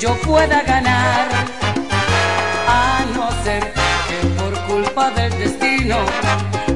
[0.00, 1.28] yo pueda ganar.
[2.66, 3.72] A no ser
[4.08, 5.96] que por culpa del destino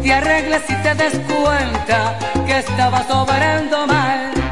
[0.03, 4.44] te arregles y te des cuenta que estabas obrando mal.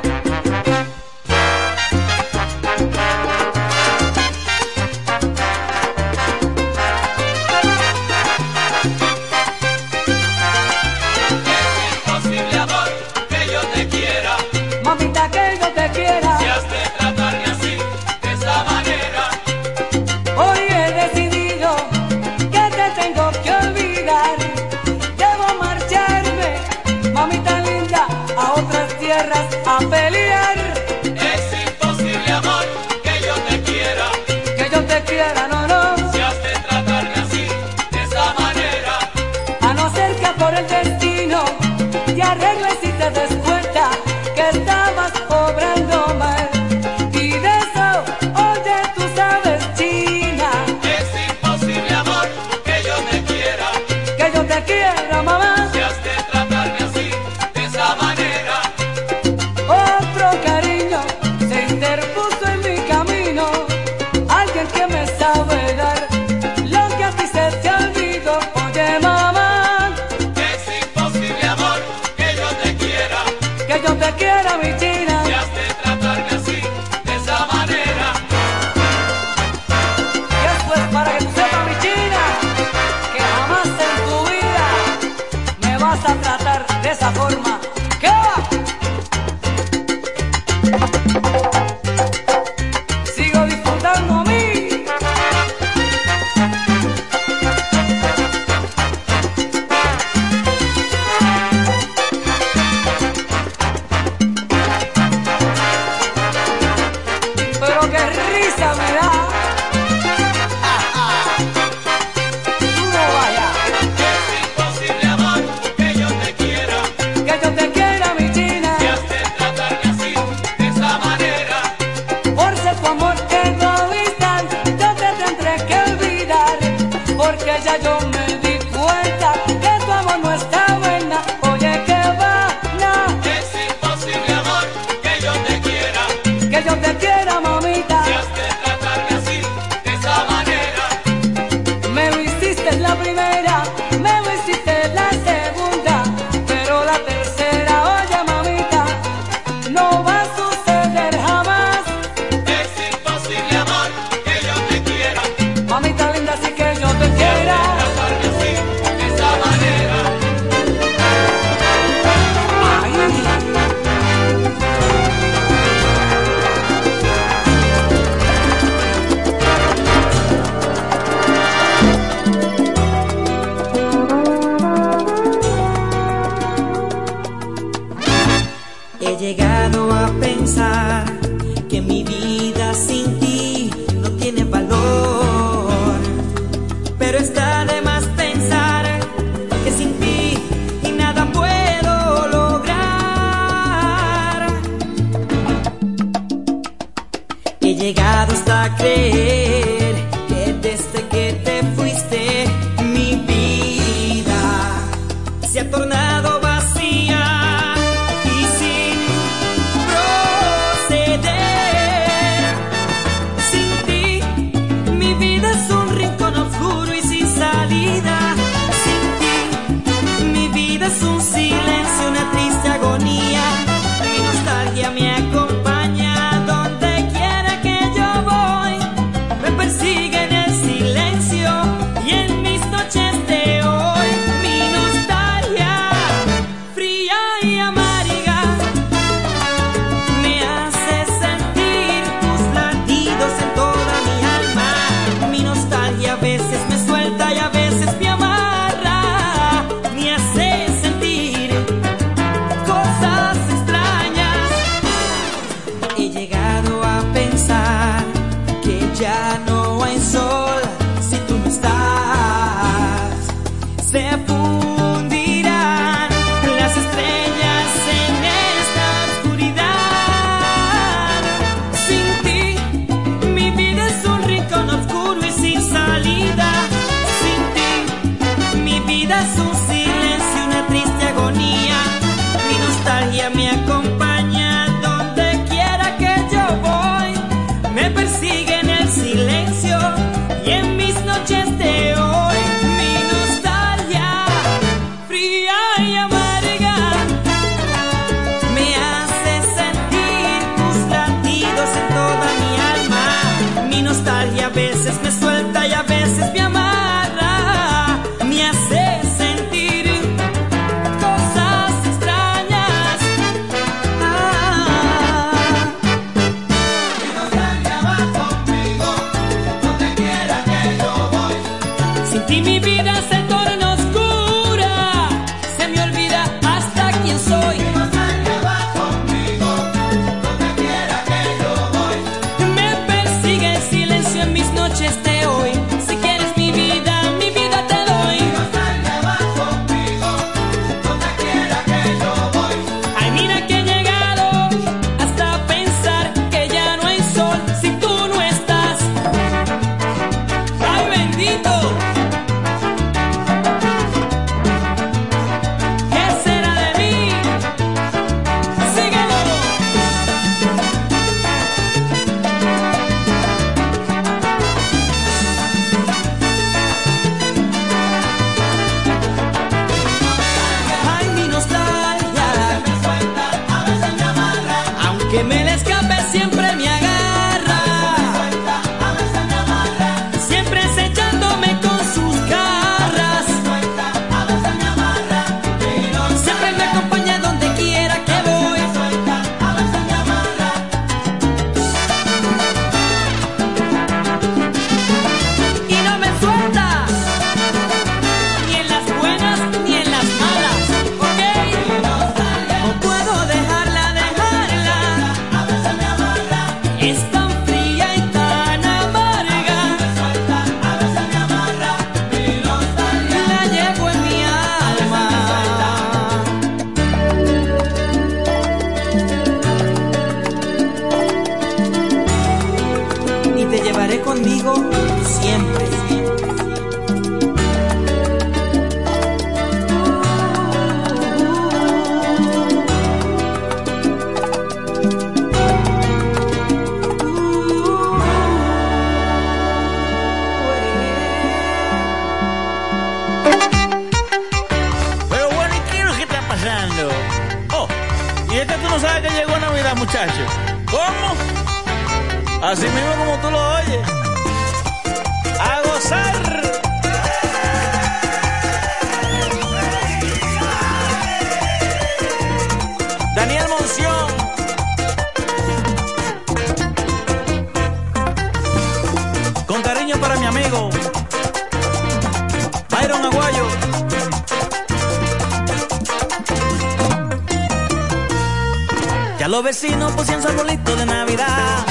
[479.32, 481.64] los vecinos pusieron su arbolito de Navidad.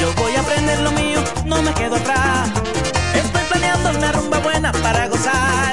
[0.00, 2.48] Yo voy a aprender lo mío, no me quedo atrás.
[3.12, 5.72] Estoy planeando una rumba buena para gozar.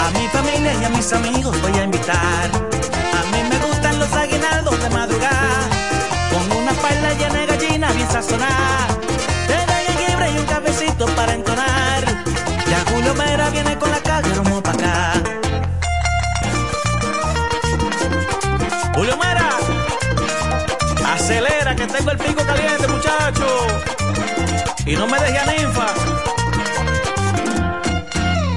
[0.00, 2.46] A mi familia y a mis amigos voy a invitar.
[2.48, 5.68] A mí me gustan los aguinaldos de madrugada.
[6.32, 8.93] Con una paila llena de gallina bien sazonada.
[22.32, 23.66] caliente, muchacho.
[24.86, 25.86] Y no me deje a ninfa.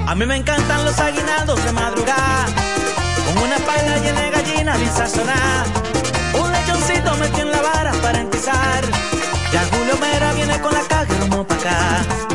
[0.08, 2.46] A mí me encantan los aguinaldos de madrugada.
[3.26, 5.66] Con una paila llena de gallinas bien sazonada.
[6.40, 8.84] Un lechoncito metí en la vara para empezar.
[9.52, 12.27] Ya Julio Mera viene con la caja y rumbo para acá.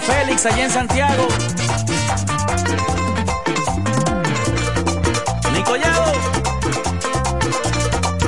[0.00, 1.28] Félix allá en Santiago.
[5.52, 6.12] Nicollado.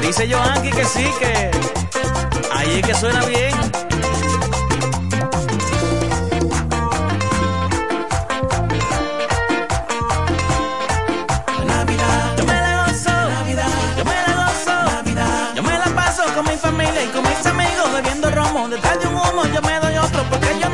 [0.01, 1.51] Dice Joanqui que sí, que
[2.53, 3.55] ahí es que suena bien.
[11.67, 13.11] Navidad, yo me la gozo.
[13.11, 13.67] Navidad,
[13.99, 14.73] yo me la gozo.
[14.93, 18.69] Navidad, yo me la paso con mi familia y con mis amigos bebiendo romo.
[18.69, 20.66] Detrás de un humo yo me doy otro porque yo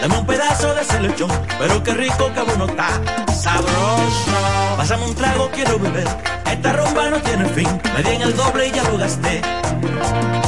[0.00, 2.88] Dame un pedazo de ese lechón, pero qué rico que bueno está.
[3.34, 4.30] Sabroso.
[4.76, 6.08] Pásame un trago, quiero beber.
[6.50, 7.68] Esta rumba no tiene fin.
[7.94, 9.42] Me di en el doble y ya lo gasté.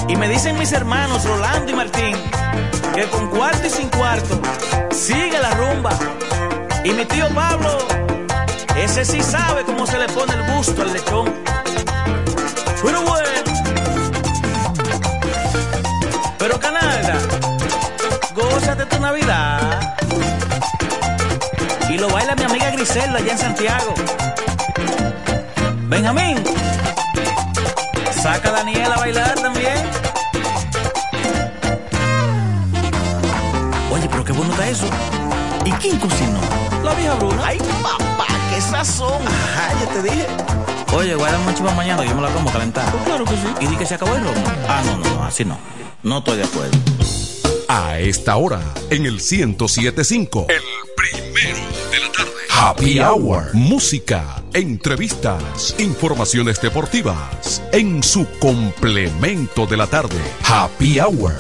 [0.09, 2.17] Y me dicen mis hermanos Rolando y Martín
[2.95, 4.41] que con cuarto y sin cuarto
[4.91, 5.91] sigue la rumba.
[6.85, 7.79] Y mi tío Pablo,
[8.83, 11.33] ese sí sabe cómo se le pone el gusto al lechón.
[12.83, 13.29] Pero bueno.
[16.39, 17.19] Pero Canalda,
[18.35, 19.97] gózate tu Navidad.
[21.89, 23.95] Y lo baila mi amiga Griselda allá en Santiago.
[25.83, 26.43] Benjamín,
[28.11, 30.03] saca a Daniela a bailar también.
[34.13, 34.87] pero qué bueno está eso.
[35.65, 36.41] ¿Y quién cocinó?
[36.83, 37.47] La vieja Bruna.
[37.47, 39.23] Ay, papá, qué sazón.
[39.27, 40.27] Ajá, ya te dije.
[40.95, 42.91] Oye, guarda mucho para mañana, yo me la como calentar.
[42.91, 43.47] Pues claro que sí.
[43.61, 44.43] ¿Y di que se acabó el romo?
[44.69, 45.59] Ah, no, no, no, así no.
[46.03, 46.77] No estoy de acuerdo.
[47.69, 50.47] A esta hora, en el 1075.
[50.49, 50.63] El
[50.97, 51.59] primero
[51.91, 52.31] de la tarde.
[52.51, 53.55] Happy Hour.
[53.55, 57.63] Música, entrevistas, informaciones deportivas.
[57.73, 60.21] En su complemento de la tarde.
[60.45, 61.35] Happy Hour.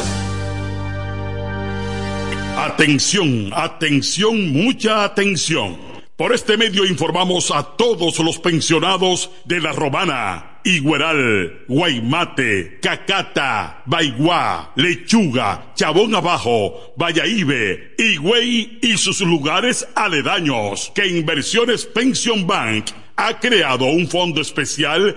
[2.56, 5.91] Atención, atención, mucha atención.
[6.22, 14.72] Por este medio informamos a todos los pensionados de La Romana, Igueral, Guaymate, Cacata, Baigua,
[14.76, 23.86] Lechuga, Chabón Abajo, Vallaibe, Higüey y sus lugares aledaños que Inversiones Pension Bank ha creado
[23.86, 25.16] un fondo especial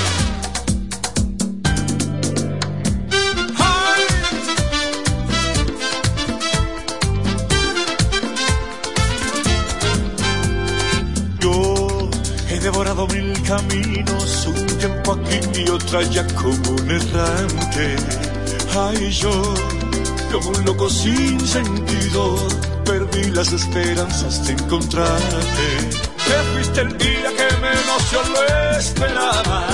[13.51, 17.95] Caminos, un tiempo aquí y otro allá como un errante.
[18.79, 19.31] Ay, yo,
[20.31, 22.37] como un loco sin sentido,
[22.85, 25.67] perdí las esperanzas de encontrarte.
[26.27, 29.67] Te fuiste el día que menos yo lo esperaba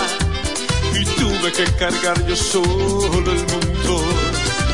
[1.00, 3.94] y tuve que cargar yo solo el mundo.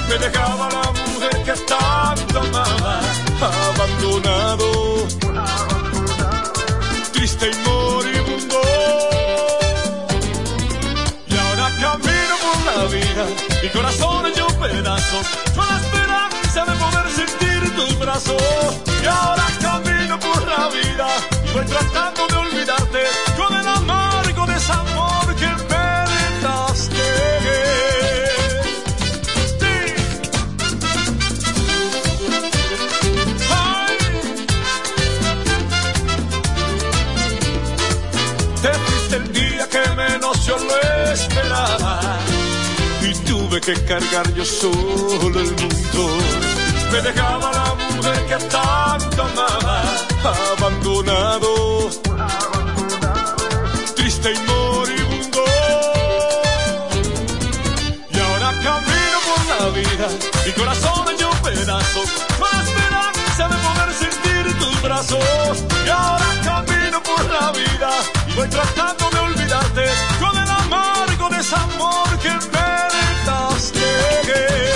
[0.08, 3.02] Me dejaba la mujer que tanto amaba,
[3.42, 5.08] abandonado,
[7.12, 7.83] triste y
[13.62, 18.42] mi corazón hecho pedazos, con la esperanza de poder sentir tus brazos.
[19.02, 21.08] Y ahora camino por la vida,
[21.48, 23.00] y voy tratando de olvidarte
[43.66, 46.18] que cargar yo solo el mundo.
[46.92, 49.82] Me dejaba la mujer que tanto amaba,
[50.58, 51.90] abandonado,
[53.96, 55.46] triste y moribundo.
[58.10, 60.08] Y ahora camino por la vida,
[60.46, 65.64] mi corazón hecho pedazos, con la esperanza de poder sentir tus brazos.
[65.86, 67.92] Y ahora camino por la vida
[68.28, 69.86] y voy tratando de olvidarte
[70.20, 73.03] con el amargo desamor que me
[74.36, 74.73] yeah.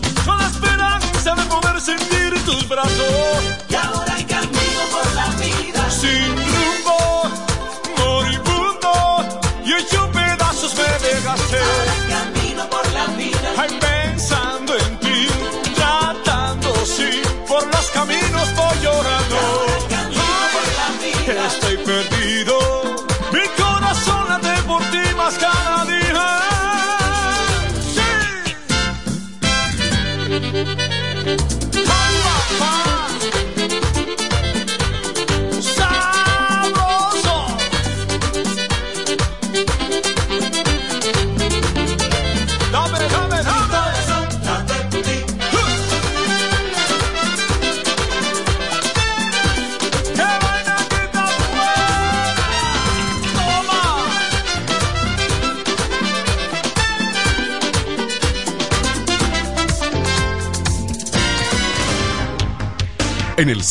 [0.00, 0.21] dos.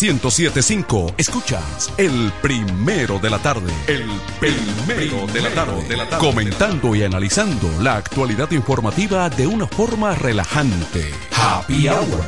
[0.00, 1.14] 1075.
[1.16, 3.72] Escuchas el primero de la tarde.
[3.86, 4.04] El
[4.38, 5.88] primero de la tarde.
[5.88, 6.26] De la tarde.
[6.26, 11.10] Comentando y analizando la actualidad informativa de una forma relajante.
[11.32, 12.24] Happy Hour.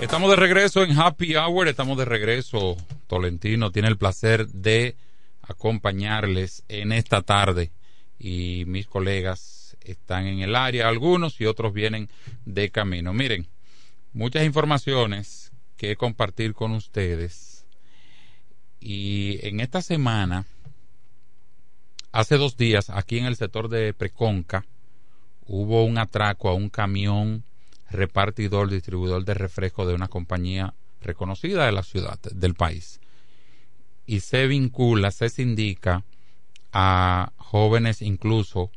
[0.00, 2.76] Estamos de regreso en Happy Hour, estamos de regreso.
[3.06, 4.96] Tolentino tiene el placer de
[5.66, 7.72] acompañarles en esta tarde
[8.20, 12.08] y mis colegas están en el área, algunos y otros vienen
[12.44, 13.12] de camino.
[13.12, 13.48] Miren,
[14.12, 17.66] muchas informaciones que compartir con ustedes
[18.78, 20.46] y en esta semana,
[22.12, 24.64] hace dos días, aquí en el sector de Preconca,
[25.48, 27.42] hubo un atraco a un camión
[27.90, 33.00] repartidor, distribuidor de refresco de una compañía reconocida de la ciudad, del país.
[34.06, 36.04] Y se vincula, se indica
[36.72, 38.70] a jóvenes incluso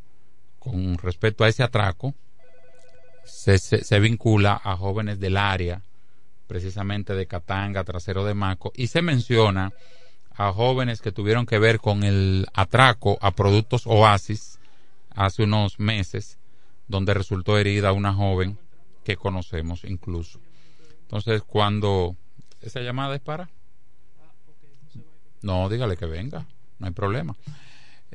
[0.60, 2.14] con respecto a ese atraco,
[3.24, 5.82] se, se, vincula a jóvenes del área,
[6.48, 9.72] precisamente de Catanga, Trasero de Maco, y se menciona
[10.32, 14.60] a jóvenes que tuvieron que ver con el atraco a productos Oasis
[15.12, 16.40] hace unos meses,
[16.88, 18.58] donde resultó herida una joven
[19.04, 20.40] que conocemos incluso.
[21.02, 22.16] Entonces, cuando
[22.62, 23.50] esa llamada es para...
[25.42, 26.46] No, dígale que venga,
[26.80, 27.36] no hay problema.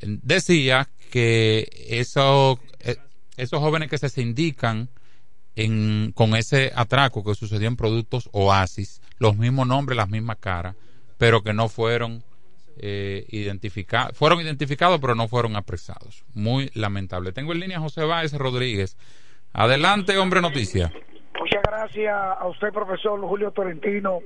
[0.00, 2.96] Decía que eso, eh,
[3.36, 4.88] esos jóvenes que se sindican
[5.56, 10.76] en, con ese atraco que sucedió en productos Oasis, los mismos nombres, las mismas caras,
[11.18, 12.24] pero que no fueron
[12.76, 16.24] eh, identificados, fueron identificados pero no fueron apresados.
[16.34, 17.32] Muy lamentable.
[17.32, 18.96] Tengo en línea José Báez Rodríguez.
[19.52, 20.92] Adelante, hombre noticia.
[21.38, 24.20] Muchas gracias a usted, profesor Julio Torrentino,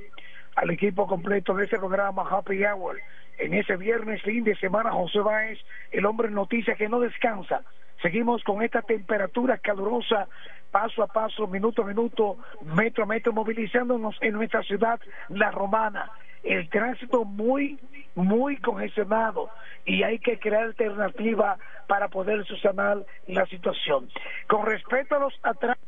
[0.58, 3.00] al equipo completo de este programa Happy Hour.
[3.38, 5.58] En ese viernes, fin de semana, José Báez,
[5.92, 7.62] el hombre noticia que no descansa.
[8.02, 10.26] Seguimos con esta temperatura calurosa
[10.72, 16.10] paso a paso, minuto a minuto, metro a metro, movilizándonos en nuestra ciudad, La Romana.
[16.42, 17.78] El tránsito muy,
[18.14, 19.50] muy congestionado
[19.84, 24.08] y hay que crear alternativa para poder subsanar la situación.
[24.46, 25.78] Con respecto a los atrasos,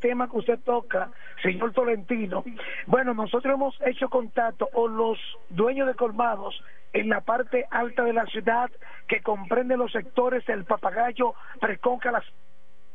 [0.00, 1.10] tema que usted toca,
[1.42, 2.44] señor Tolentino,
[2.86, 5.18] bueno, nosotros hemos hecho contacto con los
[5.50, 6.60] dueños de colmados
[6.92, 8.70] en la parte alta de la ciudad
[9.06, 12.24] que comprende los sectores del Papagayo, Preconca, las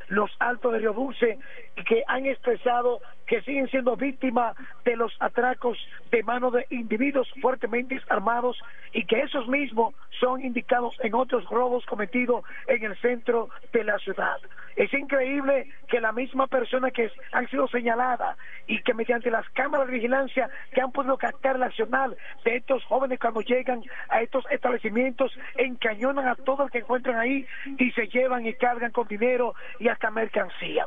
[0.08, 1.38] los altos de Río Dulce
[1.86, 5.78] que han expresado que siguen siendo víctimas de los atracos
[6.12, 8.58] de mano de individuos fuertemente armados
[8.94, 13.98] y que esos mismos son indicados en otros robos cometidos en el centro de la
[14.00, 14.38] ciudad.
[14.78, 19.88] Es increíble que la misma persona que han sido señaladas y que mediante las cámaras
[19.88, 22.16] de vigilancia que han podido captar la accional
[22.46, 27.46] de estos jóvenes cuando llegan a estos establecimientos encañonan a todo el que encuentran ahí
[27.80, 30.86] y se llevan y cargan con dinero y hasta mercancía.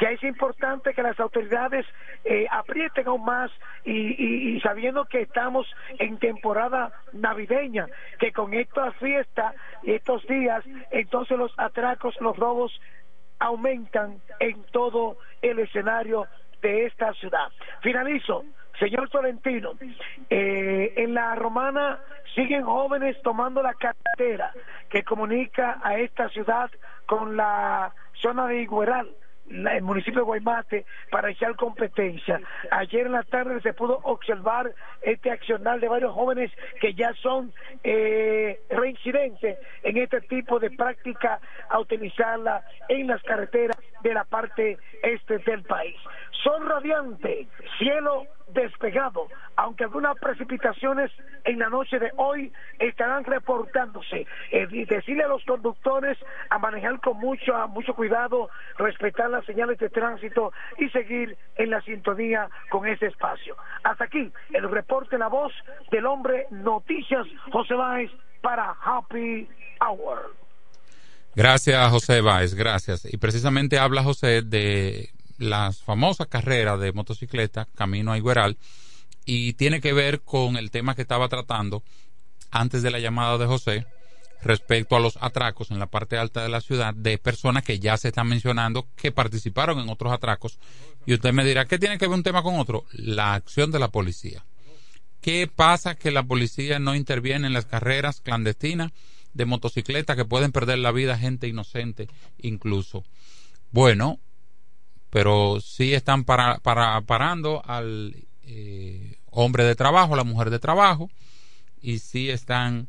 [0.00, 1.86] Ya es importante que las autoridades
[2.24, 3.50] eh, aprieten aún más
[3.84, 5.66] y, sabiendo que estamos
[5.98, 7.86] en temporada navideña,
[8.18, 12.78] que con esta fiesta y estos días, entonces los atracos, los robos
[13.38, 16.26] aumentan en todo el escenario
[16.60, 17.48] de esta ciudad.
[17.80, 18.44] Finalizo.
[18.78, 19.72] Señor Tolentino,
[20.30, 21.98] eh, en la romana
[22.34, 24.52] siguen jóvenes tomando la carretera
[24.88, 26.70] que comunica a esta ciudad
[27.04, 29.08] con la zona de Igueral
[29.50, 32.40] el municipio de Guaymate para echar competencia.
[32.70, 37.52] Ayer en la tarde se pudo observar este accionar de varios jóvenes que ya son
[37.82, 44.78] eh, reincidentes en este tipo de práctica a utilizarla en las carreteras de la parte
[45.02, 45.96] este del país.
[46.42, 47.46] Son radiante,
[47.78, 51.10] cielo despegado, aunque algunas precipitaciones
[51.44, 54.26] en la noche de hoy estarán reportándose.
[54.50, 58.48] Eh, decirle a los conductores a manejar con mucho, mucho cuidado,
[58.78, 63.56] respetar las señales de tránsito y seguir en la sintonía con ese espacio.
[63.84, 65.52] Hasta aquí el reporte La Voz
[65.90, 69.48] del Hombre Noticias José Báez para Happy
[69.80, 70.34] Hour.
[71.36, 73.06] Gracias, José Báez, gracias.
[73.12, 78.58] Y precisamente habla José de las famosas carreras de motocicleta camino a Igueral
[79.24, 81.82] y tiene que ver con el tema que estaba tratando
[82.50, 83.86] antes de la llamada de José
[84.42, 87.96] respecto a los atracos en la parte alta de la ciudad de personas que ya
[87.96, 90.58] se están mencionando que participaron en otros atracos
[91.06, 92.84] y usted me dirá, ¿qué tiene que ver un tema con otro?
[92.92, 94.44] La acción de la policía.
[95.22, 98.92] ¿Qué pasa que la policía no interviene en las carreras clandestinas
[99.32, 103.04] de motocicleta que pueden perder la vida gente inocente incluso?
[103.70, 104.18] Bueno,
[105.10, 111.10] pero sí están para, para, parando al eh, hombre de trabajo, la mujer de trabajo,
[111.82, 112.88] y sí están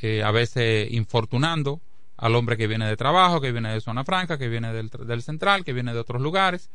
[0.00, 1.80] eh, a veces infortunando
[2.16, 5.22] al hombre que viene de trabajo, que viene de zona franca, que viene del, del
[5.22, 6.70] central, que viene de otros lugares,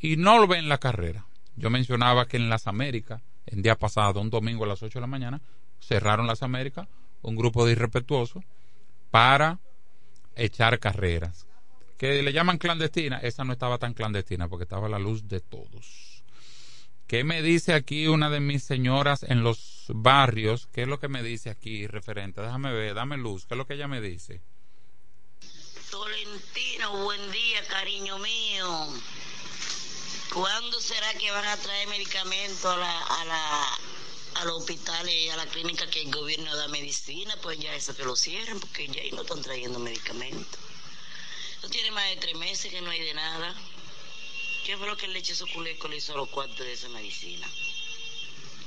[0.00, 1.26] y no lo ven en la carrera.
[1.56, 5.00] Yo mencionaba que en las Américas, en día pasado, un domingo a las 8 de
[5.00, 5.40] la mañana,
[5.80, 6.88] cerraron las Américas
[7.22, 8.44] un grupo de irrespetuosos
[9.10, 9.58] para
[10.36, 11.47] echar carreras
[11.98, 15.40] que le llaman clandestina, esa no estaba tan clandestina porque estaba a la luz de
[15.40, 16.22] todos.
[17.08, 20.68] ¿Qué me dice aquí una de mis señoras en los barrios?
[20.72, 22.40] ¿Qué es lo que me dice aquí referente?
[22.40, 24.40] Déjame ver, dame luz, ¿qué es lo que ella me dice?
[25.90, 28.86] Tolentino, buen día, cariño mío.
[30.32, 33.78] ¿Cuándo será que van a traer medicamentos a la, a la,
[34.34, 37.96] a los hospitales y a la clínica que el gobierno da medicina, pues ya eso
[37.96, 40.67] que lo cierren, porque ya ahí no están trayendo medicamentos.
[41.58, 43.54] Eso tiene más de tres meses que no hay de nada.
[44.64, 47.48] ¿Qué fue lo que el leche suculeco le hizo a los cuartos de esa medicina?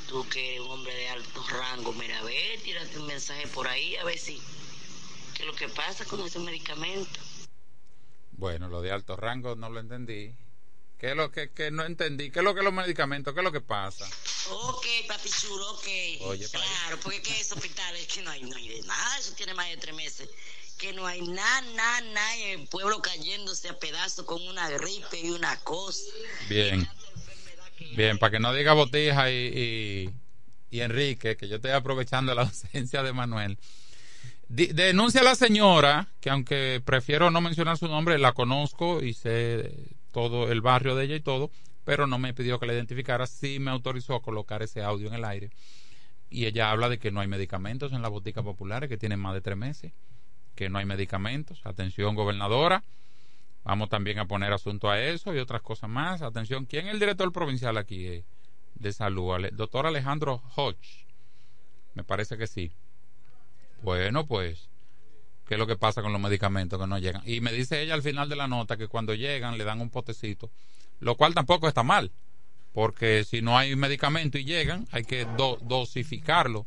[0.08, 3.67] Tú que eres un hombre de alto rango, mira, a ver, tírate un mensaje por
[3.67, 4.41] ahí, a ver si,
[5.36, 7.19] qué es lo que pasa con ese medicamento.
[8.32, 10.36] Bueno, lo de alto rango no lo entendí.
[10.99, 12.30] ¿Qué es lo que, que no entendí?
[12.30, 13.34] ¿Qué es lo que los medicamentos?
[13.34, 14.08] ¿Qué es lo que pasa?
[14.49, 15.88] Ok, papi chulo, ok.
[16.21, 19.54] Oye, claro, porque que esos hospitales que no hay, no hay de nada, eso tiene
[19.54, 20.30] más de tres meses.
[20.82, 25.20] Que no hay nada, nada, nada, y el pueblo cayéndose a pedazos con una gripe
[25.22, 26.12] y una cosa.
[26.50, 26.88] Bien.
[27.96, 30.10] Bien, para que no diga Botija y, y,
[30.76, 33.60] y Enrique, que yo estoy aprovechando la ausencia de Manuel.
[34.50, 39.72] Denuncia a la señora, que aunque prefiero no mencionar su nombre, la conozco y sé
[40.12, 41.52] todo el barrio de ella y todo,
[41.86, 45.13] pero no me pidió que la identificara, sí me autorizó a colocar ese audio en
[45.13, 45.52] el aire.
[46.30, 49.34] Y ella habla de que no hay medicamentos en las boticas populares, que tienen más
[49.34, 49.94] de tres meses,
[50.55, 51.61] que no hay medicamentos.
[51.63, 52.83] Atención, gobernadora.
[53.63, 56.21] Vamos también a poner asunto a eso y otras cosas más.
[56.21, 58.23] Atención, ¿quién es el director provincial aquí eh,
[58.75, 59.49] de salud?
[59.53, 61.05] Doctor Alejandro Hodge.
[61.93, 62.71] Me parece que sí.
[63.83, 64.69] Bueno, pues,
[65.47, 67.21] ¿qué es lo que pasa con los medicamentos que no llegan?
[67.25, 69.89] Y me dice ella al final de la nota que cuando llegan le dan un
[69.89, 70.49] potecito,
[70.99, 72.11] lo cual tampoco está mal,
[72.73, 76.65] porque si no hay medicamento y llegan, hay que do- dosificarlo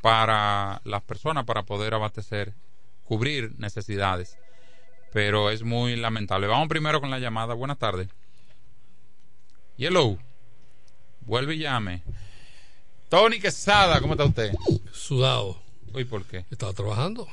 [0.00, 2.54] para las personas para poder abastecer,
[3.10, 4.38] cubrir necesidades.
[5.12, 6.46] Pero es muy lamentable.
[6.46, 7.54] Vamos primero con la llamada.
[7.54, 8.06] Buenas tardes.
[9.76, 10.16] Yellow.
[11.22, 12.04] Vuelve y llame.
[13.08, 14.54] Tony Quesada, ¿cómo está usted?
[14.92, 15.60] Sudado.
[15.92, 16.44] ¿Y por qué?
[16.52, 17.26] Estaba trabajando.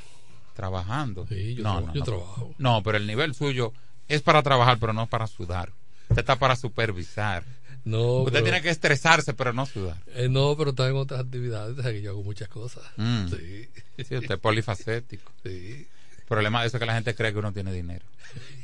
[0.55, 1.27] Trabajando.
[1.27, 2.05] Sí, yo, no, no, yo no.
[2.05, 2.55] trabajo.
[2.57, 3.71] No, pero el nivel suyo
[4.07, 5.73] es para trabajar, pero no para sudar.
[6.09, 7.43] Usted está para supervisar.
[7.87, 9.97] No, Usted pero- tiene que estresarse, pero no sudar.
[10.15, 12.83] Eh, no, pero estaba en otras actividades, que yo hago muchas cosas.
[12.97, 13.27] Mm.
[13.29, 13.69] Sí.
[13.97, 15.31] Sí, usted es polifacético.
[15.43, 15.87] Sí.
[16.17, 18.05] El problema de eso es que la gente cree que uno tiene dinero.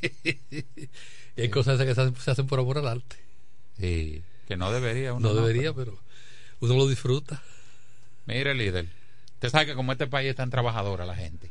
[1.35, 3.15] Y hay cosas esas que se hacen, se hacen por amor al arte.
[3.79, 5.29] Sí, que no debería uno.
[5.29, 5.97] No debería, pero
[6.59, 7.41] uno lo disfruta.
[8.27, 8.87] Mire, líder.
[9.35, 11.49] Usted sabe que como este país es tan trabajadora la gente.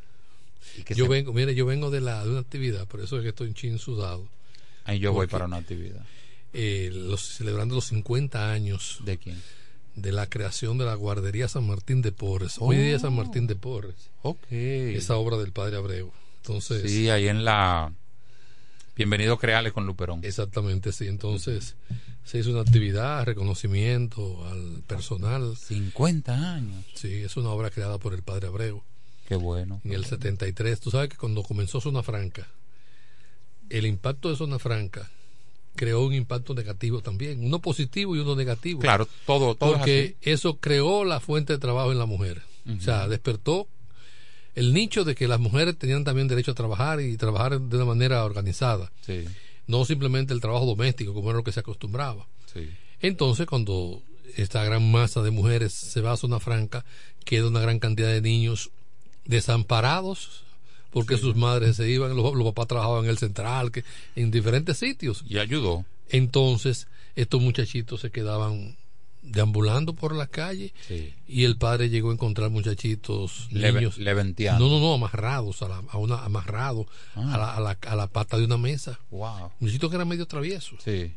[0.79, 3.17] y que Yo se- vengo, mire, yo vengo de la de una actividad, por eso
[3.17, 4.29] es que estoy en chin sudado.
[4.85, 6.05] Ahí yo voy para una actividad.
[6.53, 9.41] Eh, los, celebrando los 50 años ¿De quién?
[9.95, 12.57] de la creación de la guardería San Martín de Porres.
[12.59, 14.11] Hoy día es San Martín de Porres.
[14.23, 14.47] Ok.
[14.51, 16.13] Esa obra del padre Abreu.
[16.39, 17.93] Entonces, Sí, ahí en la
[18.97, 20.21] Bienvenido Creales con Luperón.
[20.23, 21.09] Exactamente, sí.
[21.09, 21.77] Entonces,
[22.25, 25.57] se hizo una actividad, reconocimiento al personal.
[25.57, 26.85] 50 años.
[26.95, 28.83] Sí, es una obra creada por el padre Abreu.
[29.27, 29.81] Qué bueno.
[29.85, 30.81] En el 73.
[30.81, 32.49] Tú sabes que cuando comenzó Zona Franca,
[33.71, 35.11] el impacto de Zona Franca
[35.75, 37.45] creó un impacto negativo también.
[37.45, 38.81] Uno positivo y uno negativo.
[38.81, 42.43] Claro, todo, todo Porque eso creó la fuente de trabajo en la mujer.
[42.77, 43.67] O sea, despertó
[44.55, 47.87] el nicho de que las mujeres tenían también derecho a trabajar y trabajar de una
[47.87, 48.93] manera organizada.
[49.05, 49.25] Sí,
[49.67, 52.27] No simplemente el trabajo doméstico, como era lo que se acostumbraba.
[52.53, 52.69] sí.
[53.01, 54.01] Entonces, cuando
[54.37, 56.85] esta gran masa de mujeres se va a zona franca,
[57.25, 58.71] queda una gran cantidad de niños
[59.25, 60.45] desamparados
[60.93, 64.79] porque sus madres se iban, los, los papás trabajaban en el central, que, en diferentes
[64.79, 65.25] sitios.
[65.29, 65.85] Y ayudó.
[66.11, 68.77] Entonces, estos muchachitos se quedaban
[69.23, 71.15] deambulando por la calle Sí.
[71.29, 74.65] y el padre llegó a encontrar muchachitos Leve- niños leventeando.
[74.69, 77.35] no no no amarrados a la, a una amarrado Ah.
[77.35, 79.53] a, la, a, la, a la pata de una mesa Wow.
[79.61, 81.13] muchachitos que eran medio traviesos Sí.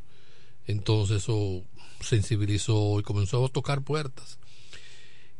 [0.67, 1.63] entonces eso
[1.99, 4.37] sensibilizó y comenzó a tocar puertas.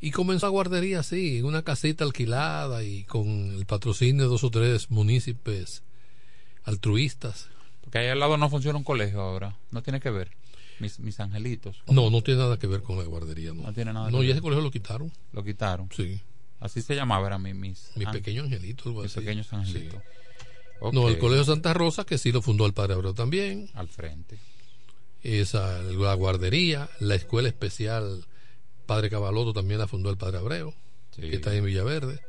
[0.05, 4.43] Y comenzó a guardería así, en una casita alquilada y con el patrocinio de dos
[4.43, 5.81] o tres municipios
[6.63, 7.49] altruistas.
[7.81, 9.57] Porque ahí al lado no funciona un colegio ahora.
[9.71, 10.29] No tiene que ver.
[10.79, 11.81] Mis, mis angelitos.
[11.87, 13.51] No, no tiene nada que ver con la guardería.
[13.55, 14.35] No, No tiene nada No, que y ver.
[14.35, 15.11] ese colegio lo quitaron.
[15.31, 15.89] Lo quitaron.
[15.95, 16.21] Sí.
[16.59, 18.17] Así se llamaba, era mi, mis, algo mis así.
[19.19, 20.01] pequeños angelitos.
[20.91, 23.69] No, el colegio Santa Rosa, que sí lo fundó el padre Abreu también.
[23.73, 24.37] Al frente.
[25.23, 28.23] Esa, la guardería, la escuela especial
[28.86, 30.73] Padre Cabaloto también la fundó el padre Abreu,
[31.12, 31.21] Sí.
[31.21, 32.19] que está en Villaverde.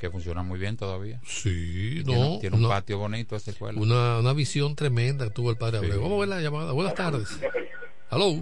[0.00, 1.20] Que funciona muy bien todavía.
[1.26, 2.12] Sí, no.
[2.12, 3.80] Tiene, tiene un patio bonito esa escuela.
[3.80, 5.86] Una, una visión tremenda que tuvo el padre Sí.
[5.86, 6.02] Abreu.
[6.02, 6.70] Vamos a ver la llamada.
[6.72, 7.28] Buenas tardes.
[8.10, 8.40] Aló.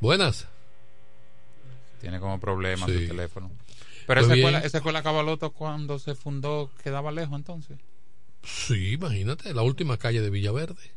[0.00, 0.46] Buenas.
[2.00, 2.92] Tiene como problema Sí.
[3.02, 3.50] su teléfono.
[4.06, 7.78] Pero Pues esa escuela, esa escuela Cabaloto cuando se fundó quedaba lejos entonces.
[8.42, 10.92] Sí, imagínate, la última calle de Villaverde.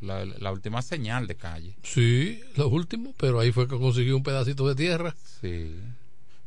[0.00, 1.74] La, la última señal de calle.
[1.82, 5.14] Sí, lo último, pero ahí fue que consiguió un pedacito de tierra.
[5.40, 5.74] Sí.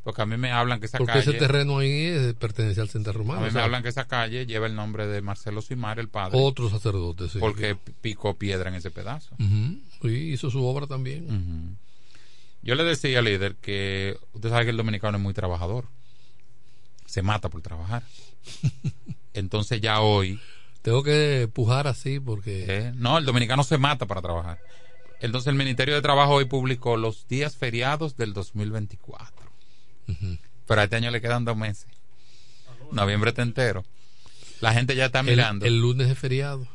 [0.04, 1.30] Porque a mí me hablan que esa Porque calle.
[1.32, 3.42] ese terreno ahí es- pertenece al Centro Romano.
[3.42, 6.38] a mí me hablan que esa calle lleva el nombre de Marcelo Simar, el padre.
[6.40, 7.40] Otro sacerdote, sí.
[7.40, 9.36] Porque picó piedra en ese pedazo.
[9.40, 11.78] Ujú, sí, hizo su obra también.
[12.62, 15.86] Yo le decía, líder, que usted sabe que el dominicano es muy trabajador.
[17.06, 18.04] Se mata por trabajar.
[19.34, 20.40] Entonces ya hoy...
[20.82, 22.66] Tengo que pujar así porque...
[22.68, 22.92] ¿eh?
[22.96, 24.60] No, el dominicano se mata para trabajar.
[25.20, 29.36] Entonces el Ministerio de Trabajo hoy publicó los días feriados del 2024.
[30.66, 31.88] Pero a este año le quedan dos meses.
[32.92, 33.84] Noviembre está entero.
[34.62, 35.66] La gente ya está mirando.
[35.66, 36.68] el lunes es feriado.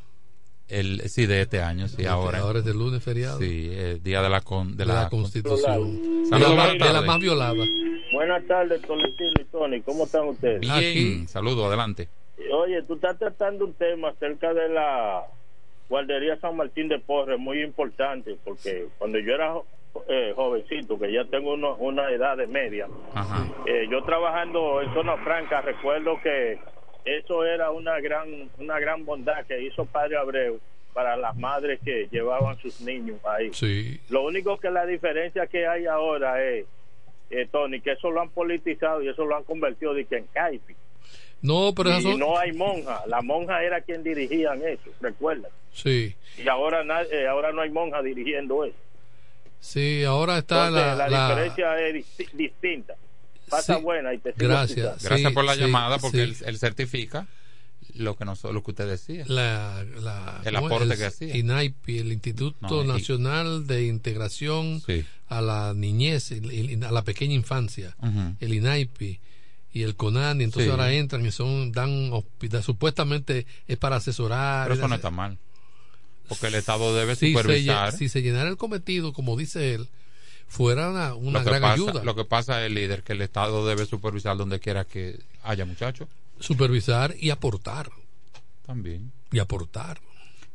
[0.68, 2.38] El, sí, de este año, sí, ahora.
[2.38, 3.38] Ahora es el lunes feriado.
[3.38, 6.26] Sí, el día de la, con, de De la, la Constitución.
[6.30, 7.64] Saludos, de, la, de más violada.
[8.12, 9.82] Buenas tardes, Tolentino y Tony.
[9.82, 10.60] ¿Cómo están ustedes?
[10.60, 12.08] Bien, saludos, adelante.
[12.52, 15.24] Oye, tú estás tratando un tema acerca de la
[15.88, 19.54] guardería San Martín de Porres, muy importante, porque cuando yo era
[20.08, 22.88] eh, jovencito, que ya tengo uno- una edad de media,
[23.66, 26.58] eh, yo trabajando en zona franca, recuerdo que
[27.04, 30.58] eso era una gran una gran bondad que hizo Padre Abreu
[30.92, 33.52] para las madres que llevaban sus niños ahí.
[33.52, 34.00] Sí.
[34.10, 36.66] Lo único que la diferencia que hay ahora es,
[37.30, 40.26] eh, Tony, que eso lo han politizado y eso lo han convertido de que en
[40.32, 40.74] caipi.
[41.44, 42.18] No, pero y son...
[42.18, 43.02] no hay monja.
[43.06, 45.48] La monja era quien dirigían eso, recuerda.
[45.72, 46.14] Sí.
[46.42, 46.82] Y ahora,
[47.12, 48.76] eh, ahora no hay monja dirigiendo eso.
[49.60, 50.96] Sí, ahora está Entonces, la...
[50.96, 52.94] la, la- diferencia es disti- distinta.
[53.48, 53.82] Pasa Sí.
[53.82, 55.02] buena y te Gracias.
[55.04, 56.44] Gracias Sí, por la sí, llamada, porque él, sí.
[56.46, 57.26] él certifica
[57.94, 59.24] lo que, nos, lo que usted decía.
[59.28, 61.36] la, la- El aporte El que hacía.
[61.36, 65.04] INAIPI, el Instituto No, y- Nacional de Integración Sí.
[65.28, 67.94] a la Niñez, a la pequeña infancia,
[68.40, 69.20] el INAIPI
[69.74, 70.70] y el CONANI, entonces Sí.
[70.70, 74.64] ahora entran y son dan hospi- supuestamente es para asesorar.
[74.66, 75.36] Pero eso es no está mal.
[76.28, 77.92] Porque el Estado debe si supervisar.
[77.92, 79.88] si se llenara el cometido, como dice él,
[80.48, 82.04] fuera una, una gran pasa, ayuda.
[82.04, 86.08] lo que pasa es, líder, que el Estado debe supervisar donde quiera que haya muchachos.
[86.40, 87.90] Supervisar y aportar.
[88.66, 89.12] También.
[89.32, 90.00] Y aportar.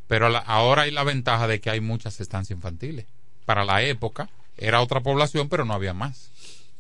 [0.08, 3.06] Pero la- ahora hay la ventaja de que hay muchas estancias infantiles.
[3.46, 6.32] Para la época era otra población, pero no había más.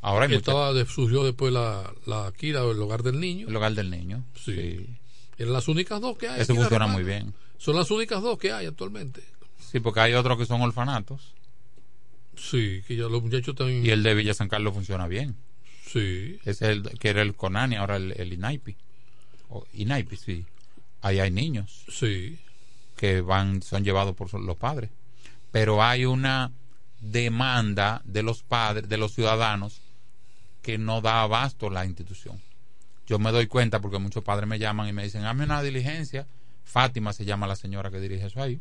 [0.02, 0.38] Ahora hay.
[0.38, 3.48] Estaba de- surgió después la, la la- el hogar del niño.
[3.48, 4.24] El hogar del niño.
[4.36, 4.86] Sí.
[5.38, 6.42] Eran las únicas dos que hay.
[6.42, 7.34] Eso funciona muy bien.
[7.58, 9.22] Son las únicas dos que hay actualmente.
[9.60, 11.34] Sí, porque hay otros que son orfanatos.
[12.36, 13.86] Sí, que ya los muchachos están.
[13.86, 15.36] Y el de Villa San Carlos funciona bien.
[15.86, 16.40] Sí.
[16.46, 18.76] Es el que era el Conani, ahora el, el INAIPI.
[19.50, 20.46] O INAIPI, sí.
[21.02, 21.84] Ahí hay niños.
[21.90, 22.40] Sí.
[22.96, 24.90] Que van, son llevados por los padres.
[25.52, 26.52] Pero hay una
[27.02, 29.82] demanda de los padres, de los ciudadanos,
[30.62, 32.42] que no da abasto la institución.
[33.08, 36.28] Yo me doy cuenta porque muchos padres me llaman y me dicen, hazme una diligencia.
[36.64, 38.60] Fátima se llama la señora que dirige eso ahí.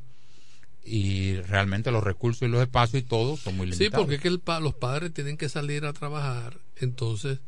[0.85, 4.05] Y realmente los recursos y los espacios y todo son muy Sí, limitados.
[4.05, 6.59] porque es que el pa- los padres tienen que salir a trabajar.
[6.77, 7.41] Entonces,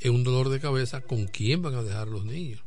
[0.00, 2.60] es un dolor de cabeza con quién van a dejar los niños.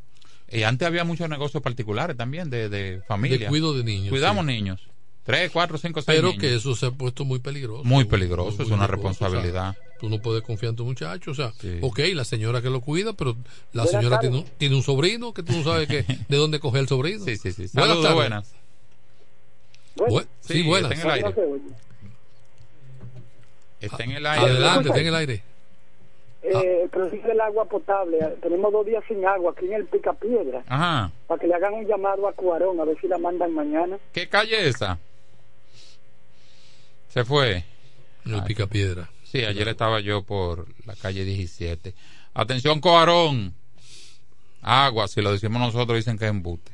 [0.50, 3.40] Y antes había muchos negocios particulares también de, de familia.
[3.40, 4.52] De cuido de niños, Cuidamos sí.
[4.54, 4.82] niños.
[5.24, 6.42] Tres, cuatro, cinco, seis Pero niños.
[6.42, 7.84] que eso se ha puesto muy peligroso.
[7.84, 9.70] Muy peligroso, Muy es una responsabilidad.
[9.70, 11.32] o sea, tú no puedes confiar en tu muchacho.
[11.32, 11.78] O sea, Sí.
[11.82, 13.36] ok, la señora que lo cuida, pero
[13.72, 16.60] la Buenas señora tiene un, tiene un sobrino que tú no sabes que, de dónde
[16.60, 17.24] coger el sobrino.
[17.24, 17.68] Sí, sí, sí.
[17.74, 18.16] Buenas Saludos, tardes.
[18.16, 18.54] buenas.
[19.96, 20.92] Bu- sí, Sí, buenas.
[20.92, 21.36] está en el aire.
[23.80, 24.46] Está en el aire.
[24.52, 25.44] Adelante, está en el aire.
[26.44, 28.18] Eh, el problema del agua potable.
[28.42, 30.64] Tenemos dos días sin agua aquí en el Picapiedra.
[30.68, 31.12] Ajá.
[31.28, 34.00] Para que le hagan un llamado a Cuarón a ver si la mandan mañana.
[34.12, 34.98] ¿Qué calle es esa?
[37.10, 37.64] Se fue.
[38.26, 39.10] El Picapiedra.
[39.32, 41.94] Sí, ayer estaba yo por la calle 17.
[42.34, 43.54] Atención, Coarón.
[44.62, 46.72] Agua, si lo decimos nosotros, dicen que es embute.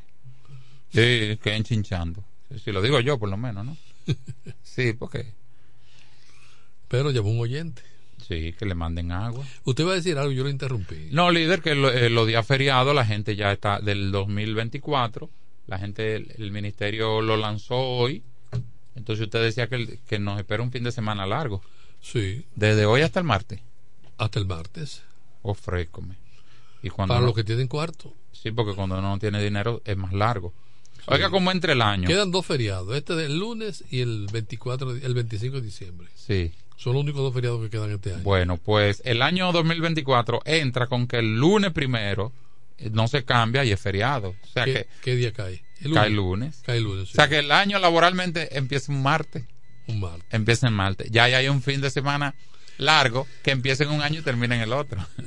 [0.89, 2.23] Sí, que es enchinchando.
[2.63, 3.77] Si lo digo yo, por lo menos, ¿no?
[4.63, 5.25] Sí, porque.
[6.87, 7.81] Pero llamó un oyente.
[8.27, 9.45] Sí, que le manden agua.
[9.63, 11.09] Usted va a decir algo, yo lo interrumpí.
[11.11, 15.29] No, líder, que lo- eh, los días feriados la gente ya está del 2024.
[15.67, 18.23] La gente, el, el ministerio lo lanzó hoy.
[18.95, 21.61] Entonces usted decía que, que nos espera un fin de semana largo.
[22.01, 22.45] Sí.
[22.55, 23.59] Desde hoy hasta el martes.
[24.17, 25.03] Hasta el martes.
[25.41, 26.15] Ofrécome.
[26.83, 28.13] Y cuando Para no- los que tienen cuarto.
[28.31, 30.53] Sí, porque cuando uno no tiene dinero es más largo.
[31.07, 32.07] Oiga, como entre el año.
[32.07, 36.07] Quedan dos feriados, este del lunes y el 24, de- el 25 de diciembre.
[36.15, 36.51] Sí.
[36.75, 38.23] Son los únicos dos feriados que quedan este año.
[38.23, 42.31] Bueno, pues el año 2024 entra con que el lunes primero
[42.77, 44.35] eh, no se cambia y es feriado.
[44.43, 45.63] O sea ¿Qué, que qué día cae?
[45.93, 46.61] cae lunes.
[46.65, 47.09] Cae lunes.
[47.09, 49.45] O sea que el año laboralmente empieza un martes.
[49.87, 50.25] Un martes.
[50.31, 51.11] Empieza en martes.
[51.11, 52.35] Ya hay un fin de semana
[52.77, 55.05] largo que empieza en un año y termina en el otro.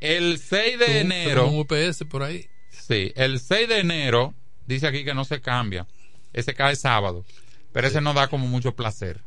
[0.00, 1.48] El 6 de enero.
[1.48, 2.46] Un UPS por ahí.
[2.70, 4.34] Sí, el 6 de enero
[4.66, 5.86] dice aquí que no se cambia.
[6.34, 7.24] Ese cae sábado.
[7.72, 9.22] Pero ese no da como mucho placer.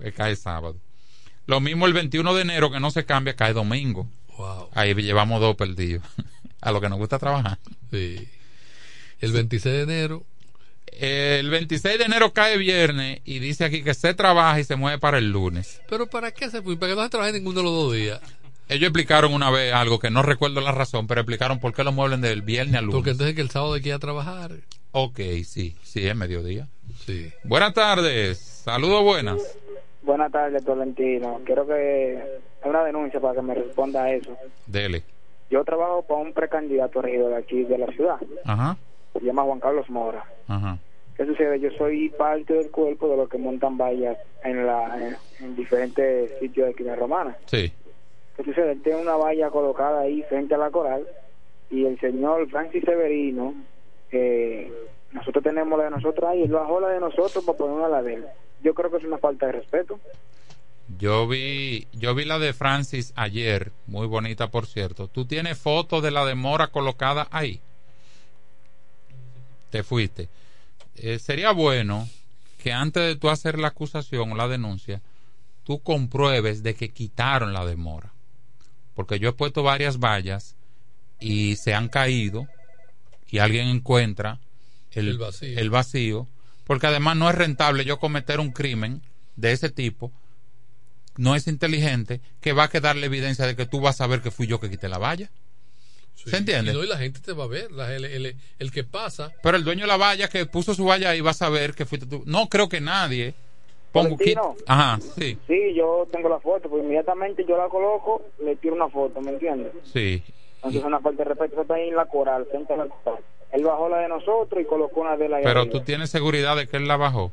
[0.00, 0.76] Que cae sábado.
[1.46, 4.08] Lo mismo el 21 de enero que no se cambia, cae domingo.
[4.38, 4.68] Wow.
[4.72, 6.04] Ahí llevamos dos perdidos.
[6.60, 7.58] A lo que nos gusta trabajar.
[7.90, 8.28] Sí.
[9.18, 10.24] El 26 de enero.
[10.92, 14.98] El 26 de enero cae viernes y dice aquí que se trabaja y se mueve
[14.98, 15.80] para el lunes.
[15.88, 16.76] Pero ¿para qué se fue?
[16.76, 18.20] ¿Para que no se trabaje ninguno de los dos días?
[18.68, 21.90] Ellos explicaron una vez algo que no recuerdo la razón, pero explicaron por qué lo
[21.90, 22.96] mueven del viernes al lunes.
[22.98, 24.52] Porque entonces que el sábado hay que ir a trabajar.
[24.92, 26.68] Ok, sí, sí, es mediodía.
[27.04, 27.32] Sí.
[27.42, 29.58] Buenas tardes, saludos buenas.
[30.02, 31.40] Buenas tardes, Tolentino.
[31.44, 34.36] Quiero que una denuncia para que me responda a eso.
[34.66, 35.02] Dele.
[35.50, 38.18] Yo trabajo para un precandidato regidor de aquí de la ciudad.
[38.44, 38.76] Ajá,
[39.12, 40.24] Se llama Juan Carlos Mora.
[40.48, 40.78] ajá.
[41.16, 41.60] ¿Qué sucede?
[41.60, 46.30] Yo soy parte del cuerpo de los que montan vallas en, la, en, en diferentes
[46.40, 47.36] sitios de de Romana.
[47.44, 47.70] Sí.
[48.36, 48.72] ¿Qué sucede?
[48.72, 51.06] Él tiene una valla colocada ahí frente a la coral
[51.68, 53.54] y el señor Francis Severino,
[54.12, 54.72] eh,
[55.12, 58.02] nosotros tenemos la de nosotros ahí, él bajó la de nosotros para poner una la
[58.02, 58.24] de él.
[58.62, 60.00] Yo creo que es una falta de respeto.
[60.98, 65.06] Yo vi, yo vi la de Francis ayer, muy bonita por cierto.
[65.06, 67.60] ¿Tú tienes foto de la de Mora colocada ahí?
[69.70, 70.28] Te fuiste.
[70.96, 72.08] Eh, sería bueno
[72.62, 75.00] que antes de tú hacer la acusación o la denuncia,
[75.64, 78.12] tú compruebes de que quitaron la de Mora.
[78.94, 80.56] Porque yo he puesto varias vallas
[81.20, 82.46] y se han caído
[83.30, 84.40] y alguien encuentra
[84.92, 85.58] el, El vacío.
[85.58, 86.28] el vacío,
[86.64, 89.02] porque además no es rentable yo cometer un crimen
[89.36, 90.12] de ese tipo,
[91.16, 94.20] no es inteligente, que va a quedar la evidencia de que tú vas a ver
[94.20, 95.30] que fui yo que quité la valla.
[96.14, 96.28] Sí.
[96.30, 96.72] ¿Se entiende?
[96.72, 97.70] Y, no, y la gente te va a ver.
[97.72, 99.32] La- el, el- el que pasa.
[99.42, 101.86] Pero el dueño de la valla que puso su valla ahí va a saber que
[101.86, 102.22] fuiste tú.
[102.26, 103.34] No creo que nadie.
[103.92, 104.16] Pongo
[104.68, 108.88] Ajá, sí, Sí, yo tengo la foto, pues inmediatamente yo la coloco, le tiro una
[108.88, 109.72] foto, ¿me entiendes?
[109.92, 110.22] sí.
[110.56, 112.84] Entonces es una falta de respeto, eso está ahí en la coral, frente a la
[112.86, 113.20] coral.
[113.50, 116.68] Él bajó la de nosotros y colocó una de la Pero tú tienes seguridad de
[116.68, 117.24] que él la bajó.
[117.24, 117.32] O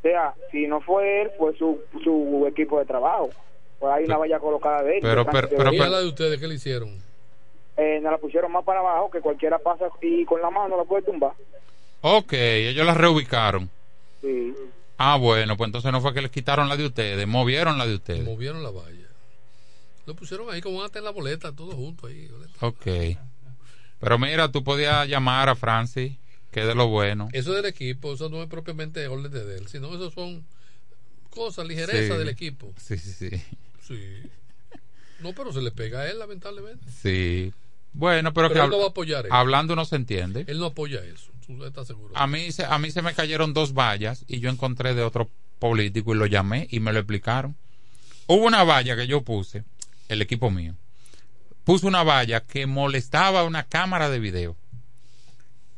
[0.00, 3.28] sea, si no fue él, fue su, su equipo de trabajo.
[3.80, 4.98] Pues hay una valla colocada de él.
[5.02, 6.88] pero- pero- pero- ¿Y a la de ustedes qué le hicieron?
[7.78, 10.84] Eh, nos la pusieron más para abajo, que cualquiera pasa y con la mano la
[10.84, 11.32] puede tumbar.
[12.00, 13.70] Ok, ellos la reubicaron.
[14.20, 14.52] Sí.
[14.96, 17.94] Ah, bueno, pues entonces no fue que les quitaron la de ustedes, movieron la de
[17.94, 18.24] ustedes.
[18.24, 19.06] Movieron la valla.
[20.06, 22.26] Lo pusieron ahí como antes en la boleta, todo junto ahí.
[22.26, 22.66] boleta.
[22.66, 23.16] Ok.
[24.00, 26.16] Pero mira, tú podías llamar a Francis,
[26.50, 27.28] que es de lo bueno.
[27.32, 30.44] Eso del equipo, eso no es propiamente orden de él, sino eso son
[31.30, 32.18] cosas, ligereza Sí.
[32.18, 32.72] del equipo.
[32.76, 33.42] Sí, sí, sí.
[33.82, 34.22] Sí.
[35.20, 36.84] No, pero se le pega a él, lamentablemente.
[36.90, 37.52] Sí.
[37.92, 39.34] Bueno, pero, Pero que él no habl- va a apoyar eso.
[39.34, 40.44] hablando no se entiende.
[40.46, 41.32] Él no apoya eso.
[41.46, 42.16] ¿Tú estás seguro?
[42.16, 45.30] A mí, se, a mí se me cayeron dos vallas y yo encontré de otro
[45.58, 47.56] político y lo llamé y me lo explicaron.
[48.26, 49.64] Hubo una valla que yo puse,
[50.08, 50.74] el equipo mío,
[51.64, 54.56] puso una valla que molestaba una cámara de video.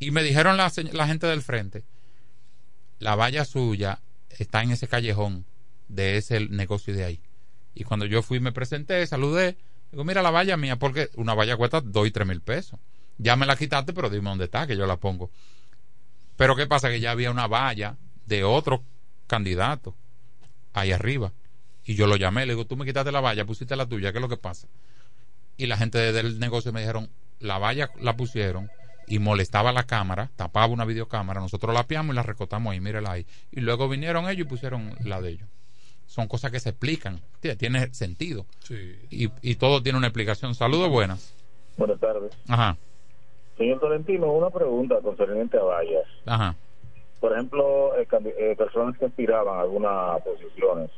[0.01, 1.85] Y me dijeron la, la gente del frente,
[2.99, 4.01] la valla suya
[4.31, 5.45] está en ese callejón
[5.89, 7.21] de ese negocio de ahí.
[7.75, 9.57] Y cuando yo fui me presenté, saludé,
[9.91, 12.79] digo, mira la valla mía, porque una valla cuesta dos y tres mil pesos.
[13.19, 15.31] Ya me la quitaste, pero dime dónde está, que yo la pongo.
[16.37, 16.89] Pero ¿qué pasa?
[16.89, 18.83] Que ya había una valla de otro
[19.27, 19.95] candidato
[20.73, 21.33] ahí arriba.
[21.85, 24.19] Y yo lo llamé, le digo, tú me quitaste la valla, pusiste la tuya, ¿qué
[24.19, 24.69] es lo que pasa?
[25.57, 28.71] Y la gente de- del negocio me dijeron, la valla la pusieron
[29.07, 33.13] y molestaba la cámara, tapaba una videocámara, nosotros la piamos y la recotamos ahí, mírela
[33.13, 33.27] ahí.
[33.51, 35.49] Y luego vinieron ellos y pusieron la de ellos.
[36.11, 38.45] Son cosas que se explican, tiene, tiene sentido.
[38.65, 38.99] Sí.
[39.11, 40.57] Y, y todo tiene una explicación.
[40.57, 41.33] Saludos buenas.
[41.77, 42.33] Buenas tardes.
[42.49, 42.77] Ajá,
[43.57, 46.07] Señor Tolentino, una pregunta concerniente a vallas.
[46.27, 46.57] ajá.
[47.21, 48.09] Por ejemplo, eh,
[48.39, 50.91] eh, personas que aspiraban a algunas posiciones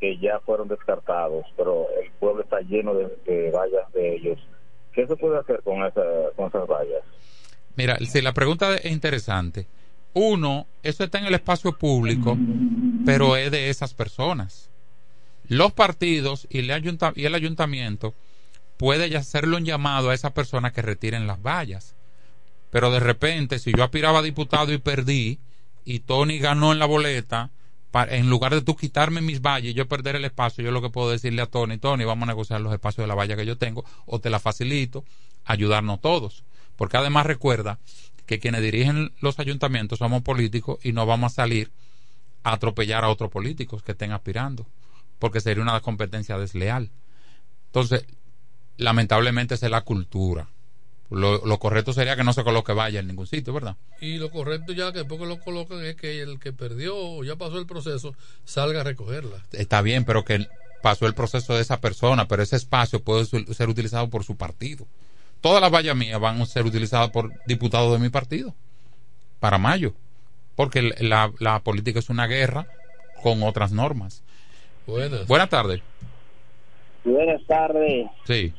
[0.00, 4.38] que ya fueron descartados, pero el pueblo está lleno de, de vallas de ellos.
[4.92, 6.02] ¿Qué se puede hacer con, esa,
[6.36, 7.02] con esas vallas?
[7.76, 9.66] Mira, si la pregunta es interesante.
[10.14, 12.38] Uno, eso está en el espacio público,
[13.04, 14.70] pero es de esas personas.
[15.48, 16.70] Los partidos y el,
[17.34, 18.14] ayuntamiento
[18.76, 21.96] puede hacerle un llamado a esas personas que retiren las vallas.
[22.70, 25.40] Pero de repente, si yo aspiraba a diputado y perdí,
[25.84, 27.50] y Tony ganó en la boleta,
[28.08, 30.90] en lugar de tú quitarme mis vallas y yo perder el espacio, yo lo que
[30.90, 33.58] puedo decirle a Tony, Tony, vamos a negociar los espacios de la valla que yo
[33.58, 35.04] tengo, o te la facilito,
[35.44, 36.44] ayudarnos todos.
[36.76, 37.78] Porque además recuerda
[38.26, 41.70] que quienes dirigen los ayuntamientos somos políticos y no vamos a salir
[42.42, 44.66] a atropellar a otros políticos que estén aspirando,
[45.18, 46.90] porque sería una competencia desleal.
[47.66, 48.04] Entonces,
[48.76, 50.48] lamentablemente esa es la cultura.
[51.10, 53.76] Lo, lo correcto sería que no se coloque valla en ningún sitio, ¿verdad?
[54.00, 57.24] Y lo correcto ya que después que lo colocan es que el que perdió o
[57.24, 58.14] ya pasó el proceso
[58.44, 59.44] salga a recogerla.
[59.52, 60.46] Está bien, pero que
[60.82, 64.86] pasó el proceso de esa persona, pero ese espacio puede ser utilizado por su partido.
[65.44, 68.54] Todas las vallas mías van a ser utilizadas por diputados de mi partido
[69.40, 69.92] para mayo,
[70.56, 72.66] porque la, la política es una guerra
[73.22, 74.22] con otras normas.
[74.86, 75.26] Buenas.
[75.26, 75.82] Buenas tardes.
[77.04, 78.06] Buenas tardes.
[78.26, 78.54] Sí.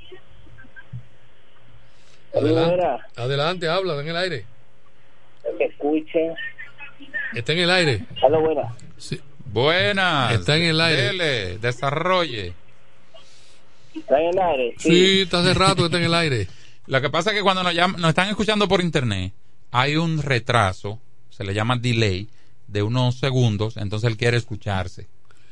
[2.35, 4.45] Adelante, adelante habla en el aire.
[5.57, 6.35] Que escuchen.
[7.33, 8.05] Está en el aire.
[8.21, 8.75] Hola, buena.
[8.97, 9.19] Sí.
[9.43, 10.33] Buenas.
[10.35, 11.01] Está en el aire.
[11.01, 12.53] Dele, desarrolle.
[13.95, 14.75] ¿Está en el aire?
[14.77, 16.47] Sí, está hace rato que está en el aire.
[16.87, 19.33] Lo que pasa es que cuando nos, llam- nos están escuchando por internet,
[19.71, 22.29] hay un retraso, se le llama delay,
[22.67, 25.07] de unos segundos, entonces él quiere escucharse.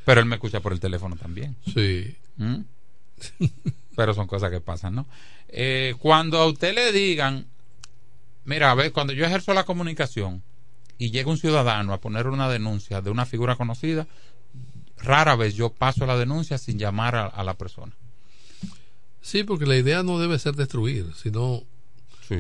[0.06, 1.56] Pero él me escucha por el teléfono también.
[1.74, 2.16] Sí.
[2.38, 2.58] ¿Mm?
[3.96, 5.06] Pero son cosas que pasan, ¿no?
[5.48, 7.46] Eh, cuando a usted le digan,
[8.44, 10.42] mira, a ver, cuando yo ejerzo la comunicación
[10.98, 14.08] y llega un ciudadano a poner una denuncia de una figura conocida,
[14.98, 17.94] rara vez yo paso la denuncia sin llamar a, a la persona.
[19.24, 21.64] Sí, porque la idea no debe ser destruir, sino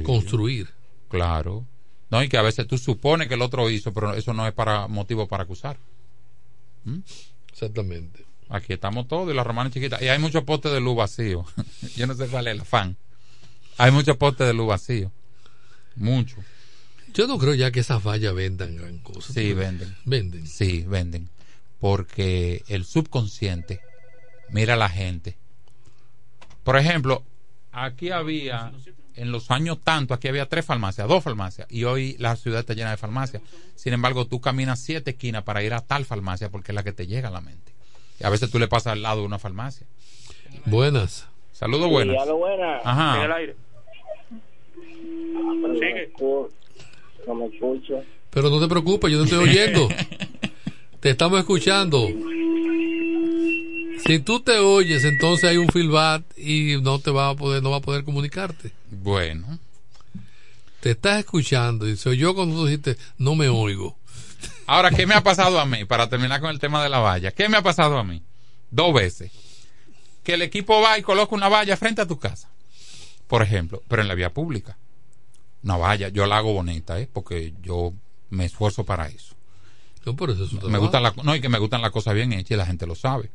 [0.03, 0.69] construir.
[1.07, 1.65] Claro.
[2.11, 4.53] No, y que a veces tú supones que el otro hizo, pero eso no es
[4.53, 5.77] para motivo para acusar.
[6.83, 6.99] ¿Mm?
[7.49, 8.25] Exactamente.
[8.49, 10.03] Aquí estamos todos y la romana chiquita.
[10.03, 11.45] Y hay muchos postes de luz vacío.
[11.95, 12.97] Yo no sé cuál es el afán.
[13.77, 15.09] Hay muchos postes de luz vacío.
[15.95, 16.35] Mucho.
[17.13, 19.31] Yo no creo ya que esas vallas vendan gran cosa.
[19.31, 19.95] Sí, venden.
[20.03, 20.45] Venden.
[20.47, 21.29] Sí, venden.
[21.79, 23.79] Porque el subconsciente
[24.49, 25.37] mira a la gente.
[26.63, 27.23] Por ejemplo,
[27.71, 28.71] aquí había,
[29.15, 32.73] en los años tanto, aquí había tres farmacias, dos farmacias, y hoy la ciudad está
[32.73, 33.41] llena de farmacias.
[33.75, 36.93] Sin embargo, tú caminas siete esquinas para ir a tal farmacia porque es la que
[36.93, 37.73] te llega a la mente.
[38.19, 39.87] Y a veces tú le pasas al lado de una farmacia.
[40.65, 41.27] Buenas.
[41.51, 42.15] Saludos, buenas.
[42.15, 42.81] Sí, aló, buenas.
[42.83, 43.17] Ajá.
[43.17, 43.55] En el aire.
[45.73, 46.13] Sigue.
[47.27, 48.03] No me escucho.
[48.29, 49.87] Pero no te preocupes, yo te estoy oyendo.
[50.99, 52.07] te estamos escuchando.
[54.05, 57.71] Si tú te oyes, entonces hay un feedback y no te va a poder, no
[57.71, 58.71] va a poder comunicarte.
[58.89, 59.59] Bueno.
[60.79, 63.97] Te estás escuchando y soy yo cuando tú dijiste no me oigo.
[64.65, 65.85] Ahora, ¿qué me ha pasado a mí?
[65.85, 67.31] Para terminar con el tema de la valla.
[67.31, 68.21] ¿Qué me ha pasado a mí?
[68.71, 69.31] Dos veces.
[70.23, 72.49] Que el equipo va y coloca una valla frente a tu casa.
[73.27, 74.77] Por ejemplo, pero en la vía pública.
[75.63, 77.09] Una valla, yo la hago bonita, ¿eh?
[77.11, 77.93] Porque yo
[78.29, 79.35] me esfuerzo para eso.
[80.05, 82.33] No, por eso es Me gustan la, no, y que me gustan las cosas bien
[82.33, 83.31] hechas y la gente lo sabe.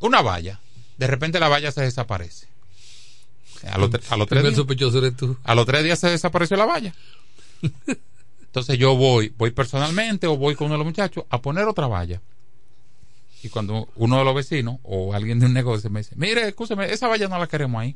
[0.00, 0.60] Una valla.
[0.98, 2.46] De repente la valla se desaparece.
[3.70, 4.54] A los, tre- a los tres días.
[4.56, 5.36] sospechoso eres tú.
[5.42, 6.94] A los tres días se desapareció la valla.
[8.40, 11.86] Entonces yo voy, voy personalmente o voy con uno de los muchachos a poner otra
[11.86, 12.20] valla.
[13.42, 16.90] Y cuando uno de los vecinos o alguien de un negocio me dice, mire, escúcheme,
[16.90, 17.94] esa valla no la queremos ahí.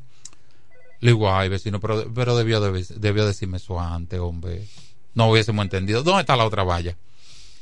[0.99, 4.67] Le digo, ay vecino, pero, pero debió, de- debió decirme eso antes, hombre.
[5.15, 6.03] No hubiésemos entendido.
[6.03, 6.95] ¿Dónde está la otra valla?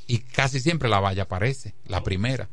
[0.08, 2.50] Y casi siempre la valla aparece, la primera.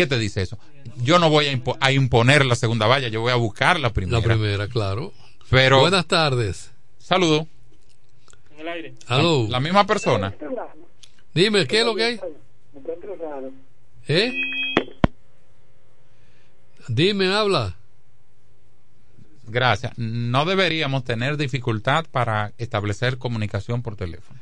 [0.00, 0.58] ¿Qué te dice eso?
[1.02, 3.92] Yo no voy a, impo- a imponer la segunda valla, yo voy a buscar la
[3.92, 4.18] primera.
[4.18, 5.12] La primera, claro.
[5.50, 6.70] Pero, Buenas tardes.
[6.98, 7.46] saludo.
[8.54, 8.94] En el aire.
[9.08, 9.46] Aló.
[9.50, 10.34] La misma persona.
[11.34, 12.20] Dime, ¿qué es lo que hay?
[14.08, 14.32] ¿Eh?
[16.88, 17.76] Dime, habla.
[19.46, 19.92] Gracias.
[19.98, 24.40] No deberíamos tener dificultad para establecer comunicación por teléfono.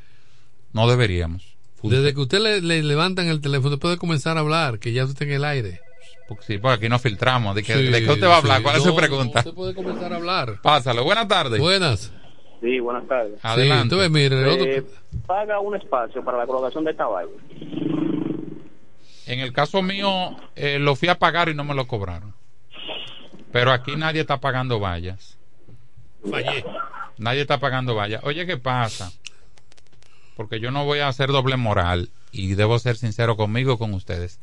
[0.71, 1.55] No deberíamos.
[1.83, 5.13] Desde que usted le, le levantan el teléfono, puede comenzar a hablar, que ya usted
[5.13, 5.81] está en el aire.
[6.27, 7.55] Porque sí, porque aquí no filtramos.
[7.55, 8.57] ¿De qué, Sí, de qué usted va a hablar?
[8.57, 8.63] sí.
[8.63, 9.39] ¿Cuál es su pregunta?
[9.39, 10.61] Usted puede comenzar a hablar.
[10.61, 11.03] Pásalo.
[11.03, 11.59] Buenas tardes.
[11.59, 12.11] Buenas.
[12.61, 13.39] Sí, buenas tardes.
[13.41, 13.75] Adelante.
[13.75, 14.83] Sí, entonces, mire, el otro- Eh,
[15.25, 17.29] paga un espacio para la colocación de esta valla.
[19.25, 22.33] En el caso mío, eh, lo fui a pagar y no me lo cobraron.
[23.51, 25.37] Pero aquí nadie está pagando vallas.
[26.29, 26.63] Fallé.
[27.17, 28.21] Nadie está pagando vallas.
[28.23, 29.11] Oye, ¿qué pasa?
[30.39, 34.39] Porque yo no voy a hacer doble moral y debo ser sincero conmigo con ustedes.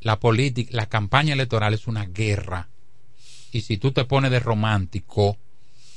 [0.00, 2.66] La política, la campaña electoral es una guerra.
[3.52, 5.36] Y si tú te pones de romántico,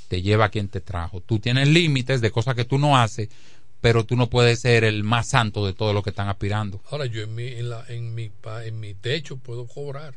[0.10, 1.22] te lleva a quien te trajo.
[1.22, 3.30] Tú tienes límites de cosas que tú no haces,
[3.82, 6.80] pero tú no puedes ser el más santo de todos los que están aspirando.
[6.92, 8.30] Ahora yo en mi, en, la, en, mi,
[8.64, 10.14] en mi techo puedo cobrar.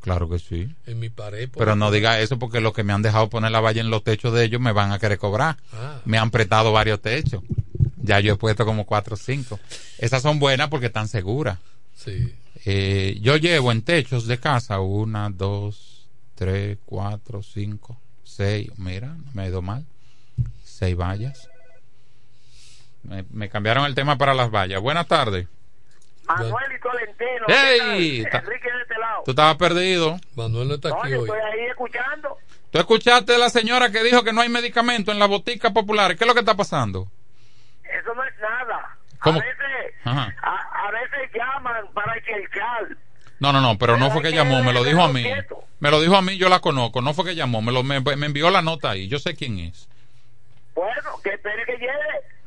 [0.00, 0.74] Claro que sí.
[0.86, 3.60] En mi pared Pero no diga eso porque los que me han dejado poner la
[3.60, 5.58] valla en los techos de ellos me van a querer cobrar.
[5.74, 6.00] Ah.
[6.06, 7.42] Me han prestado varios techos.
[8.02, 9.58] Ya yo he puesto como cuatro o cinco.
[9.98, 11.58] Esas son buenas porque están seguras.
[11.94, 12.34] Sí.
[12.64, 18.70] Eh, yo llevo en techos de casa una, dos, tres, cuatro, cinco, seis.
[18.76, 19.84] Mira, no me ha ido mal.
[20.64, 21.48] Seis vallas.
[23.04, 24.80] Me, me cambiaron el tema para las vallas.
[24.80, 25.46] Buenas tardes.
[26.26, 27.46] Manuel y Tolentino.
[27.48, 28.22] ¡Hey!
[28.24, 28.44] ¿qué tal?
[28.44, 29.22] Enrique de este lado.
[29.24, 30.20] Tú estabas perdido.
[30.36, 31.28] Manuel no está No, aquí yo hoy.
[31.28, 32.38] estoy ahí escuchando.
[32.70, 36.16] ¿Tú escuchaste a la señora que dijo que no hay medicamento en la botica popular?
[36.16, 37.08] ¿Qué es lo que está pasando?
[38.00, 38.96] Eso no es nada.
[39.20, 39.40] ¿Cómo?
[39.40, 42.88] A veces, a, a veces llaman para checar.
[43.38, 45.24] No, no, no, pero no fue que llamó, me lo dijo a mí.
[45.80, 47.00] Me lo dijo a mí, yo la conozco.
[47.02, 49.08] No fue que llamó, me, lo, me, me envió la nota ahí.
[49.08, 49.88] Yo sé quién es.
[50.74, 51.92] Bueno, que espere que llegue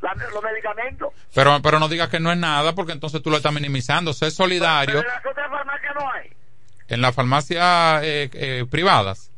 [0.02, 1.10] la- los medicamentos.
[1.34, 4.14] Pero, pero no digas que no es nada porque entonces tú lo estás minimizando.
[4.14, 6.30] Sé solidario Pero en las otras farmacias no hay.
[6.88, 9.32] en las farmacias eh, eh, privadas.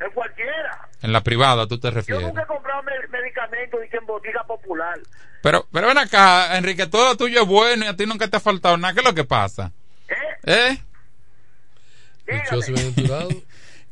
[0.00, 0.73] En cualquiera.
[1.04, 2.22] En la privada, tú te Yo refieres.
[2.26, 4.98] nunca he comprado me- medicamentos y que en botica popular.
[5.42, 8.38] Pero, pero ven acá, Enrique, todo lo tuyo es bueno y a ti nunca te
[8.38, 8.94] ha faltado nada.
[8.94, 9.70] ¿Qué es lo que pasa?
[10.46, 10.78] ¿Eh?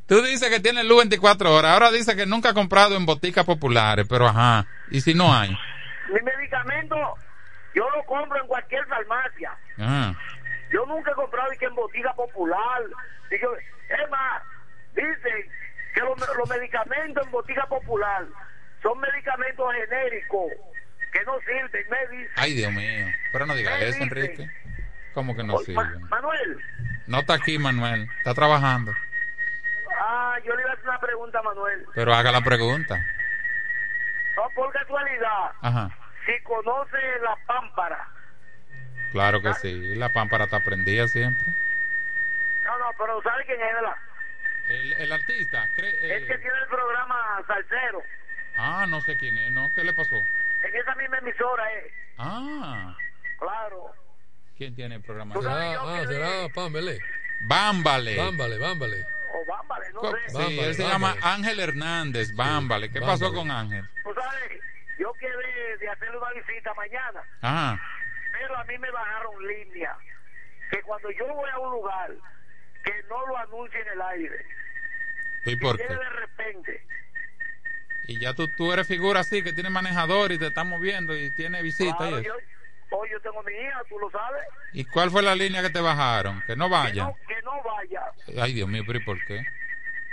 [0.07, 1.73] Tú dices que tienes luz 24 horas.
[1.73, 4.07] Ahora dices que nunca ha comprado en boticas populares.
[4.09, 4.67] Pero ajá.
[4.91, 5.51] ¿Y si no hay?
[6.13, 6.97] Mi medicamento
[7.75, 9.53] yo lo compro en cualquier farmacia.
[9.79, 10.15] Ajá.
[10.73, 12.83] Yo nunca he comprado y que en botica popular.
[13.31, 14.43] Y yo- es más,
[14.95, 15.47] dicen
[16.05, 18.25] los, los medicamentos en botica popular
[18.83, 20.53] son medicamentos genéricos
[21.13, 21.87] que no sirven.
[21.91, 23.07] Me dicen, Ay, Dios mío.
[23.33, 24.49] Pero no digas eso, Enrique.
[25.15, 25.99] ¿Cómo que no Ma- sirve?
[26.09, 26.61] Manuel,
[27.07, 28.09] No está aquí, Manuel.
[28.19, 28.93] Está trabajando.
[30.01, 31.87] ah, yo le iba a hacer una pregunta Manuel.
[31.95, 33.05] Pero haga la pregunta.
[34.37, 35.91] No, por casualidad, Ajá.
[36.27, 38.09] si conoce la pámpara.
[39.13, 39.95] Claro que sí.
[39.95, 41.47] La pámpara está prendida siempre.
[42.65, 43.97] No, no, pero ¿sabe quién es, verdad?
[44.73, 45.69] El, el artista.
[45.77, 48.03] cree- Es eh, que tiene el programa Salsero.
[48.57, 49.71] Ah, no sé quién es, ¿no?
[49.75, 50.17] ¿Qué le pasó?
[50.63, 51.93] En esa misma emisora, eh.
[52.19, 52.97] Ah.
[53.39, 53.93] Claro.
[54.57, 55.35] ¿Quién tiene el programa?
[55.41, 56.99] Será, ah, será Pambele.
[57.41, 58.17] Bámbale.
[58.17, 59.07] Bámbale, bámbale.
[59.35, 60.17] O Bámbale, no sé.
[60.29, 61.15] Sí, Bámbale, él se Bámbale.
[61.21, 62.91] llama Ángel Hernández, Bámbale.
[62.91, 63.85] ¿Qué pasó con Ángel?
[64.05, 64.61] Tú sabes,
[64.99, 67.81] yo quedé de hacerle una visita mañana, Ajá.
[68.31, 69.97] pero a mí me bajaron línea.
[70.71, 72.11] Que cuando yo voy a un lugar,
[72.85, 74.45] que no lo anuncie en el aire.
[75.45, 75.95] ¿Y por Que qué?
[75.95, 76.87] de repente.
[78.05, 81.31] Y ya tú, tú eres figura así, que tiene manejador y te está moviendo y
[81.31, 82.35] tiene visita Claro, y eso.
[82.91, 84.43] yo, hoy yo tengo mi hija, tú lo sabes.
[84.73, 86.43] ¿Y cuál fue la línea que te bajaron?
[86.43, 87.05] Que no Que vaya.
[87.05, 88.03] no, que no vaya,
[88.43, 89.47] Ay, Dios mío, pero ¿y por qué?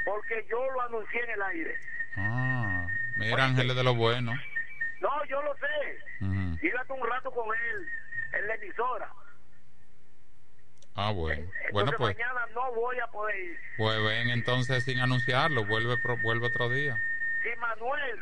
[0.04, 1.80] porque yo lo anuncié en el aire.
[2.16, 4.34] Ah, mira, Ángel es de lo bueno.
[5.00, 6.00] No, yo lo sé.
[6.20, 6.66] Ujú.
[6.66, 7.90] Iba un rato con él
[8.34, 9.12] en la emisora.
[11.02, 11.42] Ah, bueno.
[11.42, 13.60] Entonces Bueno, pues, mañana no voy a poder ir.
[13.78, 15.64] pues ven entonces sin anunciarlo.
[15.66, 16.98] Vuelve, pro- vuelve otro día.
[17.42, 18.20] Si Manuel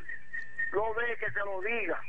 [0.71, 1.99] lo ve, que se lo diga.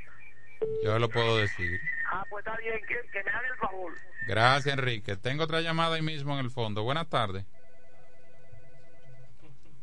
[0.84, 1.80] Yo lo puedo decir.
[2.10, 3.92] Ah, pues está bien, que, que me haga el favor.
[4.26, 5.16] Gracias, Enrique.
[5.16, 6.82] Tengo otra llamada ahí mismo en el fondo.
[6.82, 7.44] Buenas tardes.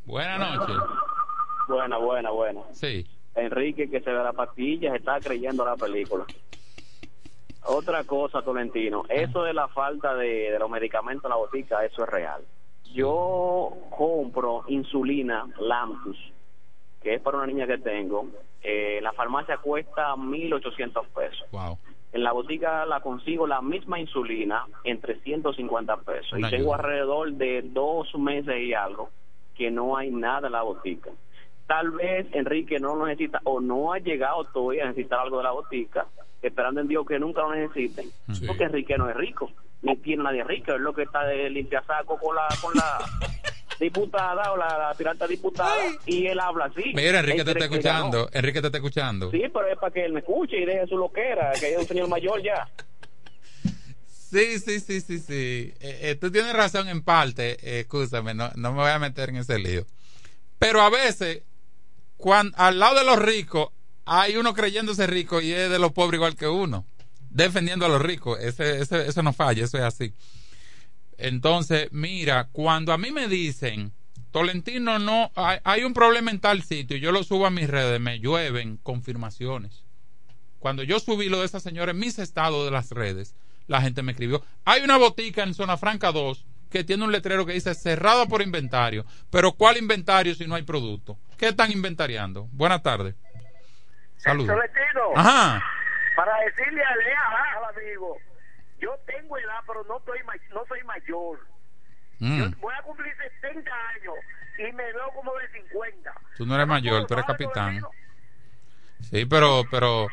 [0.05, 0.75] Buenas noches.
[1.67, 2.61] Buena, buena, buena.
[2.73, 3.07] Sí.
[3.35, 6.25] Enrique, que se ve la pastilla, se está creyendo la película.
[7.67, 12.03] Otra cosa, Tolentino, eso de la falta de, de los medicamentos en la botica, eso
[12.03, 12.41] es real.
[12.93, 16.17] Yo compro insulina Lantus,
[17.01, 18.27] que es para una niña que tengo.
[18.61, 21.45] Eh, la farmacia cuesta 1.800 pesos.
[21.51, 21.77] Wow.
[22.13, 26.33] En la botica la consigo la misma insulina en 350 pesos.
[26.33, 29.09] Una y tengo alrededor de dos meses y algo
[29.53, 31.11] que no hay nada en la botica.
[31.67, 35.43] Tal vez Enrique no lo necesita o no ha llegado todavía a necesitar algo de
[35.43, 36.07] la botica,
[36.47, 38.09] esperando en Dios que nunca lo necesiten.
[38.45, 42.17] Porque Enrique no es rico, ni tiene nadie rico, es lo que está de limpiasaco
[42.17, 42.99] con la, con la
[43.79, 45.75] diputada o la, la pirata diputada
[46.05, 46.93] y él habla así.
[46.93, 48.29] Mira, Enrique Él te está escuchando.
[48.31, 49.31] Enrique te está escuchando.
[49.31, 51.85] Sí, pero es para que él me escuche y deje su loquera, que es un
[51.85, 52.67] señor mayor ya.
[54.35, 55.73] Sí, sí, sí, sí, sí.
[55.79, 57.57] Eh, eh, tú tienes razón en parte.
[57.61, 59.85] Eh, escúchame, no, no me voy a meter en ese lío.
[60.59, 61.43] Pero a veces,
[62.17, 63.69] cuando, al lado de los ricos,
[64.05, 66.85] hay uno creyéndose rico y es de los pobres igual que uno.
[67.29, 68.39] Defendiendo a los ricos.
[68.39, 70.13] Eso no falla, eso es así.
[71.17, 73.93] Entonces, mira, cuando a mí me dicen,
[74.31, 78.19] Tolentino, no, hay, un problema en tal sitio, yo lo subo a mis redes, me
[78.19, 79.85] llueven confirmaciones.
[80.59, 83.35] Cuando yo subí lo de esa señora en mis estados de las redes,
[83.67, 87.45] la gente me escribió, hay una botica en Zona Franca 2 que tiene un letrero
[87.45, 89.05] que dice cerrada por inventario.
[89.29, 91.17] Pero ¿cuál inventario si no hay producto?
[91.37, 92.49] ¿Qué están inventariando?
[92.51, 93.15] Buenas tardes.
[94.25, 94.57] Saludos.
[95.15, 95.63] Ajá.
[96.15, 98.17] para decirle a Lea, al amigo,
[98.79, 100.19] yo tengo edad, pero no, estoy,
[100.51, 101.39] no soy mayor.
[102.19, 102.59] Mm.
[102.59, 104.15] Voy a cumplir 70 años
[104.57, 106.13] y me veo como de 50.
[106.37, 107.81] Tú no eres mayor, tú eres capitán.
[109.01, 110.07] Sí, pero, pero,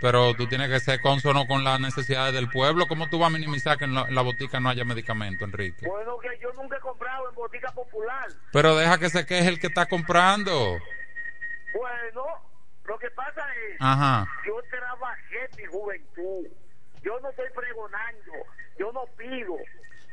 [0.00, 2.86] pero tú tienes que ser consono con las necesidades del pueblo.
[2.86, 5.86] ¿Cómo tú vas a minimizar que en la, en la botica no haya medicamento, Enrique?
[5.86, 8.28] Bueno, que yo nunca he comprado en botica popular.
[8.52, 10.78] Pero deja que se queje el que está comprando.
[11.74, 12.43] Bueno,
[12.84, 14.26] lo que pasa es, Ajá.
[14.46, 16.46] yo trabajé mi juventud.
[17.02, 18.32] Yo no estoy pregonando,
[18.78, 19.56] yo no pido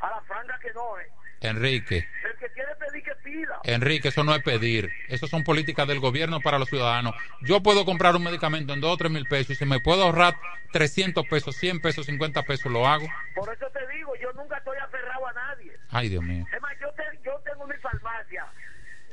[0.01, 1.07] a la franja que no es.
[1.41, 3.59] Enrique, El que quiere pedir que pida.
[3.63, 4.91] Enrique, eso no es pedir.
[5.07, 7.15] Eso son políticas del gobierno para los ciudadanos.
[7.41, 10.03] Yo puedo comprar un medicamento en 2 o 3 mil pesos y si me puedo
[10.03, 10.36] ahorrar
[10.72, 13.07] 300 pesos, 100 pesos, 50 pesos, lo hago.
[13.34, 15.72] Por eso te digo, yo nunca estoy aferrado a nadie.
[15.89, 16.45] Ay, Dios mío.
[16.53, 18.45] Es más, yo, te- yo tengo mi farmacia.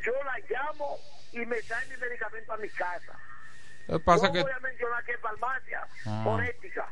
[0.04, 0.98] Yo la llamo
[1.32, 3.18] y me traen mi medicamento a mi casa.
[3.88, 6.20] Que pasa no que, voy a mencionar qué farmacia, Ah.
[6.24, 6.86] por ética.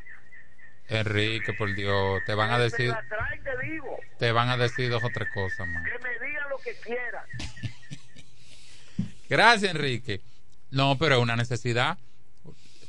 [0.89, 3.99] Enrique, por Dios, te van a Me decir, traen, te digo.
[4.17, 5.83] te van a decir dos o tres cosas más.
[5.83, 7.23] Que me digan lo que quieran.
[9.29, 10.21] Gracias, Enrique.
[10.71, 11.97] No, pero es una necesidad.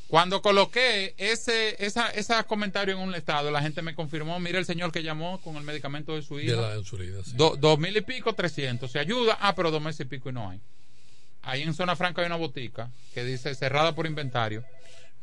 [0.09, 4.65] Cuando coloqué ese esa, ese comentario en un estado, la gente me confirmó, mira el
[4.65, 6.55] señor que llamó con el medicamento de su hija.
[6.57, 7.33] De la insulina, sí.
[7.35, 8.93] Do- dos mil y pico, trescientos.
[8.93, 9.37] Se ayuda.
[9.41, 10.61] Ah, pero dos meses y pico y no hay.
[11.49, 14.65] Ahí en Zona Franca hay una botica que dice cerrada por inventario.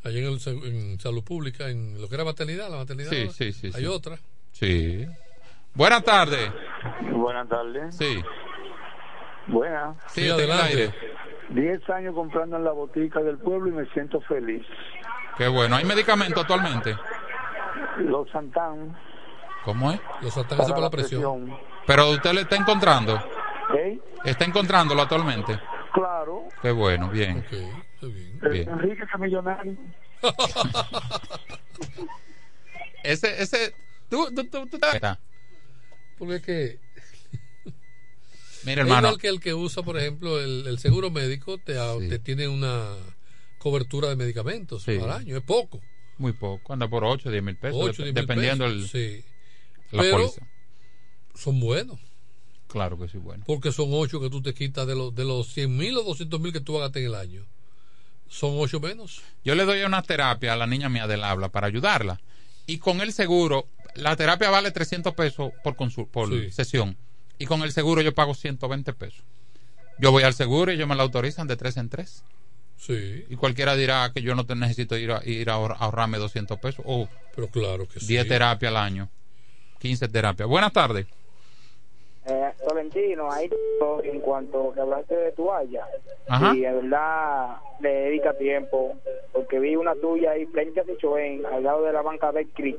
[0.04, 3.12] Allí en, el en salud pública, en lo que era maternidad, la maternidad.
[3.12, 3.86] Sí, sí, sí, Hay sí.
[3.86, 4.18] otra.
[4.52, 5.06] Sí.
[5.76, 6.52] Buenas tardes.
[7.12, 7.96] Buenas tardes.
[7.96, 8.24] Sí.
[9.46, 9.98] Buenas.
[10.08, 10.92] Sí, el aire.
[11.50, 14.66] Diez años comprando en la botica del pueblo y me siento feliz.
[15.38, 15.76] Qué bueno.
[15.76, 16.96] ¿Hay medicamento actualmente?
[18.00, 18.98] Los Santán.
[19.64, 20.00] ¿Cómo es?
[20.22, 21.46] Los Para ataques por la la presión.
[21.46, 21.60] presión.
[21.86, 23.16] Pero usted le está encontrando.
[23.78, 24.00] ¿Eh?
[24.24, 25.60] ¿Está encontrándolo actualmente?
[25.96, 26.50] Claro.
[26.62, 27.44] Qué bueno, bien.
[27.52, 27.72] Eh,
[28.52, 28.70] Bien.
[28.70, 29.76] Enrique que millonario.
[33.04, 33.74] Ese, ese,
[34.10, 34.80] tú, tú, tú, tú-
[36.18, 36.80] Porque es que.
[38.64, 39.08] Mira, es hermano.
[39.10, 41.76] igual que el que usa, por ejemplo, el, el seguro médico, te,
[42.10, 42.96] te tiene una
[43.60, 44.98] cobertura de medicamentos Sí.
[44.98, 45.38] al año.
[45.38, 45.80] Es poco.
[46.18, 49.22] Muy poco, anda por 8, 10 mil pesos, 8, dep- 10 mil dependiendo pesos, el,
[49.22, 49.26] sí.
[49.92, 50.42] la Pero póliza.
[51.36, 52.00] son buenos.
[52.76, 53.42] Claro que sí, bueno.
[53.48, 56.42] Porque son 8 que tú te quitas de, los de los 100 mil o 200
[56.42, 57.46] mil que tú gastar en el año.
[58.28, 59.22] Son 8 menos.
[59.46, 62.20] Yo le doy una terapia a la niña mía del habla para ayudarla.
[62.68, 63.66] Y con el seguro,
[63.96, 65.78] la terapia vale 300 pesos por,
[66.10, 66.52] por Sí.
[66.52, 66.98] sesión.
[67.40, 69.24] Y con el seguro yo pago 120 pesos.
[69.98, 72.24] Yo voy al seguro y ellos me la autorizan de 3 en 3.
[72.78, 73.24] Sí.
[73.30, 76.60] Y cualquiera dirá que yo no te necesito ir a, ir a ahor- ahorrarme 200
[76.60, 76.84] pesos.
[76.86, 78.08] O Pero claro que sí.
[78.08, 79.10] 10 terapias al año.
[79.80, 80.50] 15 terapias.
[80.50, 81.08] Buenas tardes.
[82.28, 83.50] Eh, Tolentino, ahí
[84.04, 85.86] en cuanto que hablaste de toalla,
[86.28, 86.56] Ajá.
[86.56, 88.96] y de verdad le dedica tiempo,
[89.32, 92.78] porque vi una tuya ahí frente a Sichoen, al lado de la banca de Cris.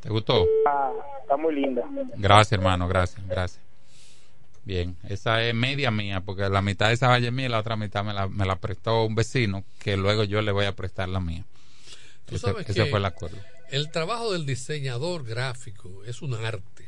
[0.00, 0.44] ¿Te gustó?
[0.58, 1.84] Está, está muy linda.
[2.16, 3.62] Gracias, hermano, gracias, gracias.
[4.64, 7.60] Bien, esa es media mía, porque la mitad de esa valle es mía y la
[7.60, 10.74] otra mitad me la, me la prestó un vecino, que luego yo le voy a
[10.74, 11.44] prestar la mía.
[12.24, 13.36] Tú Ese, sabes ese que fue el acuerdo.
[13.70, 16.86] El trabajo del diseñador gráfico es un arte.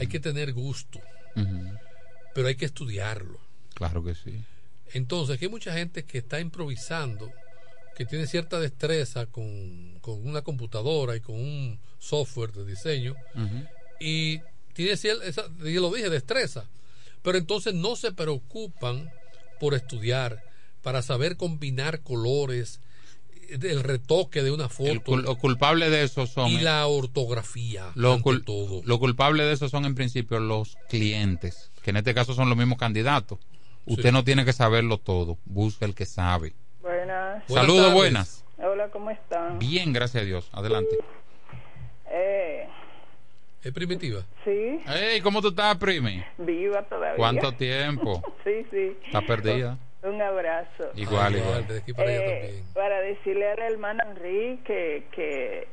[0.00, 1.00] Hay que tener gusto,
[2.34, 3.38] Pero hay que estudiarlo.
[3.74, 4.42] Claro que sí.
[4.92, 7.32] Entonces, hay mucha gente que está improvisando,
[7.96, 13.16] que tiene cierta destreza con, con una computadora y con un software de diseño,
[13.98, 14.40] y
[14.74, 16.68] tiene esa, yo lo dije, destreza,
[17.22, 19.10] pero entonces no se preocupan
[19.58, 20.44] por estudiar,
[20.82, 22.80] para saber combinar colores,
[23.50, 27.90] el retoque de una foto cul- lo culpable de eso son y la ortografía.
[27.94, 28.82] lo, cul- todo.
[28.84, 32.58] lo culpable de eso son en principio los clientes, que en este caso son los
[32.58, 33.38] mismos candidatos.
[33.86, 34.12] Usted Sí.
[34.12, 36.54] no tiene que saberlo todo, busca el que sabe.
[36.82, 37.44] Buenas.
[37.48, 38.44] Saludos, buenas.
[38.58, 39.58] Hola, ¿cómo están?
[39.58, 40.48] Bien, gracias a Dios.
[40.52, 40.96] Adelante.
[42.10, 42.66] Eh,
[43.62, 44.22] ¿Es primitiva?
[44.44, 46.22] sí, Hey, ¿cómo tú estás, Primi?
[46.38, 47.16] viva todavía.
[47.16, 48.22] ¿Cuánto tiempo?
[48.44, 48.96] sí, sí.
[49.06, 49.78] ¿Está perdida?
[50.06, 50.90] Un abrazo.
[50.94, 51.66] Igual, igual.
[51.66, 52.64] De aquí para allá Eh, también.
[52.74, 55.68] para decirle al hermano Enrique que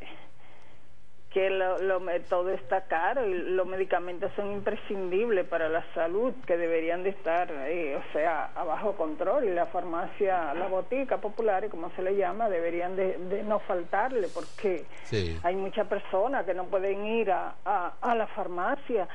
[1.31, 6.31] que lo, lo, me- todo está caro y los medicamentos son imprescindibles para la salud
[6.45, 11.17] que deberían de estar eh, o sea a bajo control y la farmacia la botica
[11.17, 15.35] popular como se le llama deberían de, de no faltarle porque Sí.
[15.41, 19.07] hay muchas personas que no pueden ir a, a, a la farmacia.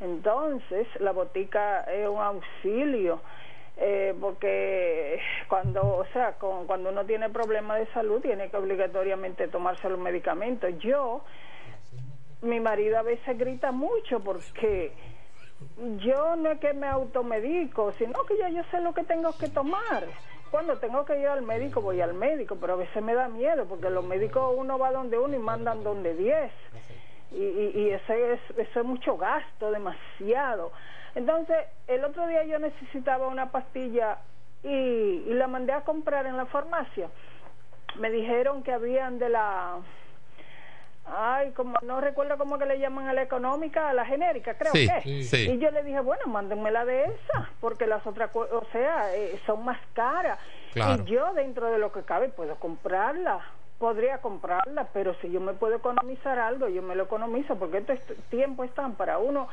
[0.00, 3.20] Entonces, la botica es un auxilio.
[3.76, 9.48] Eh, porque cuando, o sea, con, cuando uno tiene problemas de salud, tiene que obligatoriamente
[9.48, 10.70] tomarse los medicamentos.
[10.78, 11.22] Yo,
[12.42, 14.92] mi marido a veces grita mucho porque
[15.98, 19.48] yo no es que me automedico, sino que ya yo sé lo que tengo que
[19.48, 20.04] tomar.
[20.50, 23.66] Cuando tengo que ir al médico, voy al médico, pero a veces me da miedo,
[23.66, 26.52] porque los médicos uno va donde uno y mandan donde diez.
[27.32, 30.70] Y, y, y ese es, eso es mucho gasto, demasiado.
[31.16, 31.56] Entonces,
[31.88, 34.18] el otro día yo necesitaba una pastilla
[34.62, 37.08] y, y la mandé a comprar en la farmacia.
[37.98, 39.78] Me dijeron que habían de la
[41.08, 44.72] Ay, como no recuerdo cómo que le llaman a la económica, a la genérica, creo
[44.72, 45.22] Sí, que.
[45.22, 45.50] sí.
[45.52, 49.64] Y yo le dije, bueno, mándenmela de esa, porque las otras, o sea, eh, son
[49.64, 50.36] más caras.
[50.72, 51.04] Claro.
[51.04, 53.38] Y yo dentro de lo que cabe puedo comprarla,
[53.78, 58.00] podría comprarla, pero si yo me puedo economizar algo, yo me lo economizo, porque estos
[58.28, 59.46] tiempos están para uno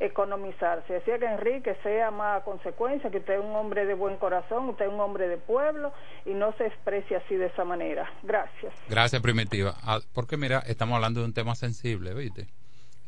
[0.00, 0.94] economizarse.
[0.94, 4.86] Decía que Enrique sea más consecuencia, que usted es un hombre de buen corazón, usted
[4.86, 5.92] es un hombre de pueblo
[6.24, 8.10] y no se exprese así de esa manera.
[8.22, 8.72] Gracias.
[8.88, 9.76] Gracias, Primitiva.
[9.82, 12.48] Ah, Porque mira, estamos hablando de un tema sensible, ¿viste?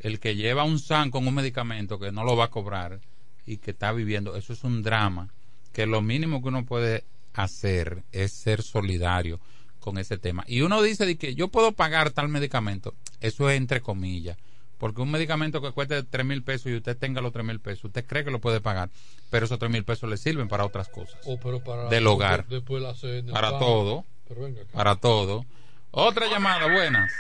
[0.01, 3.01] El que lleva un SAN con un medicamento que no lo va a cobrar
[3.47, 5.28] y que está viviendo, eso es un drama,
[5.72, 9.40] que lo mínimo que uno puede hacer es ser solidario
[9.80, 10.45] con ese tema.
[10.47, 14.36] Y uno dice de que yo puedo pagar tal medicamento, eso es entre comillas,
[14.82, 17.84] Porque un medicamento que cueste tres mil pesos y usted tenga los tres mil pesos,
[17.84, 18.88] usted cree que lo puede pagar,
[19.30, 21.20] pero esos tres mil pesos le sirven para otras cosas.
[21.24, 22.46] O pero para Del hogar.
[22.48, 24.04] Después la cena, Para todo.
[24.26, 24.72] Pero venga acá.
[24.72, 25.46] Para todo.
[25.92, 27.12] Otra llamada, buenas.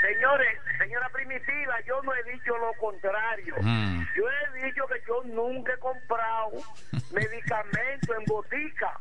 [0.00, 3.54] Señores, señora Primitiva, yo no he dicho lo contrario.
[3.60, 4.00] Mm.
[4.16, 6.50] Yo he dicho que yo nunca he comprado
[7.12, 8.98] medicamento en botica.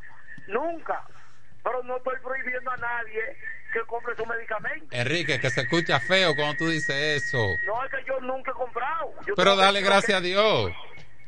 [0.48, 1.04] Nunca.
[1.68, 3.22] Pero no estoy prohibiendo a nadie
[3.74, 4.88] que compre su medicamento.
[4.92, 7.58] Enrique, que se escucha feo cuando tú dices eso.
[7.66, 9.14] No es que yo nunca he comprado.
[9.28, 10.72] Yo Pero dale que- gracias a Dios.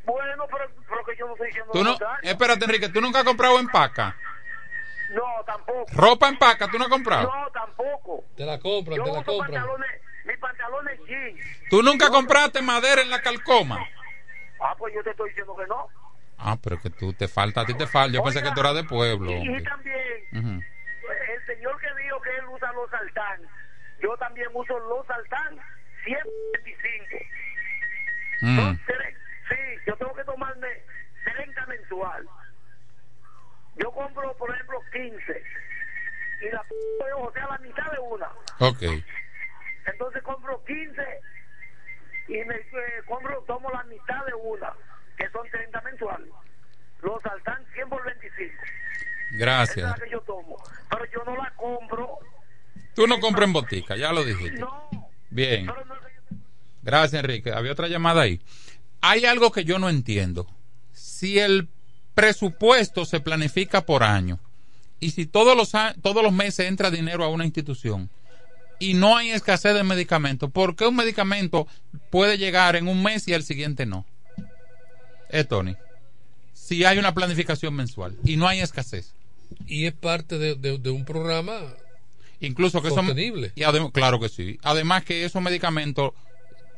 [0.04, 3.24] Bueno, pero, pero que yo no estoy diciendo Tú no, espérate, Enrique, tú nunca has
[3.26, 4.16] comprado en paca.
[5.10, 5.86] No, tampoco.
[5.92, 7.30] Ropa en paca, tú no has comprado.
[7.30, 8.24] No, tampoco.
[8.34, 9.52] Te la compran, Yo te la uso compran.
[9.62, 9.90] pantalones,
[10.24, 11.40] mis pantalones jeans.
[11.68, 13.78] Tú nunca compraste madera en la calcoma.
[14.58, 15.86] Ah, pues yo te estoy diciendo que no.
[16.42, 18.16] Ah, pero que tú te falta, a ti te falta.
[18.16, 19.30] Yo pensé que tú eras de pueblo.
[19.30, 20.64] Y, y también, Ujú.
[21.34, 23.40] el señor que dijo que él usa los saltán,
[24.02, 25.58] yo también uso los saltán
[26.04, 27.16] 125.
[28.40, 28.58] Mm.
[28.86, 29.16] Tre-
[29.50, 30.68] Sí, yo tengo que tomarme
[31.24, 32.26] 30 mensual.
[33.76, 35.44] Yo compro, por ejemplo, 15.
[36.40, 36.64] Y la
[37.16, 38.28] o sea, la mitad de una.
[38.60, 38.82] Ok.
[39.86, 41.20] Entonces compro 15
[42.28, 44.72] y me eh, compro, tomo la mitad de una,
[45.20, 46.28] que son 30 mensuales.
[47.02, 48.54] Los saltan 100 por 25.
[48.54, 49.76] Esa Gracias.
[49.76, 50.56] es la que yo tomo.
[50.88, 52.18] Pero yo no la compro.
[52.94, 54.64] Tú no compras en botica, ya lo dijiste.
[55.28, 55.70] Bien.
[56.82, 57.52] Gracias, Enrique.
[57.52, 58.40] Había otra llamada ahí.
[59.02, 60.46] Hay algo que yo no entiendo.
[60.92, 61.68] Si el
[62.14, 64.40] presupuesto se planifica por año
[64.98, 68.10] y si todos los, todos los meses entra dinero a una institución
[68.78, 71.66] y no hay escasez de medicamentos, ¿por qué un medicamento
[72.10, 74.06] puede llegar en un mes y el siguiente no?
[75.32, 75.76] Eh, Tony.
[76.52, 79.14] Si hay una planificación mensual y no hay escasez.
[79.66, 81.58] Y es parte de, de- de un programa
[82.40, 83.52] incluso que son sostenible.
[83.54, 86.12] y adem- claro que sí además que esos medicamentos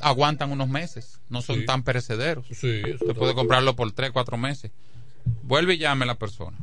[0.00, 1.66] aguantan unos meses no son Sí.
[1.66, 4.72] tan perecederos Sí, eso usted puede comprarlo por tres cuatro meses
[5.42, 6.56] vuelve y llame la persona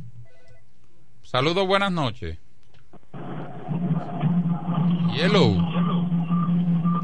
[1.22, 2.36] saludos buenas noches
[5.14, 5.56] Yellow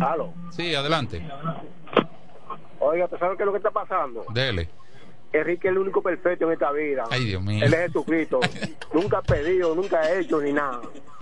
[0.01, 0.35] Aló.
[0.51, 1.27] sí adelante
[2.89, 4.25] Oiga, ¿tú sabes qué es lo que está pasando?
[4.33, 4.69] dele
[5.33, 7.05] Enrique es el único perfecto en esta vida.
[7.11, 8.41] ay Dios mío Él es Jesucristo.
[8.95, 10.81] nunca ha pedido, nunca ha hecho ni nada.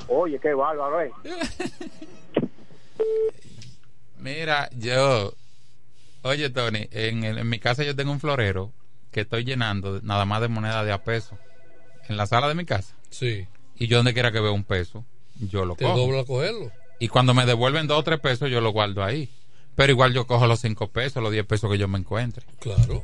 [0.09, 1.11] Oye, qué bárbaro, ¿eh?
[4.19, 5.33] Mira, yo,
[6.23, 8.73] oye Tony, en, el- en mi casa yo tengo un florero
[9.11, 11.39] que estoy llenando de- nada más de moneda de a peso
[12.09, 12.95] en la sala de mi casa.
[13.11, 13.47] Sí.
[13.77, 15.05] Y yo donde quiera que vea un peso,
[15.41, 15.99] yo lo Te cojo.
[15.99, 16.71] dobla a cogerlo.
[17.01, 19.29] Y cuando me devuelven dos o tres pesos, yo lo guardo ahí.
[19.77, 22.45] Pero igual yo cojo los cinco pesos, los diez pesos que yo me encuentre.
[22.61, 23.03] Claro.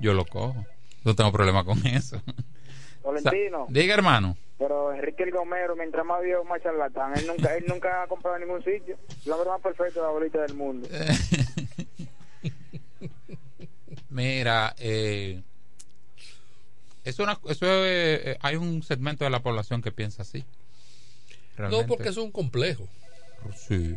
[0.00, 0.64] Yo lo cojo.
[1.04, 2.20] No tengo problema con eso.
[3.02, 3.66] Tolentino.
[3.68, 4.36] Diga, hermano.
[4.58, 7.12] Pero Enrique el Gomero, mientras más viejo, más charlatán.
[7.18, 8.96] Él nunca, él nunca ha comprado en ningún sitio.
[9.24, 10.88] El hombre más de la bolita del mundo.
[14.10, 15.42] Mira, eh,
[17.04, 20.44] es una, eso es- eh, hay un segmento de la población que piensa así.
[21.58, 22.86] No, porque es un complejo.
[23.56, 23.96] Sí.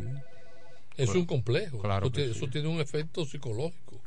[1.02, 1.80] Es un complejo.
[1.80, 2.38] Claro Eso tiene- sí.
[2.38, 4.00] Eso tiene un efecto psicológico.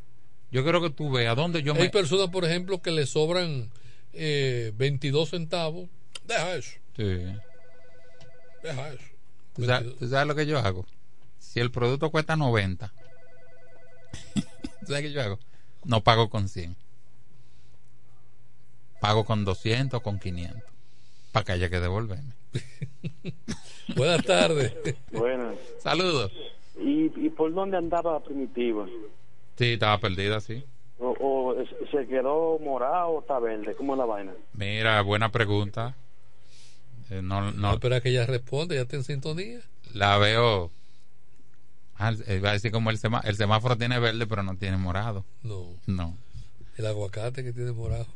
[0.51, 1.89] Yo quiero que tú veas dónde yo Hay me...
[1.89, 3.71] personas, por ejemplo, que le sobran
[4.13, 5.89] eh, 22 centavos.
[6.27, 6.71] Deja eso.
[6.95, 7.03] Sí.
[8.63, 9.03] Deja eso.
[9.53, 10.85] ¿Tú sabes, tú sabes lo que yo hago?
[11.39, 12.91] Si el producto cuesta 90,
[14.33, 14.41] ¿tú
[14.87, 15.39] sabes qué yo hago?
[15.85, 16.75] No pago con 100.
[19.01, 20.61] Pago con 200, con 500.
[21.31, 22.33] Para que haya que devolverme.
[23.95, 24.73] Buenas tardes.
[25.11, 25.55] Buenas.
[25.81, 26.31] Saludos.
[26.79, 28.87] ¿Y, ¿Y por dónde andaba Primitiva?
[29.57, 30.63] Sí, estaba perdida, sí.
[30.99, 31.55] ¿O,
[31.91, 33.75] se quedó morado o está verde?
[33.75, 34.33] ¿Cómo es la vaina?
[34.53, 35.95] Mira, buena pregunta.
[37.09, 39.59] Eh, no, no, Espera que ella responda, ya está en sintonía.
[39.93, 40.71] la veo.
[41.97, 44.77] Ah, eh, iba a decir como el, semá- el semáforo tiene verde, pero no tiene
[44.77, 45.25] morado.
[45.43, 45.67] No.
[45.85, 46.17] No.
[46.77, 48.07] El aguacate que tiene morado.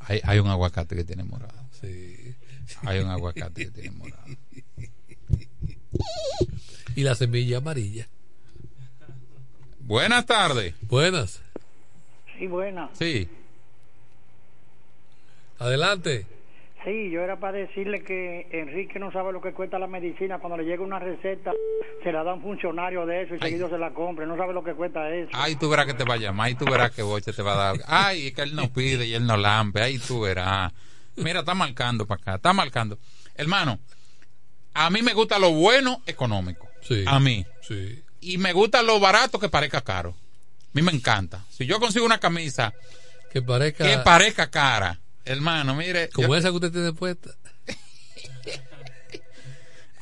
[0.00, 1.58] Hay, hay un aguacate que tiene morado.
[1.80, 2.34] Sí.
[2.82, 4.24] Hay un aguacate que tiene morado.
[6.96, 8.08] Y la semilla amarilla.
[9.80, 10.74] Buenas tardes.
[10.82, 11.40] Buenas.
[12.36, 12.90] Sí, buena.
[12.92, 13.28] Sí.
[15.60, 16.26] Adelante.
[16.84, 20.38] Sí, yo era para decirle que Enrique no sabe lo que cuesta la medicina.
[20.38, 21.52] Cuando le llega una receta,
[22.02, 24.26] se la da un funcionario de eso y seguido se la compra.
[24.26, 25.30] No sabe lo que cuesta eso.
[25.34, 26.46] Ay, tú verás que te va a llamar.
[26.46, 27.76] Ay, tú verás que Boche te va a dar.
[27.86, 29.82] Ay, que él no pide y él no lambe.
[29.82, 30.72] Ay, tú verás.
[31.16, 32.34] Mira, está marcando para acá.
[32.36, 32.98] Está marcando.
[33.34, 33.78] Hermano,
[34.86, 36.68] a mí me gusta lo bueno económico.
[36.86, 37.04] Sí.
[37.06, 37.46] A mí.
[37.66, 38.02] Sí.
[38.20, 40.10] Y me gusta lo barato que parezca caro.
[40.10, 41.44] A mí me encanta.
[41.50, 42.72] Si yo consigo una camisa
[43.32, 43.84] Que parezca.
[43.84, 46.08] que parezca cara, hermano, mire.
[46.10, 47.30] Como yo- esa que usted tiene puesta.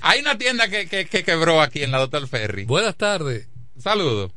[0.00, 2.64] Hay una tienda que, que, que quebró aquí en la Doctor Ferry.
[2.64, 3.48] Buenas tardes.
[3.78, 4.32] Saludos.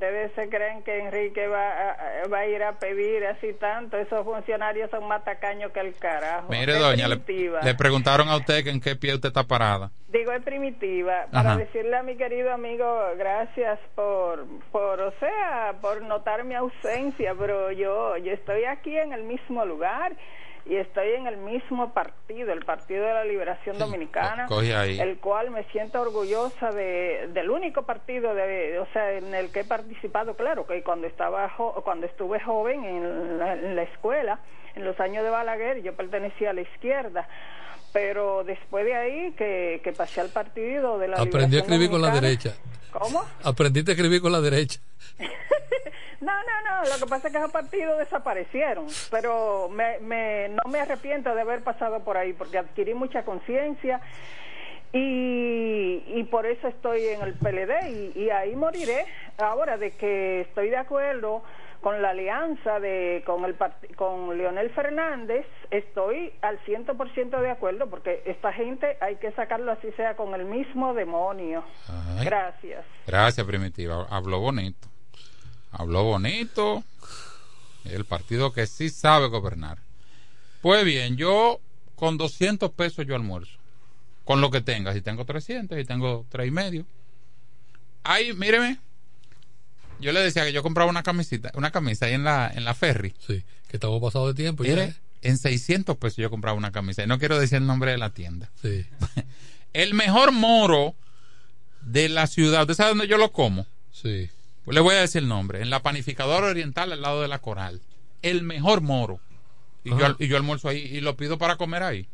[0.00, 3.98] Ustedes se creen que Enrique va a, va a ir a pedir así tanto.
[3.98, 6.48] Esos funcionarios son más tacaños que el carajo.
[6.48, 9.90] Mire, Es doña, le, preguntaron a usted que en qué pie usted está parada.
[10.08, 11.26] Digo, es primitiva.
[11.30, 11.58] Para Ajá.
[11.58, 12.86] decirle a mi querido amigo,
[13.18, 19.12] gracias por, por, o sea, por notar mi ausencia, pero yo, yo estoy aquí en
[19.12, 20.16] el mismo lugar
[20.66, 24.46] y estoy en el mismo partido, el Partido de la Liberación Dominicana,
[25.00, 29.60] el cual me siento orgullosa de, del único partido, de, o sea, en el que
[29.60, 34.38] he participado, claro, que cuando estaba jo- cuando estuve joven en la, en la escuela,
[34.74, 37.28] en los años de Balaguer, yo pertenecía a la izquierda
[37.92, 42.00] pero después de ahí que, que pasé al partido de la Aprendí a escribir con
[42.00, 42.54] la derecha.
[42.92, 43.24] ¿Cómo?
[43.42, 44.78] Aprendiste a escribir con la derecha.
[46.20, 50.70] No, no, no, lo que pasa es que esos partidos desaparecieron, pero me, me, no
[50.70, 54.00] me arrepiento de haber pasado por ahí porque adquirí mucha conciencia
[54.92, 59.06] y, y por eso estoy en el PLD y, y ahí moriré.
[59.38, 61.42] Ahora, de que estoy de acuerdo
[61.80, 63.56] con la alianza de con el
[63.96, 69.90] con Leonel Fernández, estoy al 100% de acuerdo porque esta gente hay que sacarlo así
[69.92, 71.64] sea con el mismo demonio.
[71.88, 72.26] Ay.
[72.26, 72.84] Gracias.
[73.06, 74.06] Gracias, Primitiva.
[74.10, 74.89] Habló bonito.
[75.70, 76.84] Habló bonito.
[77.84, 79.78] El partido que sí sabe gobernar.
[80.60, 81.60] Pues bien, yo
[81.94, 83.52] con 200 pesos yo almuerzo.
[84.24, 84.92] Con lo que tenga.
[84.92, 86.86] Si tengo 300, si tengo tres y medio.
[88.04, 88.78] Ahí, míreme.
[90.00, 92.74] Yo le decía que yo compraba una camisita, una camisa ahí en la, en la
[92.74, 93.14] ferry.
[93.26, 94.64] Sí, que estamos pasados de tiempo.
[94.64, 94.94] ya, Mire, ¿eh?
[95.22, 97.02] en 600 pesos yo compraba una camisa.
[97.02, 98.50] Y no quiero decir el nombre de la tienda.
[98.62, 98.86] Sí.
[99.72, 100.94] El mejor moro
[101.82, 102.62] de la ciudad.
[102.62, 103.66] ¿Usted sabe dónde yo lo como?
[103.92, 104.28] Sí.
[104.64, 105.62] Pues le voy a decir el nombre.
[105.62, 107.80] En la panificadora oriental al lado de la coral.
[108.22, 109.20] El mejor moro.
[109.84, 112.06] Y, yo, y yo almuerzo ahí y lo pido para comer ahí.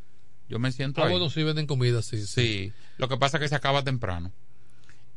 [0.48, 1.10] Yo me siento Ah, ahí.
[1.10, 2.24] bueno, sí venden comida, sí.
[2.24, 2.72] Sí.
[2.98, 4.30] Lo que pasa es que se acaba temprano.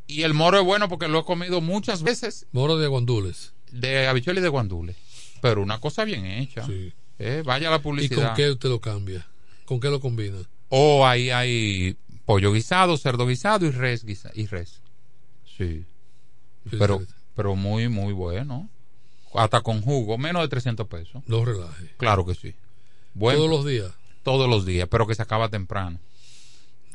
[0.08, 3.54] Y el moro es bueno porque lo he comido muchas veces Moro de guandules.
[3.72, 4.96] de habichuela y de guandule.
[5.42, 6.66] Pero una cosa bien hecha.
[7.20, 8.28] Eh, vaya la ¿Y publicidad.
[8.30, 9.28] con qué usted lo cambia?
[9.66, 10.40] ¿Con qué lo combina?
[10.70, 14.82] O ahí hay pollo guisado, cerdo guisado y res guisa- y res.
[15.58, 15.86] Sí.
[16.72, 17.04] Pero,
[17.40, 18.68] pero muy, muy bueno.
[19.34, 21.24] Hasta con jugo, menos de 300 pesos.
[21.26, 21.94] No relaje.
[21.96, 22.54] Claro que sí.
[23.18, 23.94] ¿Todos los días?
[24.24, 26.00] Todos los días, pero que se acaba temprano.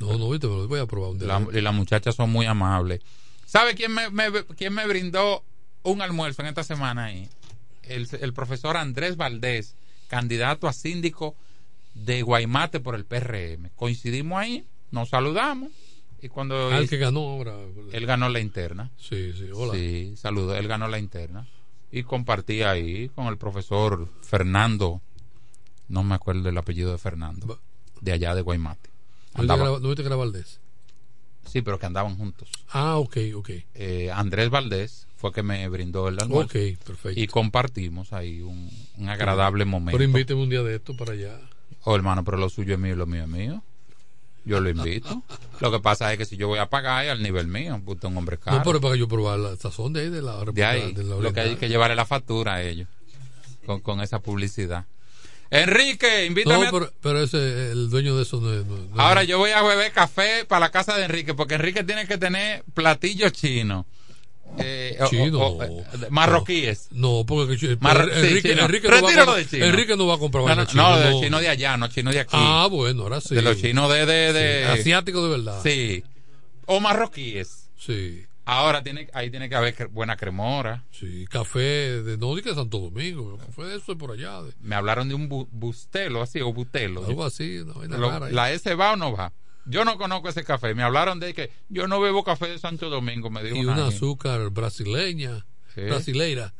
[0.00, 1.28] No, no, viste, lo voy a probar un día.
[1.28, 3.00] La- y las muchachas son muy amables.
[3.46, 5.42] ¿Sabe quién me, me- quién me brindó
[5.82, 7.26] un almuerzo en esta semana ahí?
[7.84, 9.76] El, el profesor Andrés Valdés,
[10.08, 11.34] candidato a síndico
[11.94, 13.70] de Guaymate por el PRM.
[13.76, 15.70] Coincidimos ahí, nos saludamos
[16.24, 17.54] y cuando Ah, el que ganó ahora.
[17.92, 18.90] él ganó la interna.
[18.96, 19.74] Sí, sí, hola.
[19.74, 21.46] Sí, saludo, él ganó la interna
[21.92, 25.00] y compartí ahí con el profesor Fernando,
[25.88, 27.60] no me acuerdo el apellido de Fernando,
[28.00, 28.88] de allá de Guaymate.
[28.88, 30.60] ¿No viste que Andaba- era- no viste que era Valdés?
[31.46, 32.48] Sí, pero que andaban juntos.
[32.70, 33.50] Ah, ok, ok.
[33.74, 36.46] Eh, Andrés Valdés fue que me brindó el almuerzo.
[36.58, 37.20] Ok, perfecto.
[37.20, 39.98] Y compartimos ahí un, un agradable momento.
[39.98, 41.38] Pero invíteme un día de esto para allá.
[41.82, 43.62] Oh, hermano, pero lo suyo es mío y lo mío es mío.
[44.44, 45.22] Yo lo invito.
[45.60, 48.04] lo que pasa es que si yo voy a pagar es al nivel mío, usted
[48.06, 48.58] es un hombre caro.
[48.58, 51.02] No, pero para que yo probar la sazón de ahí, de la de ahí, de
[51.04, 52.86] la lo que hay que llevarle la factura a ellos
[53.64, 54.84] con, con esa publicidad.
[55.50, 56.64] Enrique, invítame.
[56.64, 58.64] No, pero, pero ese, el dueño de eso no es.
[58.66, 61.84] no- no- Ahora yo voy a beber café para la casa de Enrique, porque Enrique
[61.84, 63.86] tiene que tener platillos chinos.
[64.58, 65.38] Eh, o- Chino.
[65.40, 66.88] o- o- marroquíes.
[66.92, 67.54] No, porque
[69.60, 71.20] Enrique, no va a comprar- no No, de no.
[71.20, 72.36] chino de allá, no chino de aquí.
[72.38, 73.34] Ah, bueno, ahora sí.
[73.34, 74.06] De los chinos de...
[74.06, 75.60] de, de- Sí, asiático de verdad.
[75.62, 76.04] Sí.
[76.66, 77.68] O marroquíes.
[77.76, 78.24] Sí.
[78.46, 80.84] Ahora tiene, ahí tiene que haber buena cremora.
[80.90, 84.42] Sí, café de no de Santo Domingo, café de eso es por allá.
[84.42, 87.04] de- Me hablaron de un bu- bustelo así, o butelo.
[87.06, 87.62] algo así,
[88.26, 88.32] ahí.
[88.34, 89.32] ¿La S va o no va?
[89.66, 90.74] Yo no conozco ese café.
[90.74, 93.30] Me hablaron de que yo no bebo café de Santo Domingo.
[93.30, 93.96] Me dijo y una gente.
[93.96, 95.80] azúcar brasileña, Sí.
[95.82, 96.52] brasileira,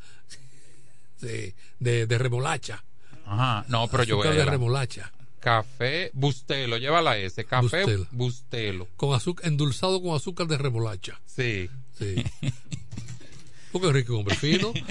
[1.17, 2.83] sí, de, de remolacha.
[3.25, 5.11] Ajá, no, pero yo voy a de la- remolacha.
[5.39, 7.45] Café Bustelo, lleva la S.
[7.45, 8.07] Café Bustelo.
[8.11, 8.87] Bustelo.
[8.97, 11.21] Con azúcar, endulzado con azúcar de remolacha.
[11.27, 11.69] Sí.
[11.97, 12.23] Sí.
[13.71, 14.73] Porque es un hombre fino.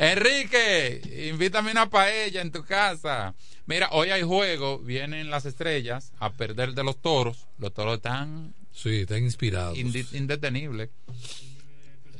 [0.00, 3.34] Enrique, invítame una paella en tu casa.
[3.66, 7.46] Mira, hoy hay juego, vienen las estrellas a perder de los toros.
[7.58, 9.76] Los toros están Sí, están inspirados.
[9.76, 10.90] indetenibles.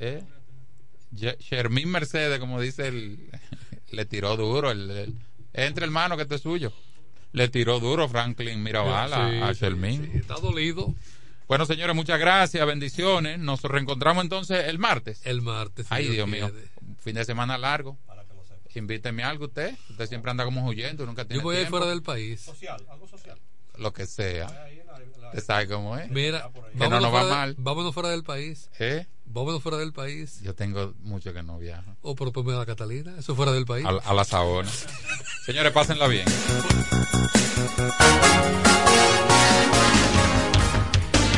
[0.00, 0.22] ¿Eh?
[1.14, 3.30] Shermín Mercedes, como dice el,
[3.92, 4.72] le tiró duro.
[4.72, 5.14] El, el-
[5.52, 6.72] entre hermano que este es suyo.
[7.32, 10.10] Le tiró duro Franklin Mirabal a- Sí, a Shermín.
[10.12, 10.94] sí, está dolido.
[11.46, 13.38] Bueno, señores, muchas gracias, bendiciones.
[13.38, 15.20] Nos reencontramos entonces el martes.
[15.24, 15.86] El martes.
[15.90, 16.52] Ay, Dios Dios mío.
[17.08, 17.96] Fin de semana largo.
[18.74, 19.74] Invíteme algo usted.
[19.88, 22.42] Usted siempre anda como huyendo, nunca tiene Yo voy a ir fuera del país.
[22.42, 23.38] Social, algo social.
[23.78, 24.46] lo que sea.
[25.28, 26.10] Usted sabe cómo es.
[26.10, 27.54] Mira, que no nos va de- mal.
[27.58, 28.68] vámonos fuera del país.
[28.78, 29.06] ¿Eh?
[29.24, 30.40] Vámonos fuera del país.
[30.42, 31.96] Yo tengo mucho que no viajo.
[32.02, 33.14] O por ponme a la Catalina.
[33.18, 33.86] Eso fuera del país.
[33.86, 34.70] A, a la Saona.
[35.46, 36.26] Señores, pásenla bien.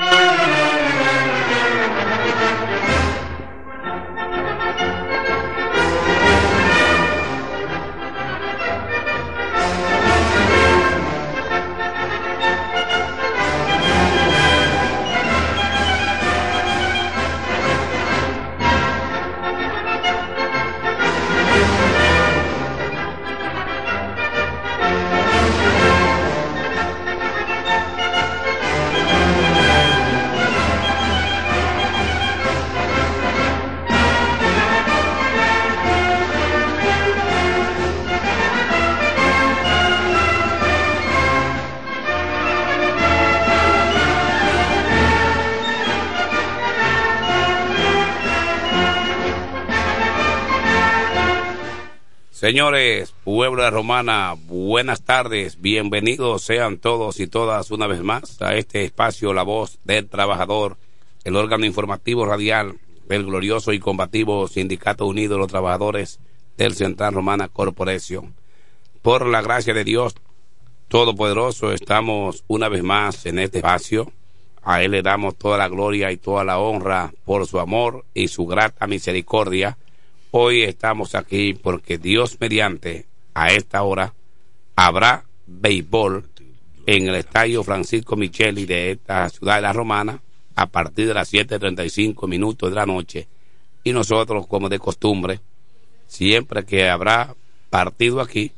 [0.00, 1.39] Thank you.
[52.40, 58.54] Señores, pueblo de Romana, buenas tardes, bienvenidos sean todos y todas una vez más a
[58.54, 60.78] este espacio La Voz del Trabajador,
[61.24, 66.18] el órgano informativo radial del glorioso y combativo Sindicato Unido de los Trabajadores
[66.56, 68.34] del Central Romana Corporation.
[69.02, 70.14] Por la gracia de Dios
[70.88, 74.12] Todopoderoso, estamos una vez más en este espacio.
[74.62, 78.28] A Él le damos toda la gloria y toda la honra por su amor y
[78.28, 79.76] su grata misericordia.
[80.32, 84.14] Hoy estamos aquí porque Dios mediante a esta hora
[84.76, 86.24] habrá béisbol
[86.86, 90.22] en el estadio Francisco Micheli de esta ciudad de la Romana
[90.54, 93.26] a partir de las 7.35 minutos de la noche.
[93.82, 95.40] Y nosotros, como de costumbre,
[96.06, 97.34] siempre que habrá
[97.68, 98.52] partido aquí,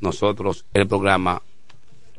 [0.00, 1.40] nosotros el programa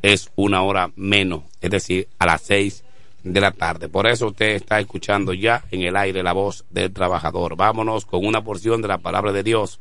[0.01, 2.82] es una hora menos, es decir, a las 6
[3.23, 3.89] de la tarde.
[3.89, 7.55] Por eso usted está escuchando ya en el aire la voz del trabajador.
[7.55, 9.79] Vámonos con una porción de la palabra de Dios,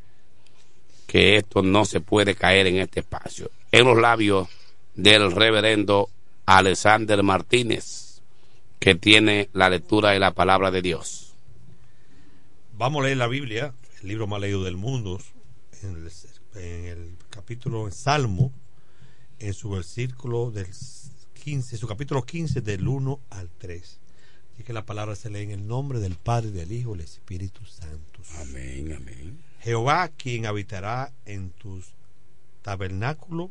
[1.06, 3.51] que esto no se puede caer en este espacio.
[3.73, 4.48] En los labios
[4.94, 6.09] del reverendo
[6.47, 8.20] Alexander Martínez,
[8.78, 11.35] que tiene la lectura de la palabra de Dios.
[12.77, 15.20] Vamos a leer la Biblia, el libro más leído del mundo,
[15.82, 16.09] en
[16.55, 18.52] el, capítulo Salmo,
[19.39, 20.66] en su versículo del
[21.43, 23.98] 15, su capítulo 15 del 1 al 3.
[24.55, 27.05] Así que la palabra se lee en el nombre del Padre, del Hijo y del
[27.05, 28.23] Espíritu Santo.
[28.36, 29.43] Amén, amén.
[29.59, 31.94] Jehová, quien habitará en tus
[32.62, 33.51] tabernáculos,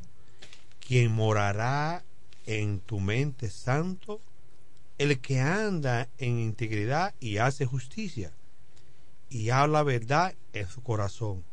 [0.79, 2.05] quien morará
[2.45, 4.21] en tu mente santo,
[4.97, 8.31] el que anda en integridad y hace justicia,
[9.29, 11.43] y habla verdad en su corazón,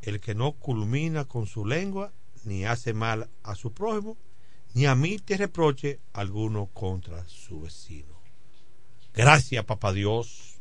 [0.00, 2.10] el que no culmina con su lengua,
[2.44, 4.16] ni hace mal a su prójimo,
[4.74, 8.18] ni a mí te reproche alguno contra su vecino.
[9.14, 10.58] Gracias, papá Dios,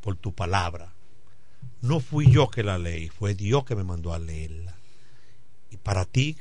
[0.00, 0.94] por tu palabra.
[1.80, 4.74] No fui yo que la leí, fue Dios que me mandó a leerla.
[5.70, 6.36] Y para ti,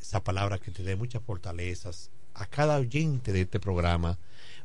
[0.00, 4.18] esa palabra que te dé muchas fortalezas a cada oyente de este programa,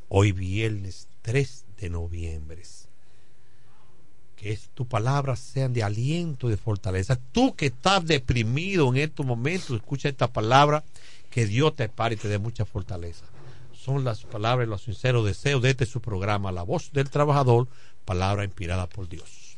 [0.07, 2.63] hoy viernes 3 de noviembre.
[4.35, 7.17] Que es, tu palabra sean de aliento y de fortaleza.
[7.31, 10.83] Tú que estás deprimido en estos momentos, escucha esta palabra,
[11.29, 13.25] que Dios te pare y te dé mucha fortaleza.
[13.73, 17.67] Son las palabras y los sinceros deseos de este su programa, La Voz del Trabajador,
[18.05, 19.57] palabra inspirada por Dios.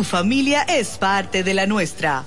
[0.03, 2.25] familia es parte de la nuestra.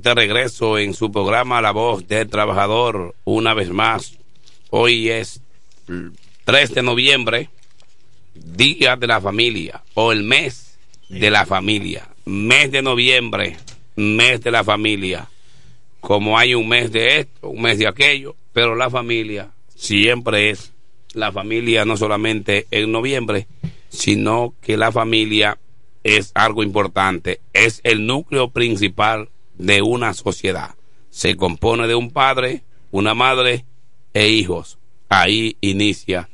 [0.00, 4.16] De regreso en su programa La Voz del Trabajador una vez más.
[4.70, 5.42] Hoy es
[6.44, 7.50] 3 de noviembre,
[8.32, 10.78] Día de la Familia o el mes
[11.10, 12.08] de la familia.
[12.24, 13.58] Mes de noviembre,
[13.96, 15.28] mes de la familia.
[16.00, 20.72] Como hay un mes de esto, un mes de aquello, pero la familia siempre es
[21.12, 23.48] la familia no solamente en noviembre,
[23.90, 25.58] sino que la familia
[26.04, 29.28] es algo importante, es el núcleo principal
[29.60, 30.74] de una sociedad.
[31.10, 33.66] Se compone de un padre, una madre
[34.14, 34.78] e hijos.
[35.08, 36.28] Ahí inicia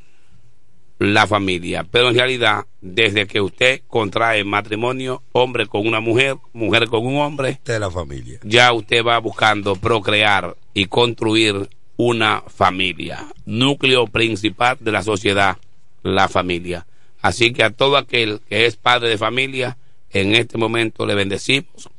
[0.99, 1.85] la familia.
[1.89, 7.17] Pero en realidad, desde que usted contrae matrimonio, hombre con una mujer, mujer con un
[7.17, 8.39] hombre, de la familia.
[8.43, 13.27] ya usted va buscando procrear y construir una familia.
[13.45, 15.57] Núcleo principal de la sociedad,
[16.01, 16.87] la familia.
[17.21, 19.77] Así que a todo aquel que es padre de familia,
[20.11, 21.89] en este momento le bendecimos,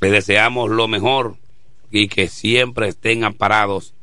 [0.00, 1.36] le deseamos lo mejor
[1.90, 3.94] y que siempre estén amparados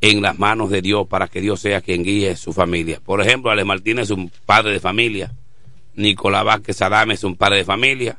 [0.00, 3.00] en las manos de Dios para que Dios sea quien guíe su familia.
[3.04, 5.32] Por ejemplo, Ale Martínez es un padre de familia,
[5.94, 8.18] Nicolás Vázquez Adame es un padre de familia.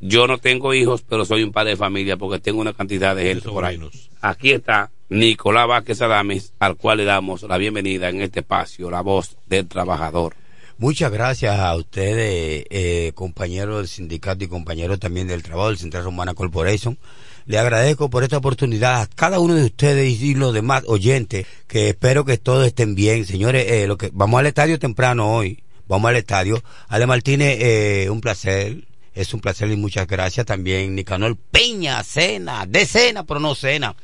[0.00, 3.24] Yo no tengo hijos, pero soy un padre de familia porque tengo una cantidad de
[3.24, 3.80] gente por ahí.
[4.20, 9.00] Aquí está Nicolás Vázquez Adames, al cual le damos la bienvenida en este espacio, la
[9.00, 10.34] voz del trabajador.
[10.78, 16.04] Muchas gracias a ustedes, eh, compañeros del sindicato y compañeros también del trabajo del Central
[16.04, 16.98] Romana Corporation.
[17.46, 21.88] Le agradezco por esta oportunidad a cada uno de ustedes y los demás oyentes, que
[21.88, 23.24] espero que todos estén bien.
[23.24, 26.62] Señores, eh, lo que, vamos al estadio temprano hoy, vamos al estadio.
[26.88, 28.84] Ale Martínez, eh, un placer,
[29.14, 30.94] es un placer y muchas gracias también.
[30.94, 33.96] Nicanor Peña, cena, de cena, pero no cena.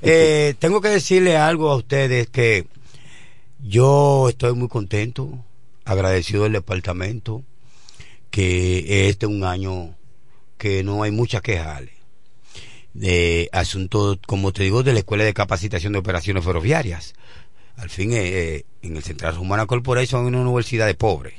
[0.00, 2.66] Eh, tengo que decirle algo a ustedes que
[3.60, 5.44] yo estoy muy contento,
[5.84, 7.44] agradecido del departamento,
[8.30, 9.96] que este es un año
[10.58, 11.82] que no hay muchas quejas
[12.94, 17.14] de asuntos, como te digo, de la Escuela de Capacitación de Operaciones Ferroviarias.
[17.76, 21.34] Al fin, eh, en el Central Humana Corporation hay una universidad de pobres,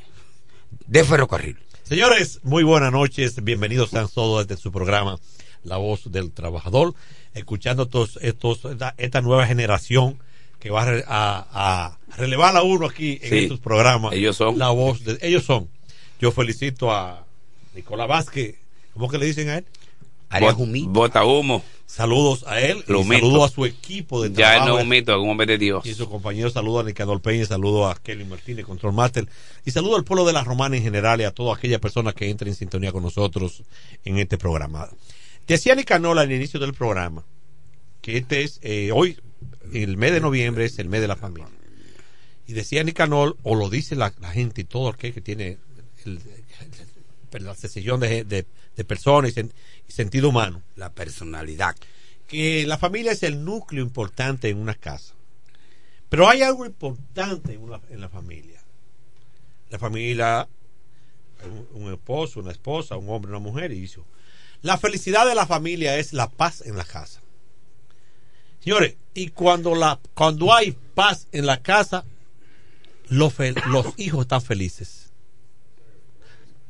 [0.88, 1.58] de ferrocarril.
[1.84, 5.20] Señores, muy buenas noches, bienvenidos sean todos desde su programa
[5.64, 6.96] La Voz del Trabajador,
[7.34, 8.62] escuchando estos, estos,
[8.98, 10.20] esta nueva generación
[10.64, 14.14] que va a, re- a- a relevar a uno aquí en Sí, estos programas.
[14.14, 14.58] ellos son.
[14.58, 15.68] La voz de, ellos son.
[16.22, 17.26] Yo felicito a
[17.76, 18.56] Nicolás Vázquez,
[18.94, 19.66] ¿cómo que le dicen a él?
[20.32, 21.62] Bot- Bota humo.
[21.86, 23.26] Saludos a él y Lumito.
[23.26, 24.78] saludos a su equipo de Ya él no trabajo.
[24.80, 25.86] es un mito, es un hombre de Dios.
[25.86, 29.28] Y su compañero saludo a Nicanor Peña, saludo a Kelly Martínez, Control Master,
[29.66, 32.30] y saludo al pueblo de la Romana en general y a todas aquellas personas que
[32.30, 33.64] entren en sintonía con nosotros
[34.06, 34.88] en este programa.
[35.46, 37.24] Decía Nicanor al inicio del programa
[38.02, 39.18] que este es, eh, hoy,
[39.72, 41.50] el mes de noviembre es el mes de la familia.
[42.46, 45.58] Y decía Nicanor, o lo dice la, la gente y todo aquel que tiene
[46.06, 46.20] el,
[47.32, 48.46] el- la sesión de, de-
[48.76, 49.52] de personas y, sen-
[49.88, 50.62] y sentido humano.
[50.76, 51.76] La personalidad.
[52.28, 55.14] Que la familia es el núcleo importante en una casa.
[56.10, 58.62] Pero hay algo importante en, una- en la familia.
[59.72, 60.48] La familia,
[61.74, 64.06] un, un esposo, una esposa, un hombre, una mujer y hijos.
[64.62, 67.22] La felicidad de la familia es la paz en la casa.
[68.64, 72.06] Señores, y cuando, la, cuando hay paz en la casa,
[73.10, 73.34] los,
[73.68, 75.12] los hijos están felices.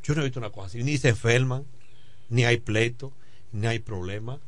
[0.02, 0.84] Yo no he visto una cosa así.
[0.84, 1.68] Ni se enferman,
[2.30, 3.14] ni hay pleito,
[3.52, 4.40] ni hay problema.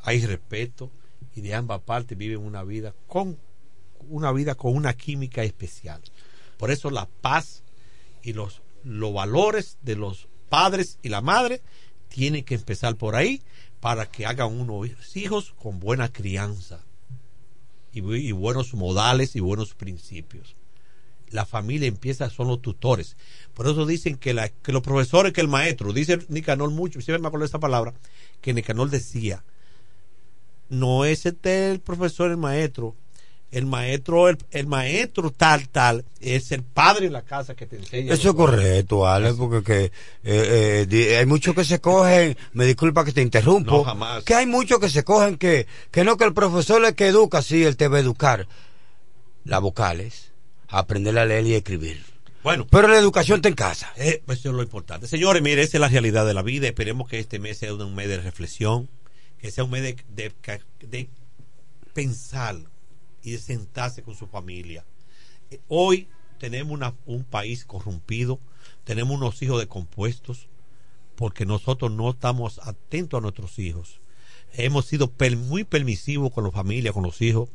[0.00, 0.90] Hay respeto
[1.34, 3.38] y de ambas partes viven una vida con
[4.08, 6.00] una vida con una química especial.
[6.56, 7.64] Por eso la paz
[8.22, 11.60] y los, los valores de los padres y la madre
[12.08, 13.42] tienen que empezar por ahí
[13.80, 16.82] para que hagan unos hijos con buena crianza
[17.94, 20.56] y, bu- y buenos modales y buenos principios.
[21.30, 23.16] La familia empieza, son los tutores.
[23.54, 27.20] Por eso dicen que, la, que los profesores, que el maestro, dice Nicanor mucho, siempre
[27.20, 27.94] me acuerdo de esa palabra,
[28.40, 29.42] que Nicanor decía,
[30.68, 32.94] no es este el profesor, el maestro,
[33.54, 37.76] el maestro, el, el maestro tal, tal, es el padre en la casa que te
[37.76, 38.12] enseña.
[38.12, 39.84] Eso es correcto, Alex, porque que,
[40.24, 44.24] eh, eh, hay muchos que se cogen, me disculpa que te interrumpo, No, jamás.
[44.24, 47.06] que hay muchos que se cogen que, que no que el profesor es el que
[47.06, 48.48] educa, sí, él te va a educar.
[49.44, 50.32] Las vocales,
[50.68, 52.02] aprender a leer y escribir.
[52.42, 52.66] Bueno.
[52.68, 53.92] Pero la educación está en casa.
[53.96, 55.06] Eh, pues eso es lo importante.
[55.06, 56.66] Señores, mire, esa es la realidad de la vida.
[56.66, 58.88] Esperemos que este mes sea un mes de reflexión,
[59.38, 60.32] que sea un mes de, de,
[60.80, 61.08] de
[61.92, 62.56] pensar
[63.24, 64.84] y sentarse con su familia.
[65.50, 68.38] Eh, Hoy tenemos una- un país corrompido,
[68.84, 70.48] tenemos unos hijos decompuestos,
[71.16, 74.00] porque nosotros no estamos atentos a nuestros hijos.
[74.52, 75.12] Hemos sido
[75.48, 77.48] muy permisivos con la familia, con los hijos,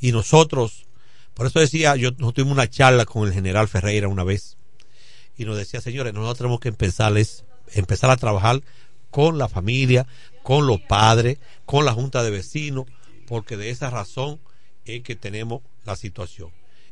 [0.00, 0.86] y nosotros,
[1.34, 4.56] por eso decía, yo nosotros tuvimos una charla con el general Ferreira una vez,
[5.36, 8.62] y nos decía, señores, nosotros tenemos que empezar, es, empezar a trabajar
[9.10, 10.06] con la familia,
[10.42, 12.86] con los padres, con la junta de vecinos,
[13.26, 14.40] porque de esa razón
[14.96, 16.50] es que tenemos la situación.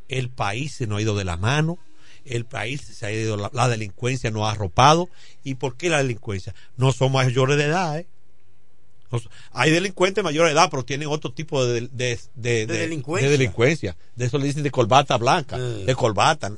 [0.09, 1.78] El país se nos ha ido de la mano,
[2.24, 5.09] el país se ha ido, la, la delincuencia nos ha arropado.
[5.44, 6.55] ¿Y por qué la delincuencia?
[6.77, 8.06] No son mayores de edad, ¿eh?
[9.12, 9.20] No
[9.52, 13.28] hay delincuentes mayores de edad, pero tienen otro tipo de, de, de- de- delincuencia.
[13.31, 13.97] de delincuencia.
[14.16, 16.52] De eso le dicen de corbata blanca, de corbata.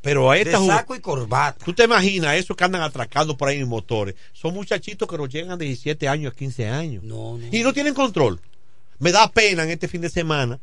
[0.00, 1.62] Pero a esta De saco y corbata.
[1.64, 4.14] ¿Tú te imaginas esos que andan atracando por ahí en motores?
[4.32, 7.02] Son muchachitos que nos llegan de 17 años a 15 años.
[7.52, 8.40] Y no tienen control.
[8.98, 10.60] Me da pena en este fin de semana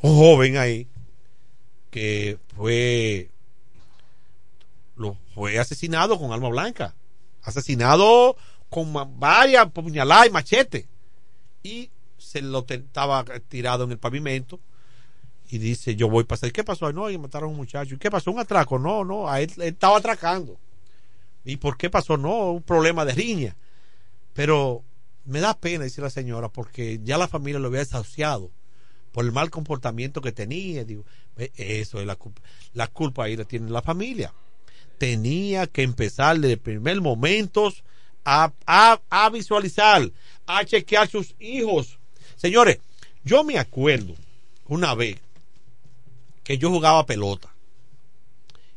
[0.00, 0.88] un joven ahí
[1.90, 3.30] que fue
[5.34, 6.94] fue asesinado con arma blanca.
[7.42, 8.36] Asesinado
[8.68, 10.88] con varias puñaladas y machete.
[11.62, 14.58] Y se lo estaba tirado en el pavimento
[15.48, 16.92] y dice yo voy a pasar ¿qué pasó?
[16.92, 18.30] no y mataron a un muchacho ¿y qué pasó?
[18.30, 20.58] un atraco no no a él estaba atracando
[21.44, 22.18] ¿y por qué pasó?
[22.18, 23.56] no un problema de riña
[24.34, 24.82] pero
[25.28, 28.50] me da pena dice la señora porque ya la familia lo había desahuciado
[29.12, 31.04] por el mal comportamiento que tenía digo
[31.56, 32.40] eso es la culpa
[32.72, 34.32] la culpa ahí la tiene la familia.
[34.98, 37.72] Tenía que empezar desde el primer momento
[38.24, 40.10] a, a, a visualizar
[40.46, 41.98] a chequear sus hijos.
[42.36, 42.78] Señores
[43.22, 44.14] yo me acuerdo
[44.66, 45.18] una vez
[46.42, 47.54] que yo jugaba pelota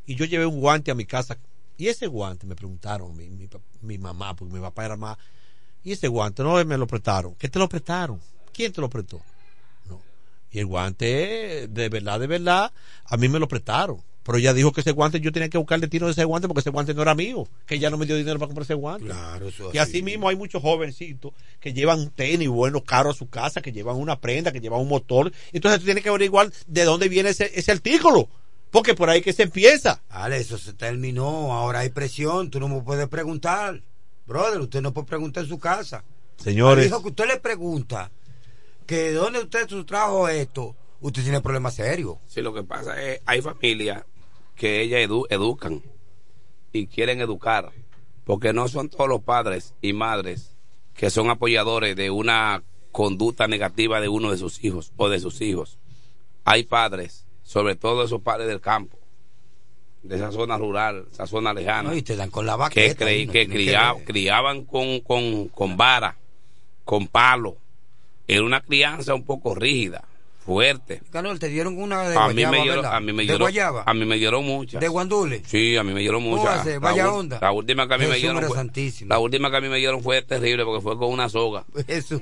[0.05, 1.37] y yo llevé un guante a mi casa
[1.77, 3.47] y ese guante me preguntaron mi, mi,
[3.81, 5.17] mi mamá porque mi papá era más
[5.83, 8.19] y ese guante no me lo prestaron ¿qué te lo prestaron?
[8.53, 9.21] ¿quién te lo prestó?
[9.89, 10.01] no
[10.51, 12.71] y el guante de verdad de verdad
[13.05, 15.87] a mí me lo prestaron pero ella dijo que ese guante yo tenía que buscarle
[15.87, 18.15] tiro de ese guante porque ese guante no era mío que ella no me dio
[18.15, 22.11] dinero para comprar ese guante Claro, eso y así mismo hay muchos jovencitos que llevan
[22.11, 25.31] tenis buenos caros a su casa, que llevan una prenda, que llevan un motor.
[25.53, 28.29] Entonces tú tienes que averiguar de dónde viene ese, ese artículo.
[28.71, 30.01] Porque por ahí que se empieza.
[30.09, 33.81] Ale, eso se terminó, ahora hay presión, tú no me puedes preguntar.
[34.31, 36.03] Brother, usted no puede preguntar en su casa.
[36.37, 36.85] Señores.
[36.85, 38.09] Dijo que usted le pregunta
[38.87, 42.15] que de dónde usted su trajo esto, usted tiene problemas serios.
[42.27, 44.05] Sí, lo que pasa es, hay familias
[44.55, 45.81] que ellas edu- educan
[46.71, 47.71] y quieren educar,
[48.23, 50.55] porque no son todos los padres y madres
[50.93, 55.41] que son apoyadores de una conducta negativa de uno de sus hijos o de sus
[55.41, 55.77] hijos.
[56.43, 58.97] Hay padres, sobre todo esos padres del campo,
[60.03, 63.05] de esa zona rural, esa zona lejana, No, y te dan con la que, baqueta.
[63.05, 64.03] creí- y no que ver.
[64.05, 66.17] criaban con, con, con vara,
[66.83, 67.57] con palo.
[68.27, 70.03] Era una crianza un poco rígida,
[70.45, 71.01] fuerte.
[71.11, 72.95] Carlos, te dieron una de a mí guayaba, me dieron, ¿verdad?
[72.95, 73.83] a mí me ¿De dieron, guayaba?
[73.85, 74.81] a mí me dieron muchas.
[74.81, 75.43] ¿De guandule?
[75.45, 76.65] Sí, a mí me dieron ¿Cómo muchas.
[76.65, 77.39] La Vaya onda.
[77.41, 79.77] La última que a mí me Jesús, dieron fue, la última que a mí me
[79.77, 81.65] dieron fue terrible porque fue con una soga.
[81.87, 82.21] Eso.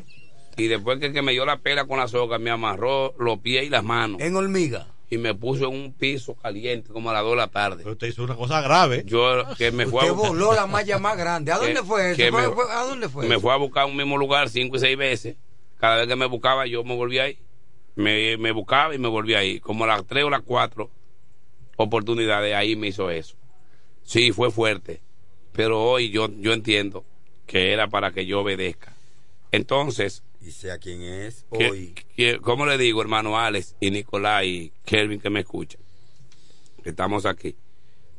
[0.58, 3.66] Y después que, que me dio la pela con la soga, me amarró los pies
[3.66, 4.20] y las manos.
[4.20, 4.88] En hormiga.
[5.12, 7.78] Y me puso en un piso caliente como a las 2 de la tarde.
[7.84, 9.04] Pero usted hizo una cosa grave.
[9.06, 11.52] Yo que me fue Usted a buscar- voló la malla más grande.
[11.52, 12.18] ¿A dónde fue eso?
[12.18, 13.42] que ¿Fue- me- fue- ¿A dónde fue me eso?
[13.42, 15.36] fue a buscar un mismo lugar cinco y seis veces.
[15.80, 17.40] Cada vez que me buscaba, yo me volvía ahí.
[17.96, 19.60] Me, me buscaba y me volvía ahí.
[19.60, 20.92] Como a las tres o las cuatro
[21.78, 23.36] oportunidades, ahí me hizo eso.
[24.04, 25.02] Sí, fue fuerte.
[25.54, 27.04] Pero hoy yo, yo entiendo
[27.48, 28.94] que era para que yo obedezca.
[29.52, 31.96] Entonces, Y sea quién es ¿qué- hoy.
[32.16, 35.82] qué- ¿cómo le digo, hermano Alex y Nicolás y Kelvin que me escuchan?
[36.84, 37.56] Que estamos aquí.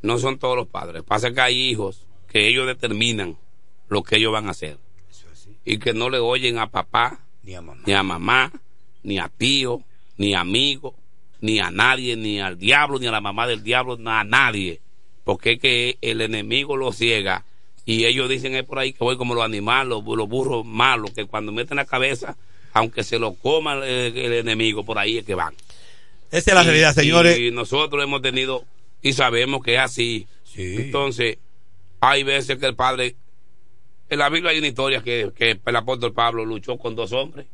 [0.03, 1.03] No son todos los padres.
[1.03, 3.39] Pasa que hay hijos que ellos determinan
[3.89, 4.79] lo que ellos van a hacer.
[5.65, 7.83] Y que no le oyen a papá Ni a mamá.
[7.87, 8.53] Ni a mamá,
[9.03, 9.83] ni a tío,
[10.17, 10.95] ni a amigo,
[11.41, 14.81] ni a nadie, ni al diablo, ni a la mamá del diablo, ni a nadie.
[15.25, 17.45] Porque es que el enemigo lo ciega.
[17.91, 21.11] Y ellos dicen es por ahí que voy como los animales, los, los burros malos,
[21.13, 22.37] que cuando meten la cabeza,
[22.73, 25.55] aunque se lo coma el, el enemigo, por ahí es que van.
[26.31, 27.39] Esa es la Y- realidad, señores.
[27.39, 28.65] Y nosotros hemos tenido
[29.03, 30.27] y sabemos que es así.
[30.57, 31.39] Entonces,
[32.01, 33.17] hay veces que el padre.
[34.09, 37.47] En la Biblia hay una historia que, que el apóstol Pablo luchó con dos hombres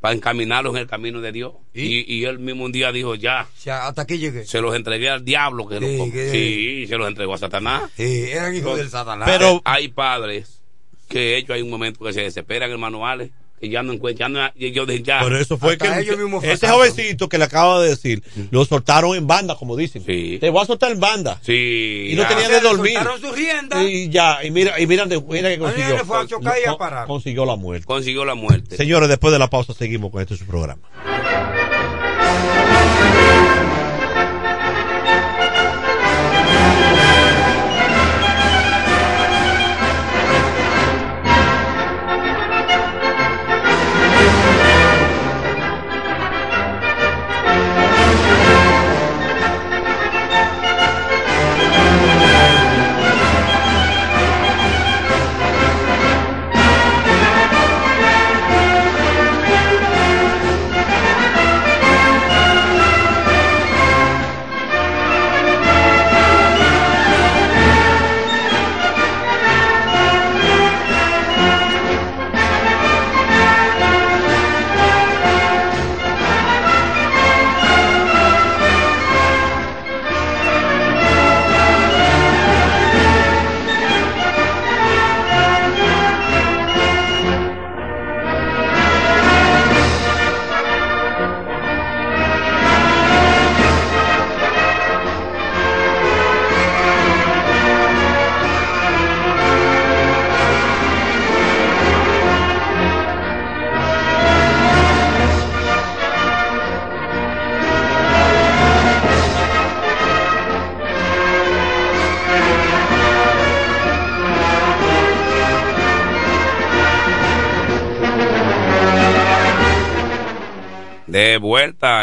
[0.00, 1.52] para encaminarlos en el camino de Dios.
[1.74, 4.44] Y, y él mismo un día dijo: Ya, hasta aquí llegué.
[4.44, 5.66] se los entregué al diablo.
[5.66, 7.90] Que Sí, los- que- sí, se los entregó a Satanás.
[7.96, 9.28] Sí, eran hijos del Satanás.
[9.30, 10.60] Pero hay padres
[11.08, 14.40] que ellos hay un momento que se desesperan, hermano Ale, que ya no encuentran, ya
[14.52, 15.20] no, dicen ya.
[15.20, 16.08] Por eso fue que el-
[16.44, 20.04] ese jovencito que le acabo de decir, lo soltaron en banda, como dicen.
[20.04, 21.38] Te voy a soltar en banda.
[21.42, 22.08] Sí.
[22.10, 22.28] Y no ya.
[22.28, 22.94] tenía O de dormir.
[22.94, 23.82] soltaron su rienda.
[23.82, 25.96] Y ya, y mira, y mira, mira que consiguió.
[25.96, 27.06] le fue a chocar y a parar.
[27.06, 27.86] Consiguió la muerte.
[27.86, 28.76] Consiguió la muerte.
[28.76, 30.80] Señores, después de la pausa seguimos con este su programa.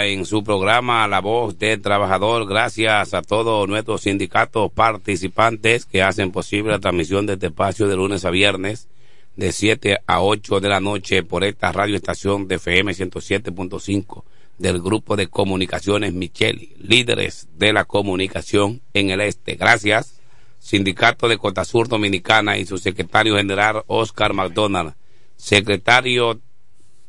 [0.04, 6.32] En su programa La Voz del Trabajador, gracias a todos nuestros sindicatos participantes que hacen
[6.32, 8.90] posible la transmisión de este espacio de lunes a viernes
[9.36, 14.24] de 7 a 8 de la noche por esta radioestación de FM 107.5
[14.58, 19.56] del grupo de comunicaciones Micheli, líderes de la comunicación en el este.
[19.56, 20.20] Gracias,
[20.60, 24.94] Sindicato de Costa Sur Dominicana y su secretario general Oscar McDonald,
[25.36, 26.42] secretario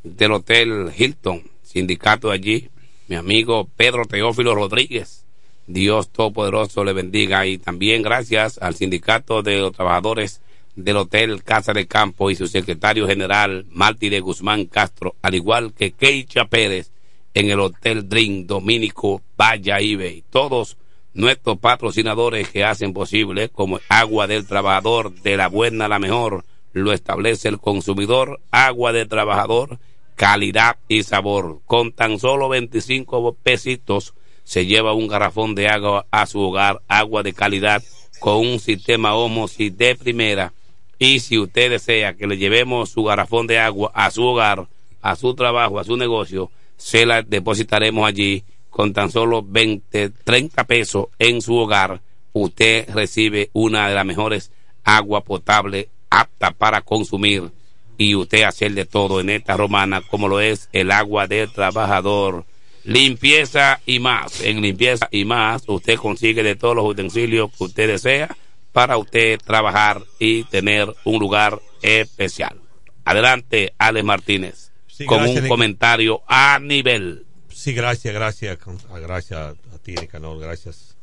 [0.03, 2.71] del Hotel Hilton, sindicato allí,
[3.09, 5.25] mi amigo Pedro Teófilo Rodríguez.
[5.67, 10.41] Dios Todopoderoso le bendiga y también gracias al sindicato de los trabajadores
[10.77, 15.73] del Hotel Casa de Campo y su secretario general Martí de Guzmán Castro, al igual
[15.73, 16.91] que Keicha Pérez
[17.33, 20.23] en el Hotel Dream Domínico Vaya Ibe.
[20.31, 20.77] Todos
[21.15, 26.45] nuestros patrocinadores que hacen posible, como Agua del Trabajador, de la buena a la mejor,
[26.73, 29.79] lo establece el consumidor, Agua del Trabajador,
[30.15, 31.61] calidad y sabor.
[31.67, 34.15] Con tan solo 25 pesitos
[34.45, 37.83] se lleva un garrafón de agua a su hogar, agua de calidad
[38.21, 40.53] con un sistema Homosi de primera.
[40.99, 44.67] Y si usted desea que le llevemos su garrafón de agua a su hogar,
[45.03, 50.65] a su trabajo, a su negocio, se la depositaremos allí con tan solo 20, 30
[50.65, 52.01] pesos en su hogar.
[52.33, 54.51] Usted recibe una de las mejores
[54.85, 57.51] agua potable apta para consumir
[57.97, 62.45] y usted hacer de todo en esta romana como lo es el agua del trabajador.
[62.85, 64.41] Limpieza y más.
[64.43, 68.37] En limpieza y más usted consigue de todos los utensilios que usted desea
[68.73, 72.61] para usted trabajar y tener un lugar especial.
[73.05, 77.27] Adelante, Alex Martínez, Sí, con un comentario a nivel.
[77.51, 78.59] Sí, gracias, gracias,
[78.91, 80.97] ah, gracias a ti, Nicanor, gracias.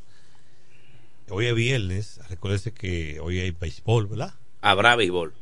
[1.30, 4.34] Hoy es viernes, recuérdese que hoy hay béisbol, ¿verdad?
[4.62, 5.34] Habrá béisbol.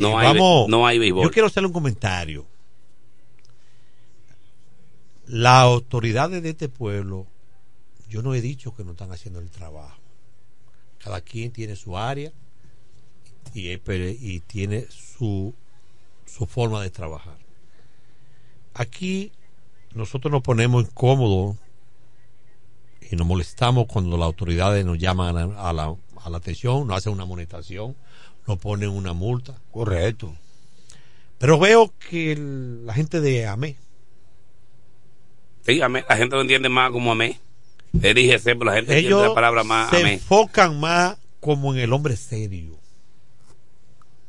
[0.00, 1.24] No, hay, vamos, no hay béisbol.
[1.24, 2.46] Yo quiero hacerle un comentario.
[5.26, 7.26] Las autoridades de este pueblo,
[8.08, 9.98] yo no he dicho que no están haciendo el trabajo.
[10.98, 12.32] Cada quien tiene su área
[13.54, 15.54] y, y tiene su,
[16.26, 17.38] su forma de trabajar.
[18.74, 19.32] Aquí
[19.94, 21.56] nosotros nos ponemos incómodos
[23.10, 26.86] y nos molestamos cuando las autoridades nos llaman a la, a la- a la atención,
[26.86, 27.96] nos hacen una amonestación,
[28.46, 29.54] nos ponen una multa.
[29.70, 30.34] Correcto.
[31.38, 33.76] Pero veo que el- la gente de AME,
[35.66, 36.04] Sí, amé.
[36.08, 37.38] La gente lo entiende más como amé.
[37.92, 41.80] Le dije siempre, la gente entiende ellos la palabra más se enfocan más como en
[41.80, 42.78] el hombre serio.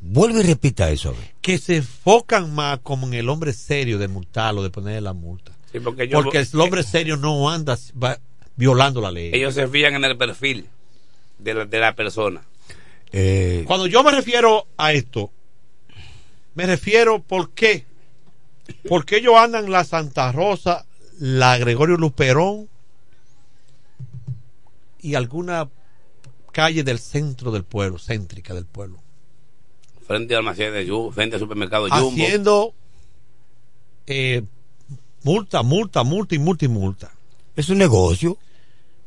[0.01, 1.09] Vuelve y repita eso.
[1.09, 1.33] a ver.
[1.41, 5.51] Que se enfocan más como en el hombre serio de multarlo, de ponerle la multa.
[5.71, 8.19] Sí, porque yo- Porque el hombre serio no anda va
[8.55, 9.31] violando la ley.
[9.33, 10.67] Ellos se fían en el perfil
[11.39, 12.41] de la, de la persona.
[13.11, 15.31] Eh, Cuando yo me refiero a esto,
[16.55, 17.85] me refiero por qué.
[18.87, 20.85] Porque ellos andan la Santa Rosa,
[21.19, 22.69] la Gregorio Luperón
[25.01, 25.69] y alguna
[26.51, 28.99] calle del centro del pueblo, céntrica del pueblo.
[30.07, 32.09] Frente al almacén de Jumbo, frente al supermercado Jumbo.
[32.09, 32.73] Haciendo
[34.07, 34.43] eh,
[35.23, 37.11] multa, multa, multa y multa y multa.
[37.55, 38.37] Es un negocio.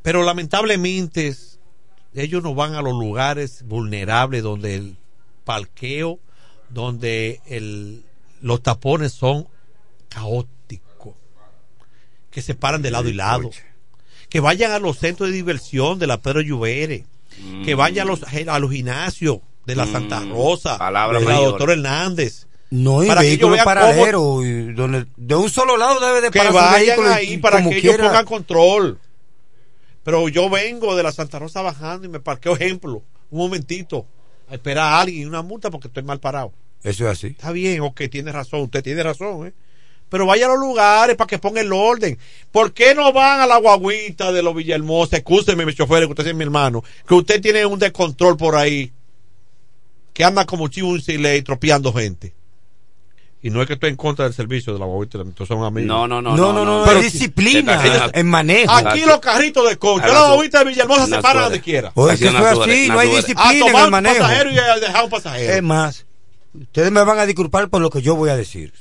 [0.02, 1.34] Pero lamentablemente
[2.14, 4.96] ellos no van a los lugares vulnerables donde el
[5.44, 6.18] parqueo,
[6.70, 8.02] donde el,
[8.40, 9.46] los tapones son
[10.08, 11.14] caóticos,
[12.30, 13.50] que se paran de lado y lado,
[14.28, 17.04] que vayan a los centros de diversión de la Pedro Lluvere,
[17.64, 21.72] que vayan a los, a los gimnasios de la Santa Rosa, palabra de la doctora
[21.72, 22.46] Hernández.
[22.70, 26.38] No hay Para que ellos vehículo y donde, de un solo lado debe de que
[26.40, 28.06] parar su vayan y- ahí y para que ellos quiera.
[28.08, 28.98] pongan control.
[30.04, 34.06] Pero yo vengo de la Santa Rosa bajando y me parqueo ejemplo, un momentito,
[34.48, 36.52] a esperar a alguien una multa porque estoy mal parado.
[36.82, 37.28] Eso es así.
[37.28, 39.54] Está bien, ok, tiene razón, usted tiene razón, ¿eh?
[40.10, 42.18] Pero vaya a los lugares para que ponga el orden.
[42.52, 45.16] ¿Por qué no van a la guaguita de los Villahermosa?
[45.16, 46.84] Escúcheme, mi chofer, que usted es mi hermano.
[47.08, 48.92] Que usted tiene un descontrol por ahí.
[50.12, 52.34] Que anda como chivo en ley tropeando gente.
[53.44, 55.86] Y no es que estoy en contra del servicio de la guaguita, son amigos.
[55.86, 56.34] No, no, no.
[56.34, 58.72] No, no, no, Pero es disciplina en manejo.
[58.72, 61.42] Aquí los carritos de coche, la guaguita de Villahermosa se paran suave.
[61.42, 61.92] donde quiera.
[61.94, 64.18] Oye, que suave, así, no hay disciplina en tomar el un manejo.
[64.20, 65.52] pasajero y a dejar un pasajero.
[65.52, 66.06] Es más,
[66.58, 68.72] ustedes me van a disculpar por lo que yo voy a decir.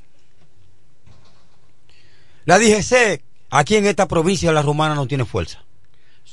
[2.46, 5.62] La DGC aquí en esta provincia de la Romana no tiene fuerza.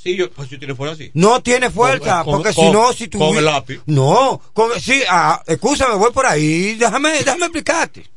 [0.02, 1.10] Sí, yo, pues yo tiene fuera así.
[1.12, 3.18] No tiene fuerza, Con- porque con- si no, si tú...
[3.18, 3.80] con el lápiz.
[3.84, 8.10] No, con, sí, ah, escúchame, voy por ahí, déjame, déjame explicarte.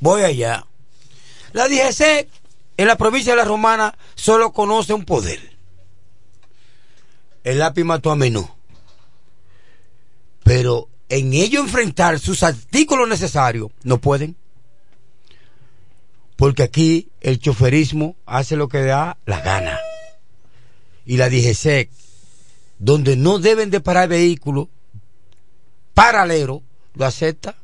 [0.00, 0.66] voy allá.
[1.52, 2.28] La DGC
[2.76, 5.56] en la provincia de la Romana solo conoce un poder.
[7.44, 8.48] El lápiz mató a menú.
[10.42, 14.36] Pero en ello enfrentar sus artículos necesarios, no pueden.
[16.44, 19.80] Porque aquí el choferismo hace lo que da la gana.
[21.06, 21.88] Y la DGC,
[22.78, 24.68] donde no deben de parar vehículos
[25.94, 26.62] paralelo,
[26.96, 27.56] lo acepta.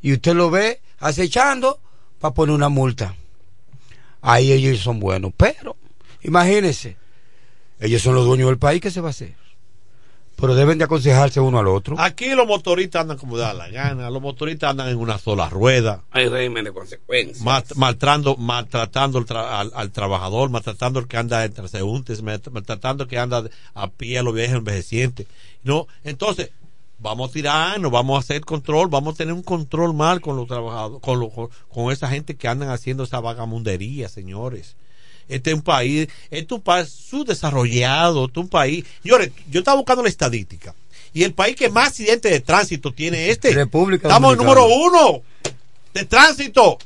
[0.00, 1.78] Y usted lo ve acechando
[2.20, 3.14] para poner una multa.
[4.22, 5.34] Ahí ellos son buenos.
[5.36, 5.76] Pero,
[6.22, 6.96] imagínense,
[7.80, 9.34] ellos son los dueños del país, ¿qué se va a hacer?
[10.42, 11.94] Pero deben de aconsejarse uno al otro.
[12.00, 16.02] Aquí los motoristas andan como da la gana, los motoristas andan en una sola rueda,
[16.10, 17.40] Hay régimen de consecuencias.
[17.44, 22.42] mal- maltrando, maltratando al, tra- al- al trabajador, maltratando al que anda en transeúntes, mal-
[22.50, 23.44] maltratando al que anda
[23.74, 25.28] a pie a los viejos envejecientes.
[25.62, 26.50] No, entonces,
[26.98, 30.48] vamos a tirarnos, vamos a hacer control, vamos a tener un control mal con los
[30.48, 34.74] trabajadores, con, lo- con, con esa gente que andan haciendo esa vagamundería, señores.
[35.28, 38.84] Este es un país, este es un país subdesarrollado, este es un país.
[39.02, 40.74] Señores, yo estaba buscando la estadística.
[41.14, 43.52] Y el país que más accidentes de tránsito tiene este.
[43.52, 45.22] República Estamos en número uno
[45.92, 46.78] de tránsito.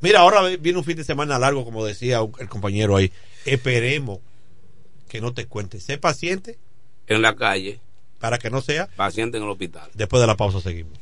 [0.00, 3.12] Mira, ahora viene un fin de semana largo, como decía el compañero ahí.
[3.44, 4.20] Esperemos
[5.08, 5.80] que no te cuente.
[5.80, 6.58] Sé paciente
[7.06, 7.80] En la calle,
[8.18, 8.86] para que no sea.
[8.96, 9.88] paciente en el hospital.
[9.94, 10.98] Después de la pausa seguimos.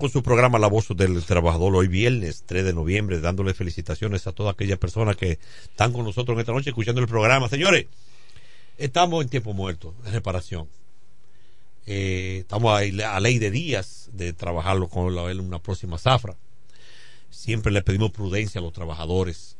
[0.00, 4.32] Con su programa La Voz del Trabajador hoy viernes 3 de noviembre, dándole felicitaciones a
[4.32, 7.50] todas aquellas personas que están con nosotros en esta noche escuchando el programa.
[7.50, 7.86] Señores,
[8.78, 10.68] estamos en tiempo muerto, en reparación.
[11.84, 16.34] Eh, estamos a, ley de días de trabajarlo con la, en una próxima zafra.
[17.28, 19.58] Siempre le pedimos prudencia a los trabajadores.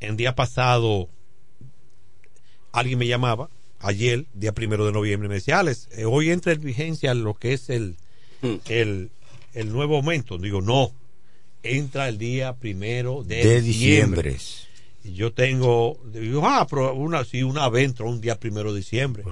[0.00, 1.08] El día pasado,
[2.72, 3.48] alguien me llamaba,
[3.78, 7.54] ayer, día primero de noviembre, me decía, Alex, eh, hoy entra en vigencia lo que
[7.54, 7.96] es el,
[8.68, 9.10] el,
[9.54, 10.38] el nuevo aumento.
[10.38, 10.92] Digo, no,
[11.62, 14.32] entra el día primero de, De diciembre.
[14.32, 14.68] diciembre.
[15.04, 18.78] Y yo tengo, digo, ah, pero una, si una vez entró un día primero de
[18.78, 19.24] diciembre.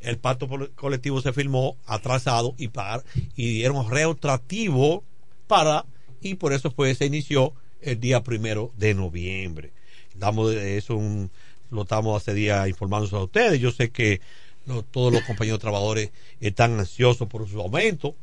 [0.00, 3.02] El pacto colectivo se firmó atrasado y, par,
[3.34, 5.04] y dieron retroactivo
[5.46, 5.86] para,
[6.20, 9.70] y por eso pues se inició el día primero de noviembre.
[10.14, 11.30] Damos de eso un,
[11.70, 13.58] lo estamos hace día informándose a ustedes.
[13.58, 14.20] Yo sé que
[14.66, 16.10] lo- todos los compañeros trabajadores
[16.40, 18.14] están ansiosos por su aumento,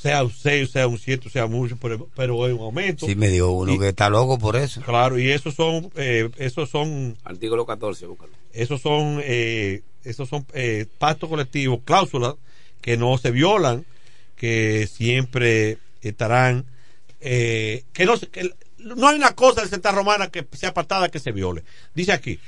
[0.00, 3.06] sea un 6, sea un 7, sea mucho, pero, pero es un aumento.
[3.06, 4.80] Sí, me dio uno Y- que está loco por eso.
[4.82, 8.30] Claro, y esos son, eh, esos son, Artículo 14, búscalo.
[8.52, 12.34] esos son, eh, esos son eh, pactos colectivos, cláusulas
[12.80, 13.84] que no se violan,
[14.36, 16.64] que siempre estarán,
[17.20, 21.08] eh, que no, se- que no hay una cosa de Santa Romana que sea apartada
[21.10, 21.64] que se viole.
[21.94, 22.38] Dice aquí,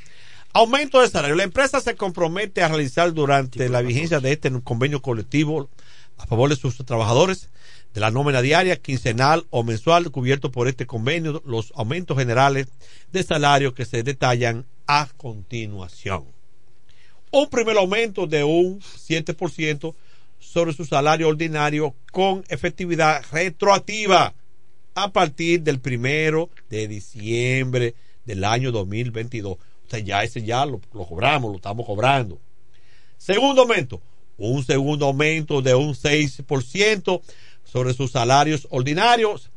[0.53, 1.35] aumento de salario.
[1.35, 5.69] La empresa se compromete a realizar durante la vigencia de este convenio colectivo
[6.21, 7.49] a favor de sus trabajadores
[7.95, 12.69] de la nómina diaria, quincenal o mensual cubierto por este convenio, los aumentos generales
[13.11, 16.25] de salario que se detallan a continuación.
[17.33, 19.95] Un primer aumento de un 7%
[20.39, 24.35] sobre su salario ordinario con efectividad retroactiva
[24.95, 27.95] a partir del primero de diciembre
[28.25, 29.53] del año 2022.
[29.55, 32.39] O sea, ya ese ya lo, lo cobramos, lo estamos cobrando.
[33.17, 34.01] Segundo aumento,
[34.49, 37.21] un segundo aumento de un 6%
[37.65, 39.51] sobre sus salarios ordinarios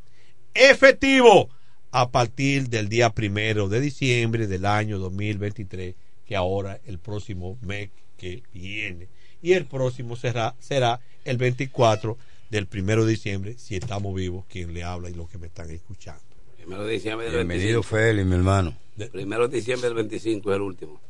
[0.54, 1.50] efectivo
[1.92, 5.96] a partir del día primero de diciembre del año 2023,
[6.26, 9.08] que ahora el próximo mes que viene.
[9.42, 12.18] Y el próximo será, será el 24
[12.50, 15.70] del primero de diciembre, si estamos vivos, quien le habla y los que me están
[15.72, 16.22] escuchando.
[16.58, 17.84] Primero de diciembre del Bienvenido, 25.
[17.84, 18.78] Félix, mi hermano.
[19.12, 21.02] Primero de diciembre del 25 es el último.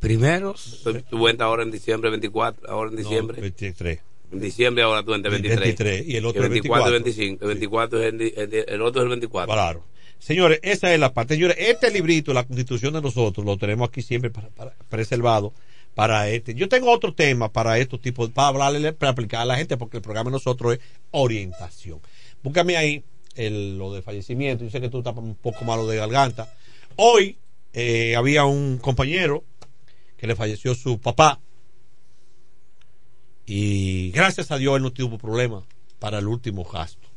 [0.00, 0.54] Primero,
[0.84, 3.40] Tú, tú entras ahora en diciembre 24, ahora en diciembre.
[3.40, 3.98] 23.
[4.32, 5.60] En diciembre ahora tú entras 23.
[5.60, 6.90] 23, y el otro el 24 24.
[6.90, 7.44] y 25.
[7.44, 9.52] El 24 es el, otro es el 24.
[9.54, 9.84] Claro.
[10.18, 11.34] Señores, esa es la parte.
[11.34, 15.52] Señores, este librito, la constitución de nosotros, lo tenemos aquí siempre para- para- preservado
[15.94, 16.54] para este.
[16.54, 19.98] Yo tengo otro tema para estos tipos, para hablarle, para aplicar a la gente, porque
[19.98, 22.00] el programa de nosotros es orientación.
[22.42, 23.02] Búscame ahí
[23.34, 24.64] el- lo de fallecimiento.
[24.64, 26.52] Yo sé que tú estás un poco malo de garganta.
[26.96, 27.36] Hoy
[27.78, 29.44] eh, había un compañero
[30.16, 31.40] que le falleció su papá.
[33.46, 35.64] Y gracias a Dios él no tuvo problema
[35.98, 37.08] para el último gasto.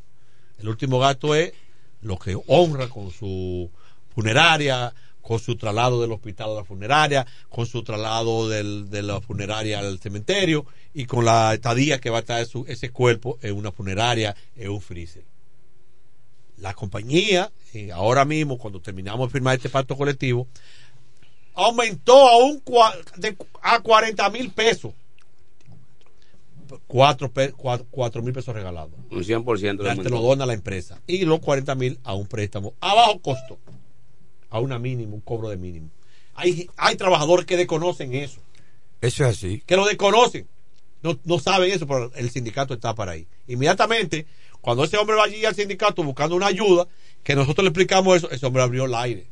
[0.59, 1.53] El último gasto es
[2.01, 3.71] lo que honra con su
[4.13, 9.21] funeraria, con su traslado del hospital a la funeraria, con su traslado del- de la
[9.21, 13.71] funeraria al cementerio y con la estadía que va a estar ese cuerpo en una
[13.71, 15.23] funeraria, en un freezer.
[16.57, 20.47] La compañía, eh, ahora mismo, cuando terminamos de firmar este pacto colectivo,
[21.65, 24.93] aumentó a, un, cua- de- a 40 mil pesos.
[26.87, 28.91] Cuatro, pe- cuatro, cuatro mil pesos regalados.
[29.09, 31.01] Un 100% Ya de te lo dona la empresa.
[31.07, 33.57] Y los 40 mil a un préstamo a bajo costo.
[34.51, 35.89] A una mínimo, un cobro de mínimo.
[36.35, 38.39] Hay, hay trabajadores que desconocen eso.
[39.01, 39.63] eso es así.
[39.65, 40.47] Que lo desconocen.
[41.01, 43.25] No, no saben eso, pero el sindicato está para ahí.
[43.47, 44.25] Inmediatamente,
[44.61, 46.87] cuando ese hombre va allí al sindicato buscando una ayuda,
[47.23, 49.27] que nosotros le explicamos eso, ese hombre abrió el aire.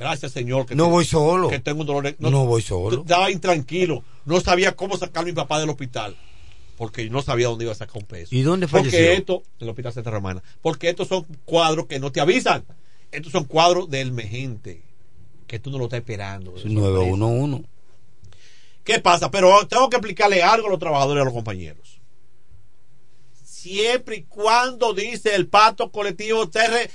[0.00, 0.64] Gracias, señor.
[0.66, 1.48] Que No te- voy solo.
[1.48, 2.04] Que tengo un dolor.
[2.04, 3.02] de- No voy solo.
[3.02, 4.02] Estaba intranquilo.
[4.24, 6.16] No sabía cómo sacar a mi papá del hospital.
[6.78, 8.34] Porque no sabía dónde iba a sacar un peso.
[8.34, 9.12] ¿Y dónde Porque falleció?
[9.12, 10.42] esto, en el Hospital Santa Romana.
[10.62, 12.64] Porque estos son cuadros que no te avisan.
[13.12, 14.82] Estos son cuadros del emergente.
[15.46, 16.56] Que tú no lo estás esperando.
[16.56, 17.66] Es 911.
[18.84, 19.30] ¿Qué pasa?
[19.30, 22.00] Pero tengo que explicarle algo a los trabajadores y a los compañeros.
[23.44, 26.90] Siempre y cuando dice el pacto colectivo re-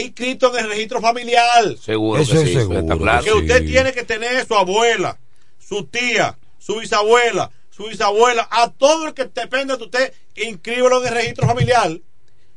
[0.00, 1.76] inscrito en el registro familiar.
[1.80, 3.24] Seguro Eso que es sí, seguro, está claro.
[3.24, 5.18] Que usted tiene que tener su abuela,
[5.58, 11.08] su tía, su bisabuela, su bisabuela, a todo el que dependa de usted, inscríbelo en
[11.08, 11.90] el registro familiar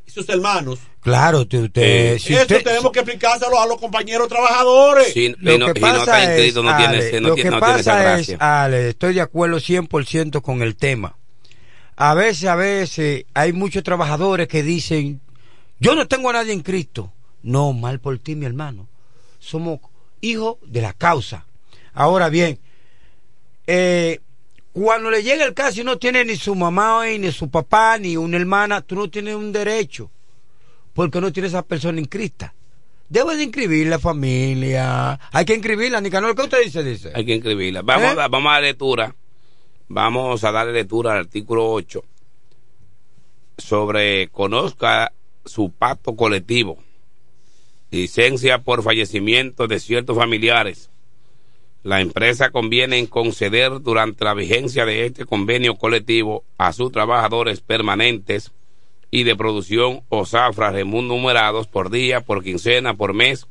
[0.06, 0.80] y sus hermanos.
[1.02, 5.14] Claro, usted, usted- si Eso usted- tenemos que explicárselo a los compañeros trabajadores.
[5.14, 7.50] Sí, lo y no, que no pasa está es, no tiene, Ale, no lo tiene,
[7.50, 8.36] que no tiene esa pasa es.
[8.40, 11.16] Ale, estoy de acuerdo 100% con el tema.
[11.96, 15.22] A veces, a veces, hay muchos trabajadores que dicen,
[15.80, 17.14] yo no tengo a nadie en Cristo.
[17.44, 18.88] No, mal por ti, mi hermano.
[19.40, 19.80] Somos
[20.22, 21.46] hijos de la causa.
[21.94, 22.60] Ahora bien,
[23.68, 24.20] eh,
[24.72, 27.98] Cuando le llega el caso y no tiene ni su mamá hoy, ni su papá,
[27.98, 30.10] ni una hermana, tú no tienes un derecho.
[30.94, 32.54] Porque no tienes esa persona inscrita.
[33.10, 35.20] Debes de inscribir la familia.
[35.32, 36.36] Hay que inscribirla, Nicanor.
[36.36, 36.84] ¿Qué usted dice?
[36.84, 37.12] dice?
[37.16, 37.82] Hay que inscribirla.
[37.82, 38.22] Vamos, ¿Eh?
[38.22, 39.16] a, vamos a dar lectura.
[39.88, 42.04] Vamos a darle lectura al artículo 8
[43.58, 45.12] sobre conozca
[45.44, 46.78] su pacto colectivo.
[47.92, 50.92] Licencia por fallecimiento de ciertos familiares.
[51.82, 57.62] La empresa conviene en conceder durante la vigencia de este convenio colectivo a sus trabajadores
[57.62, 58.52] permanentes
[59.10, 63.48] y de producción o zafras remunerados por día, por quincena, por mes,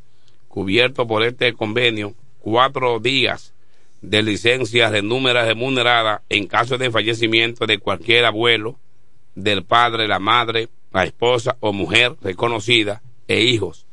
[0.46, 3.54] cubierto por este convenio, cuatro días
[4.02, 8.78] de licencia remunerada en caso de fallecimiento de cualquier abuelo,
[9.34, 13.87] del padre, la madre, la esposa o mujer reconocida e hijos,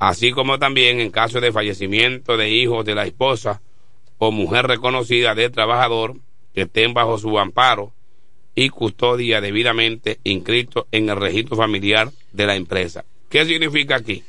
[0.00, 3.60] así como también en caso de fallecimiento de hijos de la esposa
[4.18, 6.16] o mujer reconocida del trabajador
[6.54, 7.92] que estén bajo su amparo
[8.54, 13.04] y custodia debidamente inscrito en el registro familiar de la empresa.
[13.28, 14.24] ¿Qué significa aquí?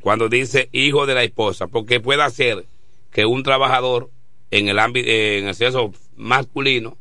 [0.00, 2.64] Cuando dice hijo de la esposa, porque puede ser
[3.10, 4.10] que un trabajador
[4.52, 6.96] en el ámbito, en el sexo masculino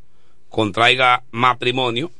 [0.49, 2.11] contraiga matrimonio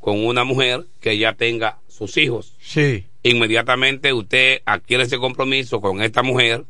[0.00, 2.54] con una mujer que ya tenga sus hijos.
[2.60, 3.04] Sí.
[3.24, 6.64] Inmediatamente usted adquiere ese compromiso con esta mujer,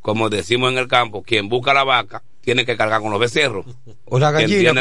[0.00, 3.64] como decimos en el campo, quien busca la vaca tiene que cargar con los becerros.
[4.04, 4.74] O la gallina,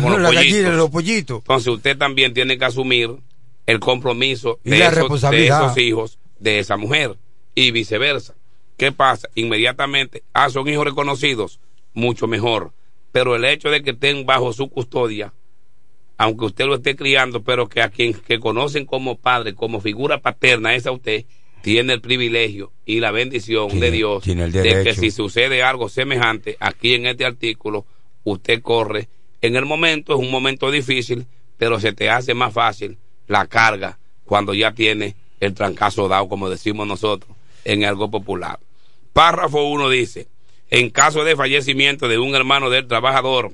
[0.00, 0.34] con los la pollitos.
[0.34, 1.38] gallina, los pollitos.
[1.38, 3.16] Entonces usted también tiene que asumir
[3.66, 7.16] el compromiso Y de, la esos, de esos hijos de esa mujer
[7.54, 8.34] y viceversa.
[8.76, 9.28] ¿Qué pasa?
[9.36, 11.60] Inmediatamente, ah, son hijos reconocidos,
[11.94, 12.72] mucho mejor.
[13.12, 15.32] Pero el hecho de que estén bajo su custodia,
[16.16, 20.18] aunque usted lo esté criando, pero que a quien que conocen como padre, como figura
[20.18, 21.24] paterna, es a usted,
[21.62, 24.22] tiene el privilegio y la bendición Tiene- de Dios
[24.62, 27.86] de que si sucede algo semejante aquí en este artículo,
[28.22, 29.08] usted corre.
[29.40, 31.26] En el momento es un momento difícil,
[31.58, 36.48] pero se te hace más fácil la carga cuando ya tiene el trancazo dado, como
[36.50, 37.34] decimos nosotros,
[37.64, 38.58] en algo popular.
[39.12, 40.26] Párrafo 1 dice,
[40.70, 43.52] en caso de fallecimiento de un hermano del trabajador,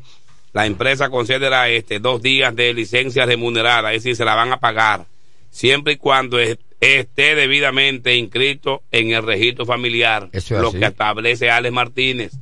[0.53, 4.59] la empresa concederá este dos días de licencia remunerada, es decir, se la van a
[4.59, 5.07] pagar,
[5.51, 10.79] siempre y cuando es- esté debidamente inscrito en el registro familiar, Eso es lo así.
[10.79, 12.33] que establece Alex Martínez.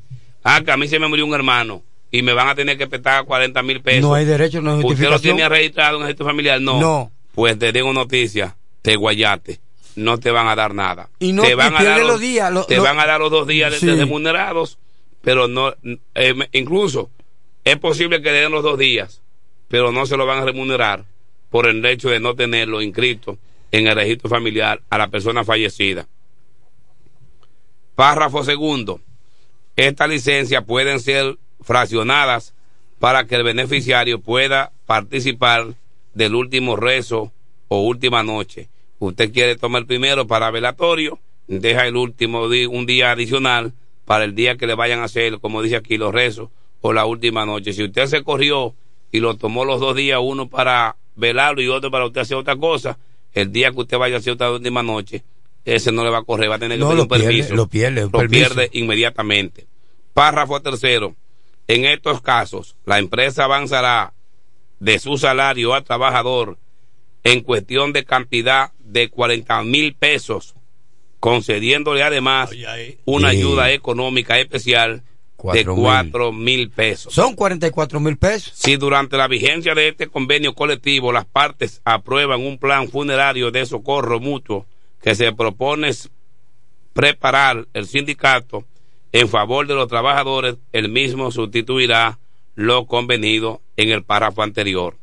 [0.44, 2.86] Ah, que a mí se me murió un hermano y me van a tener que
[2.86, 4.02] petar 40 mil pesos.
[4.02, 5.36] No hay derecho, no hay ¿Usted lo justificación.
[5.36, 6.60] tiene registrado en el registro familiar?
[6.60, 6.80] No.
[6.80, 7.12] No.
[7.34, 9.60] Pues te digo noticia, te guayate.
[9.96, 11.10] No te van a dar nada.
[11.18, 13.30] Y no- te van a dar los días, lo- te lo- van a dar los
[13.32, 13.86] dos días de- Sí.
[13.86, 14.78] de remunerados,
[15.22, 15.74] pero no,
[16.14, 17.10] eh, incluso
[17.72, 19.20] es posible que le den los dos días,
[19.68, 21.04] pero no se lo van a remunerar
[21.50, 23.36] por el hecho de no tenerlo inscrito
[23.70, 26.08] en el registro familiar a la persona fallecida.
[27.94, 29.00] Párrafo segundo.
[29.76, 32.54] Estas licencias pueden ser fraccionadas
[32.98, 35.74] para que el beneficiario pueda participar
[36.14, 37.32] del último rezo
[37.68, 38.70] o última noche.
[38.98, 43.74] Usted quiere tomar el primero para velatorio, deja el último un día adicional
[44.06, 46.48] para el día que le vayan a hacer, como dice aquí, los rezos
[46.88, 47.72] o la última noche.
[47.72, 48.74] Si usted se corrió
[49.12, 52.56] y lo tomó los dos días, uno para velarlo y otro para usted hacer otra
[52.56, 52.98] cosa,
[53.32, 55.22] el día que usted vaya a hacer otra última noche,
[55.64, 57.54] ese no le va a correr, va a tener que No, pedir un pierde, permiso.
[57.54, 58.54] lo pierde, Lo permiso.
[58.54, 59.66] pierde inmediatamente.
[60.14, 61.14] Párrafo tercero.
[61.66, 64.14] En estos casos, la empresa avanzará
[64.80, 66.56] de su salario al trabajador
[67.24, 70.54] en cuestión de cantidad de 40 mil pesos,
[71.20, 72.50] concediéndole además
[73.04, 75.02] una ayuda económica especial
[75.38, 75.84] de Cuatro mil.
[75.84, 77.14] 4 mil pesos.
[77.14, 78.52] Son 44 mil pesos.
[78.56, 83.64] Si durante la vigencia de este convenio colectivo las partes aprueban un plan funerario de
[83.64, 84.66] socorro mutuo
[85.00, 85.92] que se propone
[86.92, 88.64] preparar el sindicato
[89.12, 92.18] en favor de los trabajadores, el mismo sustituirá
[92.56, 94.96] lo convenido en el párrafo anterior.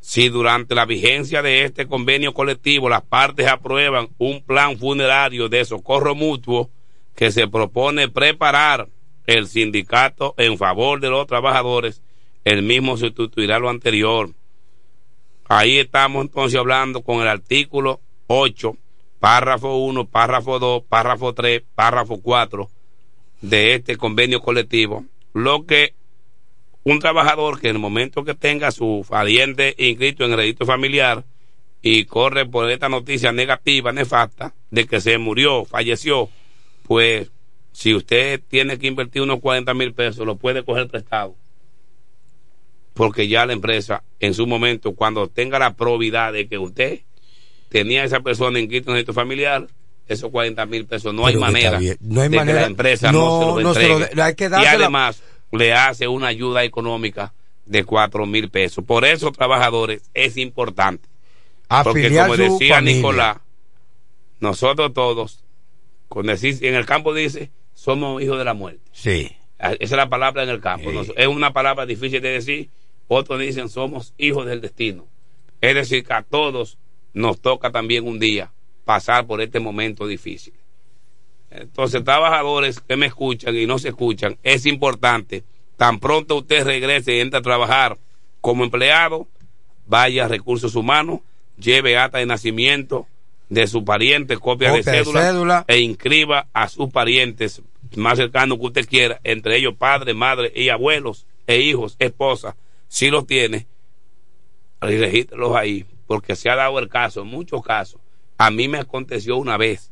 [0.00, 5.66] Si durante la vigencia de este convenio colectivo las partes aprueban un plan funerario de
[5.66, 6.70] socorro mutuo
[7.14, 8.88] que se propone preparar
[9.30, 12.02] el sindicato en favor de los trabajadores,
[12.44, 14.30] el mismo sustituirá lo anterior.
[15.48, 18.76] Ahí estamos entonces hablando con el artículo 8,
[19.20, 22.68] párrafo 1, párrafo 2, párrafo 3, párrafo 4
[23.40, 25.94] de este convenio colectivo, lo que
[26.82, 31.24] un trabajador que en el momento que tenga su pariente inscrito en el registro familiar
[31.82, 36.28] y corre por esta noticia negativa, nefasta, de que se murió, falleció,
[36.82, 37.30] pues
[37.72, 41.34] si usted tiene que invertir unos 40 mil pesos, lo puede coger prestado.
[42.94, 47.00] Porque ya la empresa, en su momento, cuando tenga la probidad de que usted
[47.68, 49.66] tenía a esa persona inscrita en el familiar,
[50.08, 51.80] esos 40 mil pesos no hay Pero manera.
[52.00, 52.58] No hay de manera.
[52.58, 54.14] que la empresa No, no, se lo no se lo entregue.
[54.16, 55.22] de- hay que y además,
[55.52, 57.32] le hace una ayuda económica
[57.64, 58.84] de cuatro mil pesos.
[58.84, 61.08] Por eso, trabajadores, es importante.
[61.84, 62.96] Porque Afiliar como su decía familia.
[62.96, 63.36] Nicolás,
[64.40, 65.44] nosotros todos,
[66.08, 67.50] cuando decís- en el campo dice,
[67.80, 68.82] somos hijos de la muerte.
[68.92, 69.30] Sí.
[69.58, 70.92] Ah, Esa es la palabra en el campo.
[70.92, 72.68] Nos- es una palabra difícil de decir.
[73.08, 75.06] Otros dicen somos hijos del destino.
[75.62, 76.76] Es decir, que a todos
[77.14, 78.52] nos toca también un día
[78.84, 80.52] pasar por este momento difícil.
[81.50, 85.42] Entonces, trabajadores que me escuchan y no se escuchan, es importante,
[85.76, 87.98] tan pronto usted regrese y entre a trabajar
[88.40, 89.26] como empleado,
[89.86, 91.20] vaya a recursos humanos,
[91.58, 93.06] lleve acta de nacimiento
[93.48, 95.64] de su pariente, copia, de, Copia de cédula, cédula.
[95.66, 97.60] e inscriba a sus parientes
[97.96, 102.56] más cercanos que usted quiera, entre ellos padre, madre y abuelos e hijos, esposa,
[102.88, 103.66] si los tiene,
[104.80, 108.00] regístrelos ahí, porque se ha dado el caso, en muchos casos.
[108.38, 109.90] A mí me aconteció una vez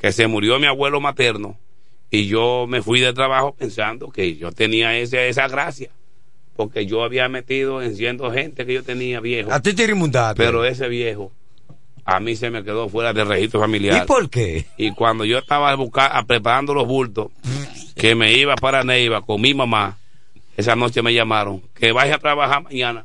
[0.00, 1.58] que se murió mi abuelo materno
[2.10, 5.90] y yo me fui de trabajo pensando que yo tenía ese, esa gracia,
[6.54, 9.52] porque yo había metido en siendo gente que yo tenía viejo.
[9.52, 9.86] A ti te.
[10.36, 11.32] Pero ese viejo
[12.06, 14.04] a mí se me quedó fuera del registro familiar.
[14.04, 14.66] ¿Y por qué?
[14.76, 17.28] Y cuando yo estaba busca- a- preparando los bultos,
[17.96, 19.98] que me iba para Neiva con mi mamá,
[20.56, 23.04] esa noche me llamaron, que vaya a trabajar mañana,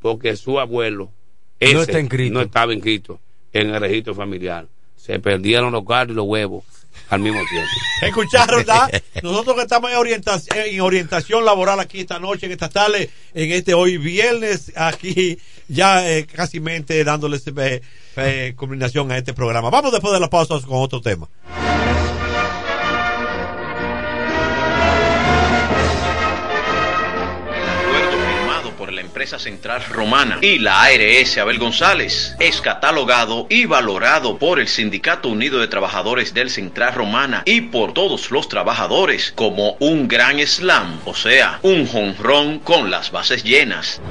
[0.00, 1.10] porque su abuelo
[1.58, 2.34] ese, No está inscrito.
[2.34, 3.18] no estaba inscrito
[3.52, 4.66] en el registro familiar.
[4.96, 6.64] Se perdieron los carros y los huevos
[7.08, 7.70] al mismo tiempo.
[8.02, 8.90] Escucharon, ¿verdad?
[9.22, 13.52] Nosotros que estamos en orientación, en orientación laboral aquí esta noche, en esta tarde, en
[13.52, 17.82] este hoy viernes, aquí ya eh, casi mente dándoles eh,
[18.16, 19.70] eh, culminación a este programa.
[19.70, 21.28] Vamos después de la pausa con otro tema.
[29.16, 35.30] Empresa central romana y la ARS Abel González es catalogado y valorado por el Sindicato
[35.30, 41.00] Unido de Trabajadores del Central Romana y por todos los trabajadores como un gran slam,
[41.06, 44.02] o sea, un jonrón con las bases llenas.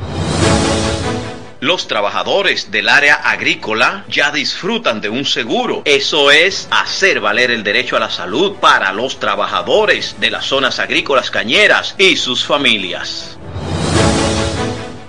[1.59, 5.83] Los trabajadores del área agrícola ya disfrutan de un seguro.
[5.85, 10.79] Eso es hacer valer el derecho a la salud para los trabajadores de las zonas
[10.79, 13.37] agrícolas cañeras y sus familias.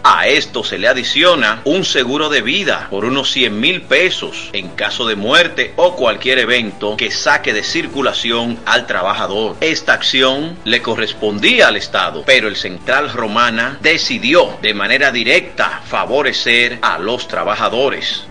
[0.09, 4.69] A esto se le adiciona un seguro de vida por unos 100 mil pesos en
[4.69, 9.57] caso de muerte o cualquier evento que saque de circulación al trabajador.
[9.61, 16.79] Esta acción le correspondía al Estado, pero el Central Romana decidió de manera directa favorecer
[16.83, 18.23] a los trabajadores.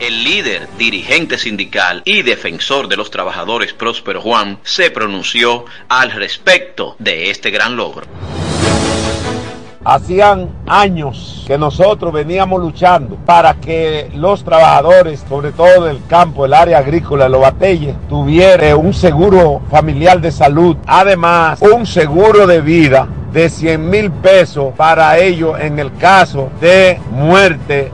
[0.00, 6.96] El líder, dirigente sindical y defensor de los trabajadores Próspero Juan se pronunció al respecto
[6.98, 8.31] de este gran logro.
[9.84, 16.54] Hacían años que nosotros veníamos luchando para que los trabajadores, sobre todo del campo, el
[16.54, 20.76] área agrícola, los batelles, tuvieran un seguro familiar de salud.
[20.86, 27.00] Además, un seguro de vida de 100 mil pesos para ellos en el caso de
[27.10, 27.90] muerte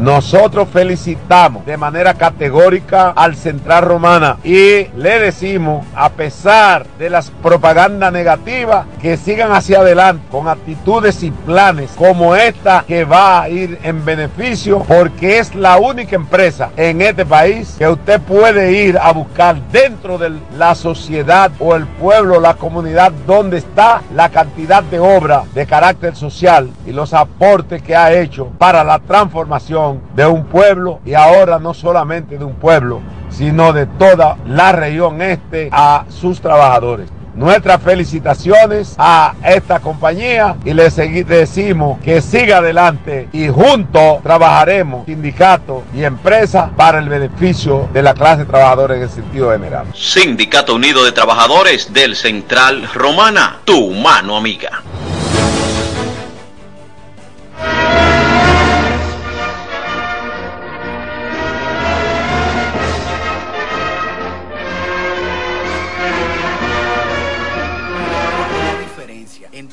[0.00, 7.30] nosotros felicitamos de manera categórica al Central Romana y le decimos, a pesar de las
[7.30, 13.50] propagandas negativas, que sigan hacia adelante con actitudes y planes como esta que va a
[13.50, 18.96] ir en beneficio porque es la única empresa en este país que usted puede ir
[18.98, 24.82] a buscar dentro de la sociedad o el pueblo, la comunidad donde está la cantidad
[24.82, 30.26] de obra de carácter social y los aportes que ha hecho para la transformación de
[30.26, 33.00] un pueblo y ahora no solamente de un pueblo,
[33.30, 37.08] sino de toda la región este a sus trabajadores.
[37.32, 45.06] Nuestras felicitaciones a esta compañía y le segui- decimos que siga adelante y juntos trabajaremos,
[45.06, 49.86] sindicato y empresa, para el beneficio de la clase trabajadora en el sentido general.
[49.94, 54.82] Sindicato Unido de Trabajadores del Central Romana, tu mano amiga.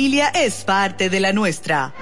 [0.00, 1.92] familia es parte de la nuestra.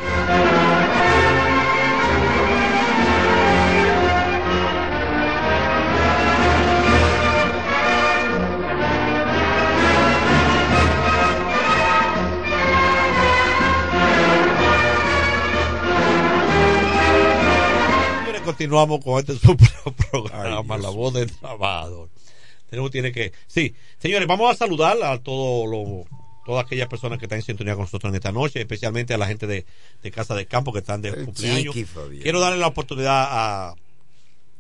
[18.45, 22.09] continuamos con este su programa, Ay, La Voz del Trabajador.
[22.71, 23.33] Tenemos, tiene que.
[23.49, 26.07] Sí, señores, vamos a saludar a todos los
[26.49, 29.27] todas aquellas personas que están en sintonía con nosotros en esta noche, especialmente a la
[29.27, 29.67] gente de,
[30.03, 31.75] de Casa de Campo que están de cumpleaños.
[31.75, 32.23] Chiqui, Fabián.
[32.23, 33.75] Quiero darle la oportunidad a,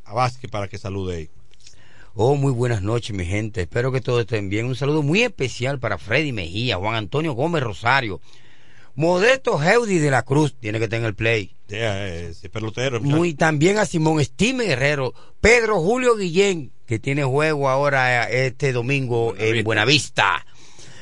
[0.05, 1.31] a Vázquez para que salude ahí.
[2.15, 3.63] Oh, muy buenas noches, mi gente.
[3.63, 4.67] Espero que todos estén bien.
[4.67, 8.21] Un saludo muy especial para Freddy Mejía, Juan Antonio Gómez Rosario,
[8.95, 11.55] Modesto Heudi de la Cruz, tiene que tener el play.
[11.71, 13.01] Ese pelotero.
[13.01, 18.75] Muy también a Simón Estime Guerrero, Pedro Julio Guillén, que tiene juego ahora eh, este
[18.75, 20.45] domingo en Buenavista.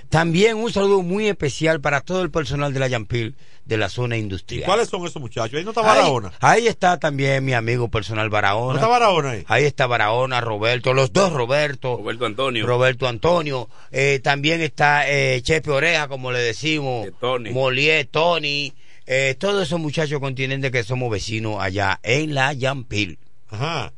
[0.08, 3.34] También un saludo muy especial para todo el personal de la Yampil
[3.64, 4.64] de la zona industrial.
[4.64, 5.58] ¿Cuáles son esos muchachos?
[5.58, 6.32] Ahí no está Barahona.
[6.40, 8.74] Ahí, está también mi amigo personal Barahona.
[8.74, 9.44] ¿No está Barahona ahí?
[9.48, 11.96] Ahí está Barahona, Roberto, los dos Roberto.
[11.96, 12.66] Roberto Antonio.
[12.66, 13.68] Roberto Antonio.
[13.90, 17.08] Eh, también está eh, Chepe Oreja, como le decimos.
[17.20, 17.50] Tony.
[17.50, 18.72] Molié, Tony.
[19.06, 23.18] Eh, todos esos muchachos continentes que somos vecinos allá en la Yampil.
[23.48, 23.92] Ajá.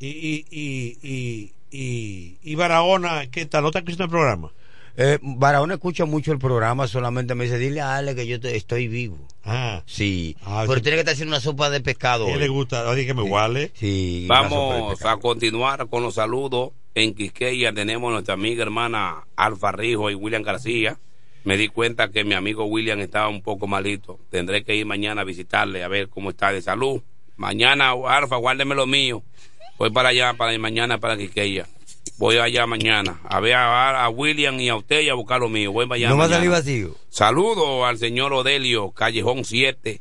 [0.00, 3.62] Y, y, y, y, y, y Barahona, ¿qué tal?
[3.62, 4.52] ¿No está escuchando el programa?
[4.96, 8.56] Eh, Barahona escucha mucho el programa, solamente me dice, dile a Ale que yo te-
[8.56, 9.16] estoy vivo.
[9.44, 9.82] Ah.
[9.86, 10.82] Sí, Ah, pero sí.
[10.82, 12.26] tiene que estar haciendo una sopa de pescado.
[12.26, 12.40] ¿A él hoy.
[12.42, 12.86] le gusta?
[12.88, 13.70] Oye, que me iguale.
[13.74, 16.70] Sí, Vamos a continuar con los saludos.
[16.94, 20.98] En Quisqueya tenemos a nuestra amiga hermana Alfa Rijo y William García.
[21.44, 24.20] Me di cuenta que mi amigo William estaba un poco malito.
[24.30, 27.00] Tendré que ir mañana a visitarle a ver cómo está de salud.
[27.36, 29.22] Mañana, Alfa, guárdeme lo mío.
[29.78, 31.66] Voy para allá, para mañana, para Quisqueya.
[32.22, 35.48] Voy allá mañana a ver a, a William y a usted y a buscar lo
[35.48, 35.72] mío.
[35.72, 36.94] Voy allá No va a salir vacío.
[37.08, 40.00] Saludo al señor Odelio, Callejón 7,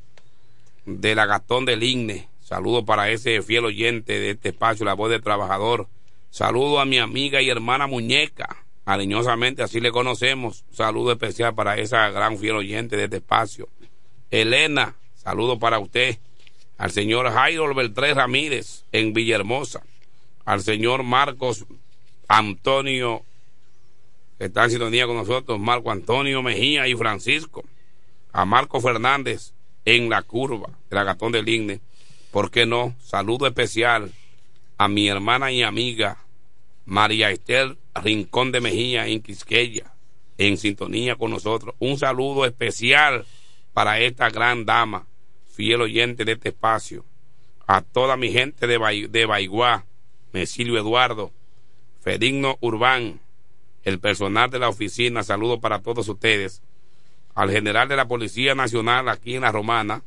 [0.85, 2.29] de la Gastón del Igne.
[2.43, 5.87] Saludo para ese fiel oyente de este espacio, la voz del trabajador.
[6.29, 10.63] Saludo a mi amiga y hermana Muñeca, cariñosamente así le conocemos.
[10.71, 13.67] Saludo especial para esa gran fiel oyente de este espacio.
[14.29, 16.19] Elena, saludo para usted.
[16.77, 19.81] Al señor Jairo Beltré Ramírez en Villahermosa.
[20.45, 21.65] Al señor Marcos
[22.37, 23.23] Antonio
[24.37, 27.63] que está en sintonía con nosotros, Marco Antonio Mejía y Francisco,
[28.31, 29.53] a Marco Fernández
[29.85, 31.79] en la curva, el agatón del Igne,
[32.31, 32.95] ¿por qué no?
[33.01, 34.11] Saludo especial
[34.77, 36.17] a mi hermana y amiga
[36.85, 39.93] María Esther Rincón de Mejía en Quisqueya,
[40.37, 41.75] en sintonía con nosotros.
[41.79, 43.25] Un saludo especial
[43.73, 45.05] para esta gran dama,
[45.53, 47.05] fiel oyente de este espacio,
[47.67, 49.85] a toda mi gente de, Bai- de Baiguá,
[50.31, 51.31] Mesilio Eduardo,
[52.01, 53.21] Fedigno Urbán,
[53.83, 56.63] el personal de la oficina, saludo para todos ustedes,
[57.35, 60.03] al general de la Policía Nacional aquí en la Romana,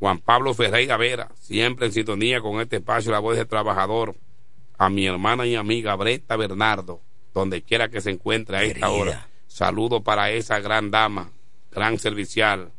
[0.00, 4.16] Juan Pablo Ferreira Vera, siempre en sintonía con este espacio, la voz del trabajador,
[4.78, 7.00] a mi hermana y amiga Breta Bernardo,
[7.32, 9.28] donde quiera que se encuentre a esta hora.
[9.46, 11.30] Saludo para esa gran dama,
[11.70, 12.72] gran servicial,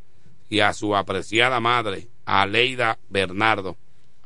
[0.50, 3.76] y a su apreciada madre, Aleida Bernardo,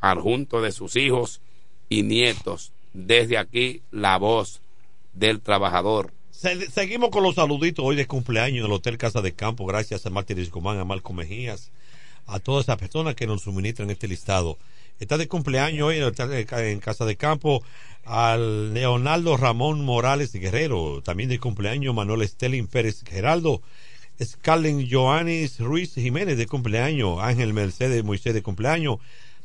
[0.01, 1.43] adjunto de sus hijos
[1.89, 2.72] y nietos.
[2.93, 4.61] Desde aquí, la voz
[5.15, 6.12] del trabajador.
[6.31, 9.67] Se- seguimos con los saluditos hoy de cumpleaños en el Hotel Casa de Campo.
[9.67, 11.71] Gracias a Martín Comán, a Marco Mejías,
[12.27, 14.59] a todas esas personas que nos suministran este listado.
[14.99, 17.62] Está de cumpleaños hoy hotel- en Casa de Campo
[18.05, 21.01] al Leonardo Ramón Morales Guerrero.
[21.03, 23.62] También de cumpleaños Manuel Estelín Pérez Geraldo.
[24.23, 27.19] Scarlett Joanis Ruiz Jiménez de cumpleaños.
[27.21, 28.97] Ángel Mercedes Moisés de cumpleaños.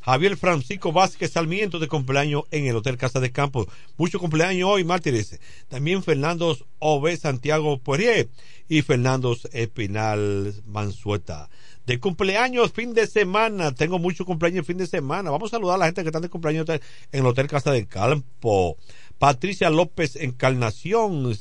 [0.06, 3.68] Javier Francisco Vázquez Sarmiento de cumpleaños en el Hotel Casa de Campo.
[3.98, 5.40] Mucho cumpleaños hoy, mártires.
[5.68, 8.30] También Fernando Ove Santiago Poirier
[8.70, 11.50] y Fernando Espinal Mansueta.
[11.88, 13.74] De cumpleaños, fin de semana.
[13.74, 15.32] Tengo mucho cumpleaños fin de semana.
[15.32, 17.88] Vamos a saludar a la gente que está de cumpleaños en el Hotel Casa de
[17.88, 18.78] Campo.
[19.18, 21.36] Patricia López Encarnación.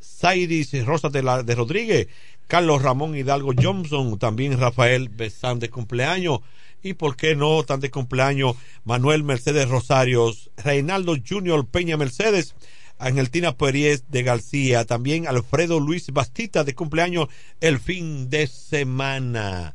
[0.00, 2.08] Sairis Rosa de, la, de Rodríguez,
[2.48, 6.40] Carlos Ramón Hidalgo Johnson, también Rafael Besán de cumpleaños,
[6.82, 12.54] y por qué no, tan de cumpleaños, Manuel Mercedes Rosarios, Reinaldo Junior Peña Mercedes,
[12.98, 17.28] Angeltina Pueries de García, también Alfredo Luis Bastita de cumpleaños
[17.60, 19.74] el fin de semana.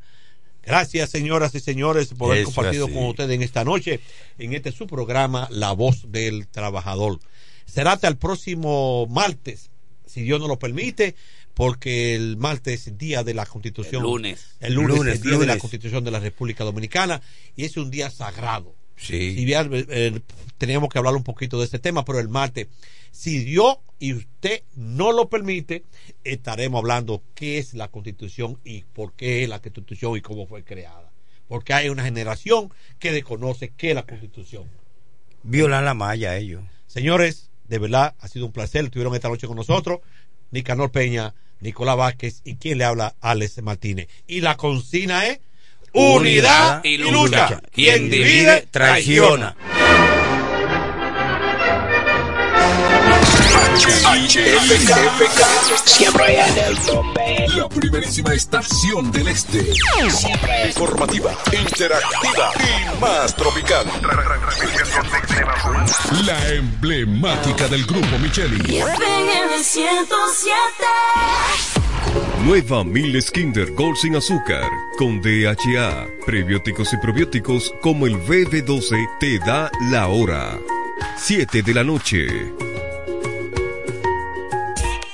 [0.62, 2.94] Gracias, señoras y señores, por haber Eso compartido así.
[2.94, 4.00] con ustedes en esta noche,
[4.38, 7.20] en este su programa, La Voz del Trabajador.
[7.64, 9.70] Será hasta el próximo martes,
[10.06, 11.14] si Dios nos lo permite,
[11.58, 14.04] porque el martes es día de la Constitución.
[14.04, 14.56] El lunes.
[14.60, 15.58] El lunes, Lunes, es día de la.
[15.58, 17.20] Constitución de la República Dominicana
[17.56, 18.76] y es un día sagrado.
[18.96, 19.34] Sí.
[19.34, 20.20] Si bien, eh, eh,
[20.56, 22.68] teníamos que hablar un poquito de este tema, pero el martes,
[23.10, 25.82] si Dios y usted no lo permite,
[26.22, 30.62] estaremos hablando qué es la Constitución y por qué es la Constitución y cómo fue
[30.62, 31.10] creada.
[31.48, 34.62] Porque hay una generación que desconoce qué es la Constitución.
[35.42, 36.62] Violan la malla ellos.
[36.86, 38.84] Señores, de verdad ha sido un placer.
[38.84, 39.98] Estuvieron esta noche con nosotros
[40.50, 44.08] Nicanor Peña, Nicolás Vázquez y quien le habla, Alex Martínez.
[44.26, 45.40] Y la consigna es
[45.92, 47.60] unidad y lucha.
[47.72, 49.56] Quien divide, traiciona.
[55.84, 57.27] Siempre en el tope.
[57.56, 59.64] La primerísima estación del este.
[60.10, 63.86] Siempre informativa, interactiva y más tropical.
[66.24, 68.78] La emblemática del grupo Micheli.
[68.78, 70.54] FM 107.
[72.44, 79.38] Nueva Miles Kinder Gold sin azúcar con DHA, prebióticos y probióticos como el BB12 te
[79.38, 80.58] da la hora.
[81.16, 82.67] 7 de la noche.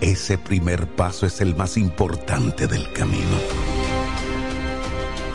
[0.00, 3.38] Ese primer paso es el más importante del camino.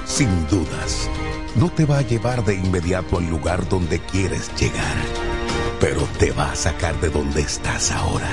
[0.06, 1.10] Sin dudas,
[1.56, 4.96] no te va a llevar de inmediato al lugar donde quieres llegar,
[5.80, 8.30] pero te va a sacar de donde estás ahora.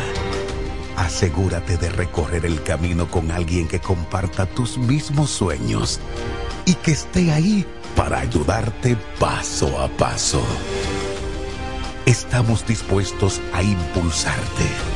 [0.96, 5.98] Asegúrate de recorrer el camino con alguien que comparta tus mismos sueños
[6.66, 7.64] y que esté ahí
[7.96, 10.42] para ayudarte paso a paso.
[12.04, 14.87] Estamos dispuestos a impulsarte.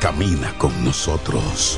[0.00, 1.76] Camina con nosotros.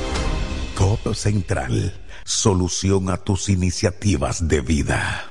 [0.75, 1.91] Codo Central,
[2.23, 5.30] solución a tus iniciativas de vida.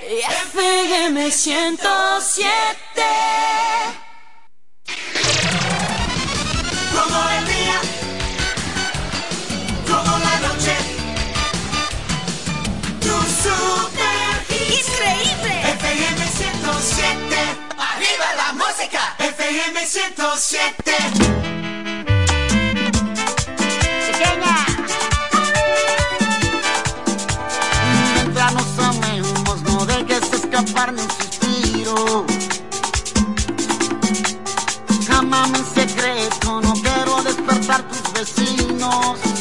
[0.53, 3.03] FM 107.
[19.93, 20.91] 107.
[24.07, 24.57] Pequeña.
[28.15, 32.25] Mientras nos amemos, no dejes escapar ni un suspiro.
[35.15, 39.32] Ama mi secreto, no quiero despertar tus vecinos.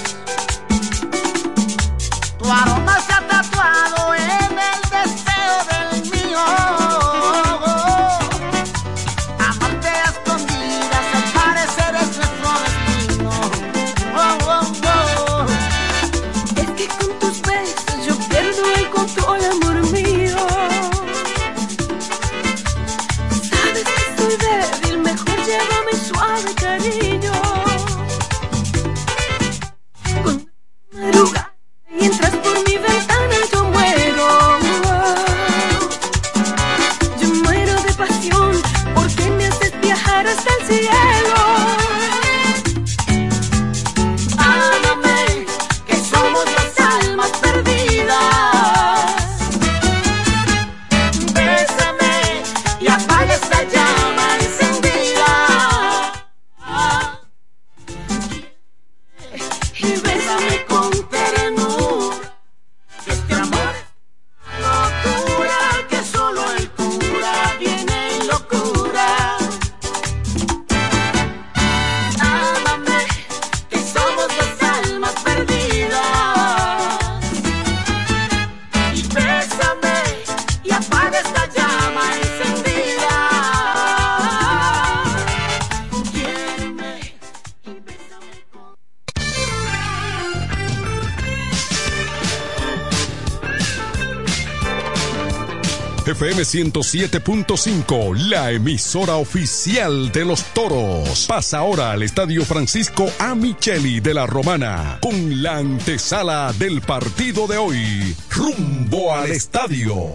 [96.51, 101.25] 107.5, la emisora oficial de los toros.
[101.25, 103.35] Pasa ahora al Estadio Francisco A.
[103.35, 108.15] Micheli de la Romana con la antesala del partido de hoy.
[108.29, 110.11] Rumbo al estadio.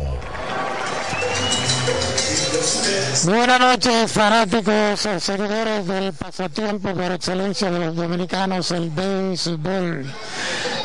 [3.25, 10.05] Buenas noches, fanáticos, eh, seguidores del pasatiempo por excelencia de los dominicanos, el béisbol.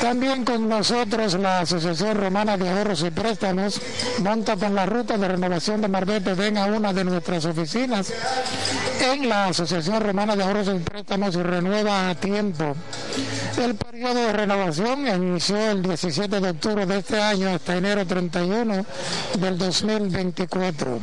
[0.00, 3.80] También con nosotros la Asociación Romana de Ahorros y Préstamos.
[4.20, 6.34] Monta con la ruta de renovación de Marbete.
[6.34, 8.12] Ven a una de nuestras oficinas
[9.00, 12.76] en la Asociación Romana de Ahorros y Préstamos y renueva a tiempo.
[13.62, 18.84] El periodo de renovación inició el 17 de octubre de este año hasta enero 31
[19.38, 21.00] del 2024.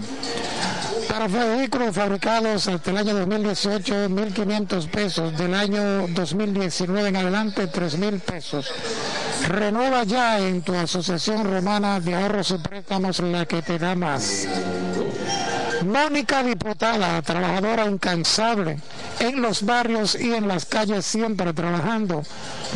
[1.14, 5.38] Para vehículos fabricados hasta el año 2018, 1.500 pesos.
[5.38, 8.72] Del año 2019 en adelante, 3.000 pesos.
[9.48, 14.48] Renueva ya en tu Asociación Romana de Ahorros y Préstamos la que te da más.
[15.86, 18.80] Mónica Diputada, trabajadora incansable
[19.20, 22.24] en los barrios y en las calles siempre trabajando.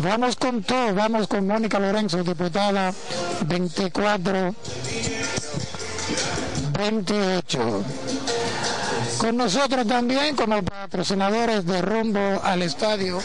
[0.04, 2.94] Vamos con todo, vamos con Mónica Lorenzo, diputada
[3.48, 4.54] 24
[6.78, 7.84] 28.
[9.18, 13.20] Con nosotros también como patrocinadores de rumbo al estadio,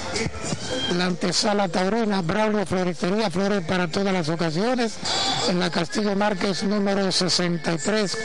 [0.97, 4.95] la antesala taurina, Braulio Floristería, Flores para todas las ocasiones,
[5.51, 8.16] en la Castillo Márquez número 63.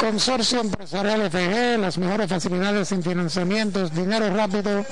[0.00, 4.84] Consorcio Empresarial FG, las mejores facilidades en financiamientos, dinero rápido,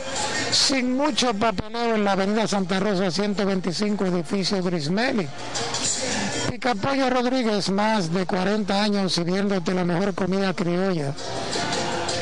[0.50, 5.28] sin mucho papeleo en la Avenida Santa Rosa 125, edificio Grismeli.
[6.50, 11.14] Picapollo Rodríguez, más de 40 años sirviéndote la mejor comida criolla.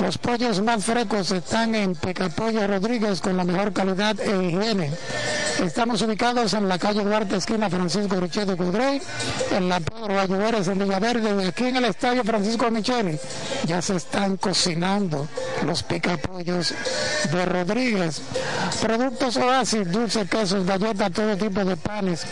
[0.02, 4.90] Los pollos más frescos están en Picapollo Rodríguez con la mejor calidad e higiene.
[5.62, 9.00] Estamos ubicados en la calle Duarte, esquina Francisco Richete Cudrey,
[9.52, 13.16] en la Pedro Ayuberes en Villaverde, y aquí en el Estadio Francisco Micheli.
[13.64, 15.28] Ya se están cocinando
[15.64, 16.74] los picapollos
[17.30, 18.22] de Rodríguez.
[18.80, 22.24] Productos Oasis, dulces, quesos, galletas, todo tipo de panes.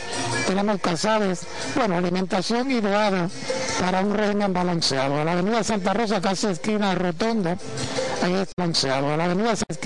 [0.48, 1.42] Tenemos casadas,
[1.76, 3.28] bueno, alimentación ideada
[3.78, 5.20] para un régimen balanceado.
[5.20, 7.56] A la avenida Santa Rosa, casi esquina Rotonda,
[8.22, 8.84] ahí es.
[8.84, 9.80] A la avenida esquina